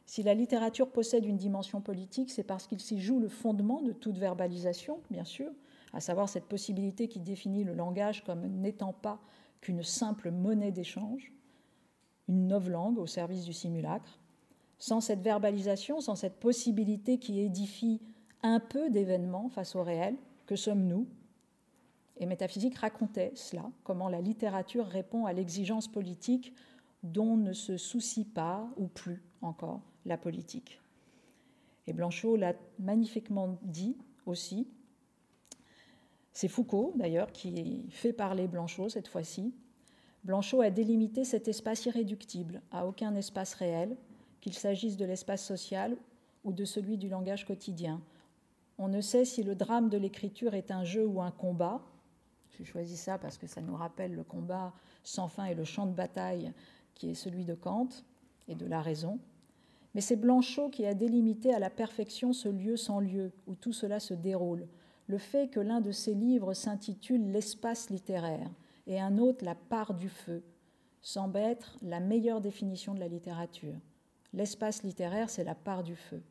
Si 0.06 0.24
la 0.24 0.34
littérature 0.34 0.90
possède 0.90 1.24
une 1.24 1.36
dimension 1.36 1.80
politique, 1.80 2.30
c'est 2.30 2.42
parce 2.42 2.66
qu'il 2.66 2.80
s'y 2.80 3.00
joue 3.00 3.20
le 3.20 3.28
fondement 3.28 3.80
de 3.80 3.92
toute 3.92 4.18
verbalisation, 4.18 4.98
bien 5.10 5.24
sûr, 5.24 5.50
à 5.92 6.00
savoir 6.00 6.28
cette 6.28 6.46
possibilité 6.46 7.08
qui 7.08 7.20
définit 7.20 7.64
le 7.64 7.74
langage 7.74 8.24
comme 8.24 8.46
n'étant 8.46 8.92
pas 8.92 9.20
qu'une 9.60 9.82
simple 9.82 10.30
monnaie 10.30 10.72
d'échange, 10.72 11.32
une 12.28 12.48
langue 12.48 12.98
au 12.98 13.06
service 13.06 13.44
du 13.44 13.52
simulacre. 13.52 14.18
Sans 14.78 15.00
cette 15.00 15.20
verbalisation, 15.20 16.00
sans 16.00 16.14
cette 16.14 16.40
possibilité 16.40 17.18
qui 17.18 17.40
édifie 17.40 18.00
un 18.42 18.60
peu 18.60 18.88
d'événements 18.88 19.48
face 19.48 19.76
au 19.76 19.82
réel, 19.82 20.16
que 20.46 20.56
sommes-nous? 20.56 21.06
Et 22.16 22.26
Métaphysique 22.26 22.76
racontait 22.76 23.32
cela, 23.34 23.70
comment 23.82 24.08
la 24.08 24.20
littérature 24.20 24.86
répond 24.86 25.26
à 25.26 25.32
l'exigence 25.32 25.88
politique 25.88 26.54
dont 27.02 27.36
ne 27.36 27.52
se 27.52 27.76
soucie 27.76 28.24
pas, 28.24 28.68
ou 28.76 28.86
plus 28.86 29.22
encore, 29.42 29.80
la 30.04 30.18
politique. 30.18 30.80
Et 31.86 31.92
Blanchot 31.92 32.36
l'a 32.36 32.54
magnifiquement 32.78 33.58
dit 33.62 33.96
aussi. 34.26 34.68
C'est 36.32 36.48
Foucault, 36.48 36.92
d'ailleurs, 36.96 37.32
qui 37.32 37.86
fait 37.90 38.12
parler 38.12 38.46
Blanchot 38.46 38.88
cette 38.88 39.08
fois-ci. 39.08 39.52
Blanchot 40.24 40.60
a 40.60 40.70
délimité 40.70 41.24
cet 41.24 41.48
espace 41.48 41.86
irréductible 41.86 42.62
à 42.70 42.86
aucun 42.86 43.14
espace 43.14 43.54
réel, 43.54 43.96
qu'il 44.40 44.54
s'agisse 44.54 44.96
de 44.96 45.04
l'espace 45.04 45.44
social 45.44 45.96
ou 46.44 46.52
de 46.52 46.64
celui 46.64 46.98
du 46.98 47.08
langage 47.08 47.46
quotidien. 47.46 48.00
On 48.78 48.88
ne 48.88 49.00
sait 49.00 49.24
si 49.24 49.42
le 49.42 49.54
drame 49.54 49.88
de 49.88 49.98
l'écriture 49.98 50.54
est 50.54 50.70
un 50.70 50.84
jeu 50.84 51.06
ou 51.06 51.20
un 51.20 51.30
combat. 51.30 51.82
J'ai 52.56 52.64
choisi 52.64 52.96
ça 52.96 53.18
parce 53.18 53.36
que 53.36 53.46
ça 53.46 53.60
nous 53.60 53.76
rappelle 53.76 54.14
le 54.14 54.24
combat 54.24 54.72
sans 55.02 55.28
fin 55.28 55.44
et 55.44 55.54
le 55.54 55.64
champ 55.64 55.86
de 55.86 55.92
bataille 55.92 56.52
qui 56.94 57.10
est 57.10 57.14
celui 57.14 57.44
de 57.44 57.54
Kant 57.54 57.88
et 58.48 58.54
de 58.54 58.66
la 58.66 58.80
raison. 58.80 59.18
Mais 59.94 60.00
c'est 60.00 60.16
Blanchot 60.16 60.70
qui 60.70 60.86
a 60.86 60.94
délimité 60.94 61.52
à 61.52 61.58
la 61.58 61.70
perfection 61.70 62.32
ce 62.32 62.48
lieu 62.48 62.76
sans 62.76 63.00
lieu 63.00 63.32
où 63.46 63.54
tout 63.54 63.72
cela 63.72 64.00
se 64.00 64.14
déroule. 64.14 64.66
Le 65.10 65.18
fait 65.18 65.48
que 65.48 65.58
l'un 65.58 65.80
de 65.80 65.90
ses 65.90 66.14
livres 66.14 66.54
s'intitule 66.54 67.32
L'espace 67.32 67.90
littéraire 67.90 68.48
et 68.86 69.00
un 69.00 69.18
autre 69.18 69.44
La 69.44 69.56
part 69.56 69.94
du 69.94 70.08
feu 70.08 70.44
semble 71.02 71.38
être 71.38 71.76
la 71.82 71.98
meilleure 71.98 72.40
définition 72.40 72.94
de 72.94 73.00
la 73.00 73.08
littérature. 73.08 73.74
L'espace 74.32 74.84
littéraire, 74.84 75.28
c'est 75.28 75.42
la 75.42 75.56
part 75.56 75.82
du 75.82 75.96
feu. 75.96 76.22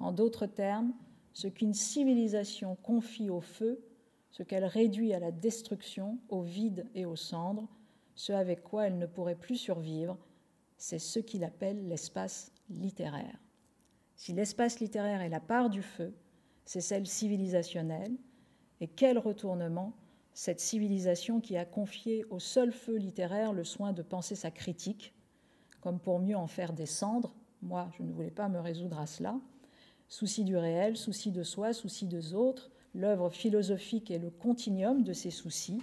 En 0.00 0.12
d'autres 0.12 0.46
termes, 0.46 0.94
ce 1.34 1.46
qu'une 1.46 1.74
civilisation 1.74 2.76
confie 2.76 3.28
au 3.28 3.42
feu, 3.42 3.84
ce 4.30 4.42
qu'elle 4.42 4.64
réduit 4.64 5.12
à 5.12 5.18
la 5.18 5.30
destruction, 5.30 6.18
au 6.30 6.40
vide 6.40 6.86
et 6.94 7.04
aux 7.04 7.16
cendres, 7.16 7.68
ce 8.14 8.32
avec 8.32 8.62
quoi 8.62 8.86
elle 8.86 8.96
ne 8.96 9.04
pourrait 9.04 9.34
plus 9.34 9.56
survivre, 9.56 10.16
c'est 10.78 10.98
ce 10.98 11.18
qu'il 11.18 11.44
appelle 11.44 11.86
l'espace 11.86 12.50
littéraire. 12.70 13.38
Si 14.14 14.32
l'espace 14.32 14.80
littéraire 14.80 15.20
est 15.20 15.28
la 15.28 15.40
part 15.40 15.68
du 15.68 15.82
feu, 15.82 16.14
c'est 16.66 16.82
celle 16.82 17.06
civilisationnelle, 17.06 18.12
et 18.82 18.88
quel 18.88 19.18
retournement 19.18 19.94
cette 20.34 20.60
civilisation 20.60 21.40
qui 21.40 21.56
a 21.56 21.64
confié 21.64 22.26
au 22.28 22.38
seul 22.38 22.70
feu 22.70 22.96
littéraire 22.96 23.54
le 23.54 23.64
soin 23.64 23.94
de 23.94 24.02
penser 24.02 24.34
sa 24.34 24.50
critique, 24.50 25.14
comme 25.80 25.98
pour 25.98 26.18
mieux 26.18 26.36
en 26.36 26.46
faire 26.46 26.74
descendre. 26.74 27.34
Moi, 27.62 27.88
je 27.96 28.02
ne 28.02 28.12
voulais 28.12 28.30
pas 28.30 28.50
me 28.50 28.60
résoudre 28.60 29.00
à 29.00 29.06
cela. 29.06 29.40
Souci 30.08 30.44
du 30.44 30.58
réel, 30.58 30.98
souci 30.98 31.30
de 31.30 31.42
soi, 31.42 31.72
souci 31.72 32.06
des 32.06 32.34
autres, 32.34 32.70
l'œuvre 32.94 33.30
philosophique 33.30 34.10
est 34.10 34.18
le 34.18 34.30
continuum 34.30 35.02
de 35.02 35.14
ces 35.14 35.30
soucis, 35.30 35.82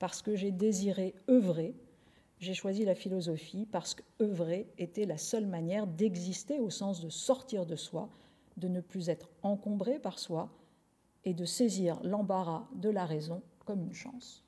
parce 0.00 0.20
que 0.20 0.34
j'ai 0.34 0.50
désiré 0.50 1.14
œuvrer 1.30 1.76
j'ai 2.38 2.54
choisi 2.54 2.84
la 2.84 2.94
philosophie 2.94 3.66
parce 3.70 3.94
qu'œuvrer 3.94 4.68
était 4.78 5.06
la 5.06 5.16
seule 5.16 5.46
manière 5.46 5.86
d'exister 5.86 6.58
au 6.58 6.68
sens 6.68 7.00
de 7.00 7.08
sortir 7.08 7.64
de 7.64 7.76
soi, 7.76 8.10
de 8.56 8.68
ne 8.68 8.80
plus 8.80 9.08
être 9.08 9.28
encombré 9.42 9.98
par 9.98 10.18
soi 10.18 10.50
et 11.24 11.34
de 11.34 11.44
saisir 11.44 12.00
l'embarras 12.02 12.68
de 12.74 12.88
la 12.88 13.04
raison 13.04 13.42
comme 13.64 13.82
une 13.82 13.94
chance. 13.94 14.44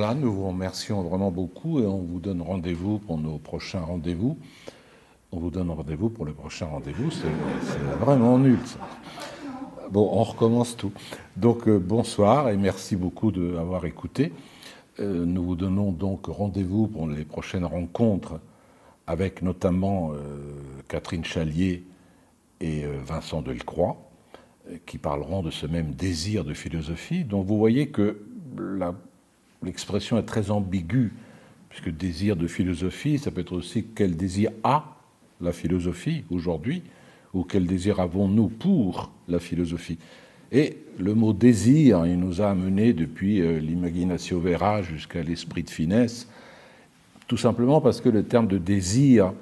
Voilà, 0.00 0.14
nous 0.14 0.32
vous 0.32 0.46
remercions 0.46 1.02
vraiment 1.02 1.32
beaucoup 1.32 1.80
et 1.80 1.86
on 1.86 1.98
vous 1.98 2.20
donne 2.20 2.40
rendez-vous 2.40 3.00
pour 3.00 3.18
nos 3.18 3.38
prochains 3.38 3.80
rendez-vous. 3.80 4.38
On 5.32 5.40
vous 5.40 5.50
donne 5.50 5.72
rendez-vous 5.72 6.08
pour 6.08 6.24
le 6.24 6.32
prochain 6.32 6.66
rendez-vous, 6.66 7.10
c'est 7.10 7.26
vraiment 7.98 8.38
nul 8.38 8.60
ça. 8.64 8.78
Bon, 9.90 10.08
on 10.12 10.22
recommence 10.22 10.76
tout. 10.76 10.92
Donc 11.36 11.66
euh, 11.66 11.80
bonsoir 11.80 12.48
et 12.48 12.56
merci 12.56 12.94
beaucoup 12.94 13.32
d'avoir 13.32 13.86
écouté. 13.86 14.32
Euh, 15.00 15.24
nous 15.26 15.42
vous 15.42 15.56
donnons 15.56 15.90
donc 15.90 16.26
rendez-vous 16.26 16.86
pour 16.86 17.08
les 17.08 17.24
prochaines 17.24 17.64
rencontres 17.64 18.38
avec 19.08 19.42
notamment 19.42 20.12
euh, 20.12 20.18
Catherine 20.86 21.24
Chalier 21.24 21.82
et 22.60 22.84
Vincent 23.04 23.42
Delcroix, 23.42 23.96
qui 24.86 24.98
parleront 24.98 25.42
de 25.42 25.50
ce 25.50 25.66
même 25.66 25.90
désir 25.90 26.44
de 26.44 26.54
philosophie. 26.54 27.24
Donc 27.24 27.46
vous 27.46 27.58
voyez 27.58 27.88
que 27.88 28.22
l'expression 29.62 30.18
est 30.18 30.24
très 30.24 30.50
ambiguë, 30.50 31.12
puisque 31.68 31.90
désir 31.90 32.36
de 32.36 32.46
philosophie, 32.46 33.18
ça 33.18 33.30
peut 33.30 33.40
être 33.40 33.52
aussi 33.52 33.84
quel 33.94 34.16
désir 34.16 34.50
a 34.64 34.96
la 35.40 35.52
philosophie 35.52 36.24
aujourd'hui, 36.30 36.82
ou 37.34 37.44
quel 37.44 37.66
désir 37.66 38.00
avons-nous 38.00 38.48
pour 38.48 39.12
la 39.28 39.38
philosophie. 39.38 39.98
Et 40.50 40.78
le 40.98 41.14
mot 41.14 41.32
désir, 41.32 42.06
il 42.06 42.18
nous 42.18 42.40
a 42.40 42.50
amené 42.50 42.94
depuis 42.94 43.40
euh, 43.40 43.58
l'imagination 43.58 44.38
vera 44.38 44.82
jusqu'à 44.82 45.22
l'esprit 45.22 45.62
de 45.62 45.70
finesse, 45.70 46.26
tout 47.26 47.36
simplement 47.36 47.82
parce 47.82 48.00
que 48.00 48.08
le 48.08 48.24
terme 48.24 48.46
de 48.46 48.56
désir 48.56 49.34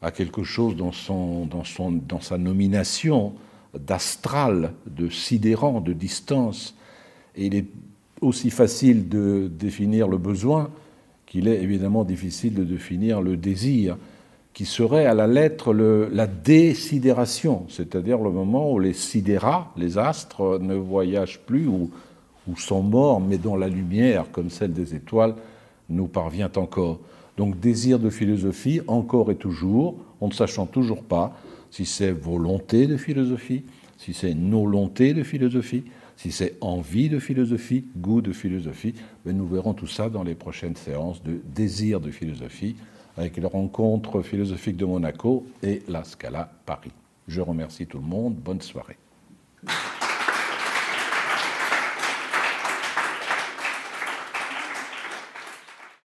a 0.00 0.12
quelque 0.12 0.44
chose 0.44 0.76
dans, 0.76 0.92
son, 0.92 1.46
dans, 1.46 1.64
son, 1.64 1.90
dans 1.90 2.20
sa 2.20 2.38
nomination 2.38 3.34
d'astral, 3.74 4.74
de 4.86 5.08
sidérant, 5.08 5.80
de 5.80 5.92
distance. 5.92 6.76
Et 7.34 7.46
il 7.46 7.54
est 7.54 7.66
aussi 8.22 8.50
facile 8.50 9.08
de 9.08 9.50
définir 9.52 10.08
le 10.08 10.18
besoin 10.18 10.70
qu'il 11.26 11.48
est 11.48 11.62
évidemment 11.62 12.04
difficile 12.04 12.54
de 12.54 12.64
définir 12.64 13.20
le 13.20 13.36
désir 13.36 13.96
qui 14.52 14.66
serait 14.66 15.06
à 15.06 15.14
la 15.14 15.26
lettre 15.26 15.72
le, 15.72 16.08
la 16.12 16.26
désidération, 16.26 17.64
c'est-à-dire 17.68 18.18
le 18.18 18.30
moment 18.30 18.70
où 18.70 18.78
les 18.78 18.92
sidérats, 18.92 19.72
les 19.76 19.96
astres, 19.96 20.58
ne 20.60 20.74
voyagent 20.74 21.40
plus 21.40 21.66
ou, 21.66 21.90
ou, 22.46 22.56
sont 22.56 22.82
morts, 22.82 23.20
mais 23.20 23.38
dont 23.38 23.56
la 23.56 23.68
lumière, 23.68 24.26
comme 24.30 24.50
celle 24.50 24.72
des 24.72 24.94
étoiles, 24.94 25.34
nous 25.88 26.06
parvient 26.06 26.50
encore. 26.56 27.00
Donc 27.38 27.58
désir 27.60 27.98
de 27.98 28.10
philosophie, 28.10 28.82
encore 28.86 29.30
et 29.30 29.36
toujours, 29.36 29.96
en 30.20 30.28
ne 30.28 30.34
sachant 30.34 30.66
toujours 30.66 31.02
pas 31.02 31.34
si 31.70 31.86
c'est 31.86 32.12
volonté 32.12 32.86
de 32.86 32.98
philosophie, 32.98 33.64
si 33.96 34.12
c'est 34.12 34.36
volonté 34.36 35.14
de 35.14 35.22
philosophie, 35.22 35.84
si 36.22 36.30
c'est 36.30 36.54
envie 36.60 37.08
de 37.08 37.18
philosophie, 37.18 37.84
goût 37.96 38.20
de 38.20 38.32
philosophie. 38.32 38.94
Mais 39.24 39.32
nous 39.32 39.44
verrons 39.44 39.74
tout 39.74 39.88
ça 39.88 40.08
dans 40.08 40.22
les 40.22 40.36
prochaines 40.36 40.76
séances 40.76 41.20
de 41.20 41.40
désir 41.52 41.98
de 41.98 42.12
philosophie 42.12 42.76
avec 43.16 43.36
les 43.36 43.46
rencontres 43.46 44.22
philosophiques 44.22 44.76
de 44.76 44.84
Monaco 44.84 45.44
et 45.64 45.82
la 45.88 46.04
Scala 46.04 46.52
Paris. 46.64 46.92
Je 47.26 47.40
remercie 47.40 47.88
tout 47.88 47.98
le 47.98 48.04
monde. 48.04 48.36
Bonne 48.36 48.60
soirée. 48.60 48.98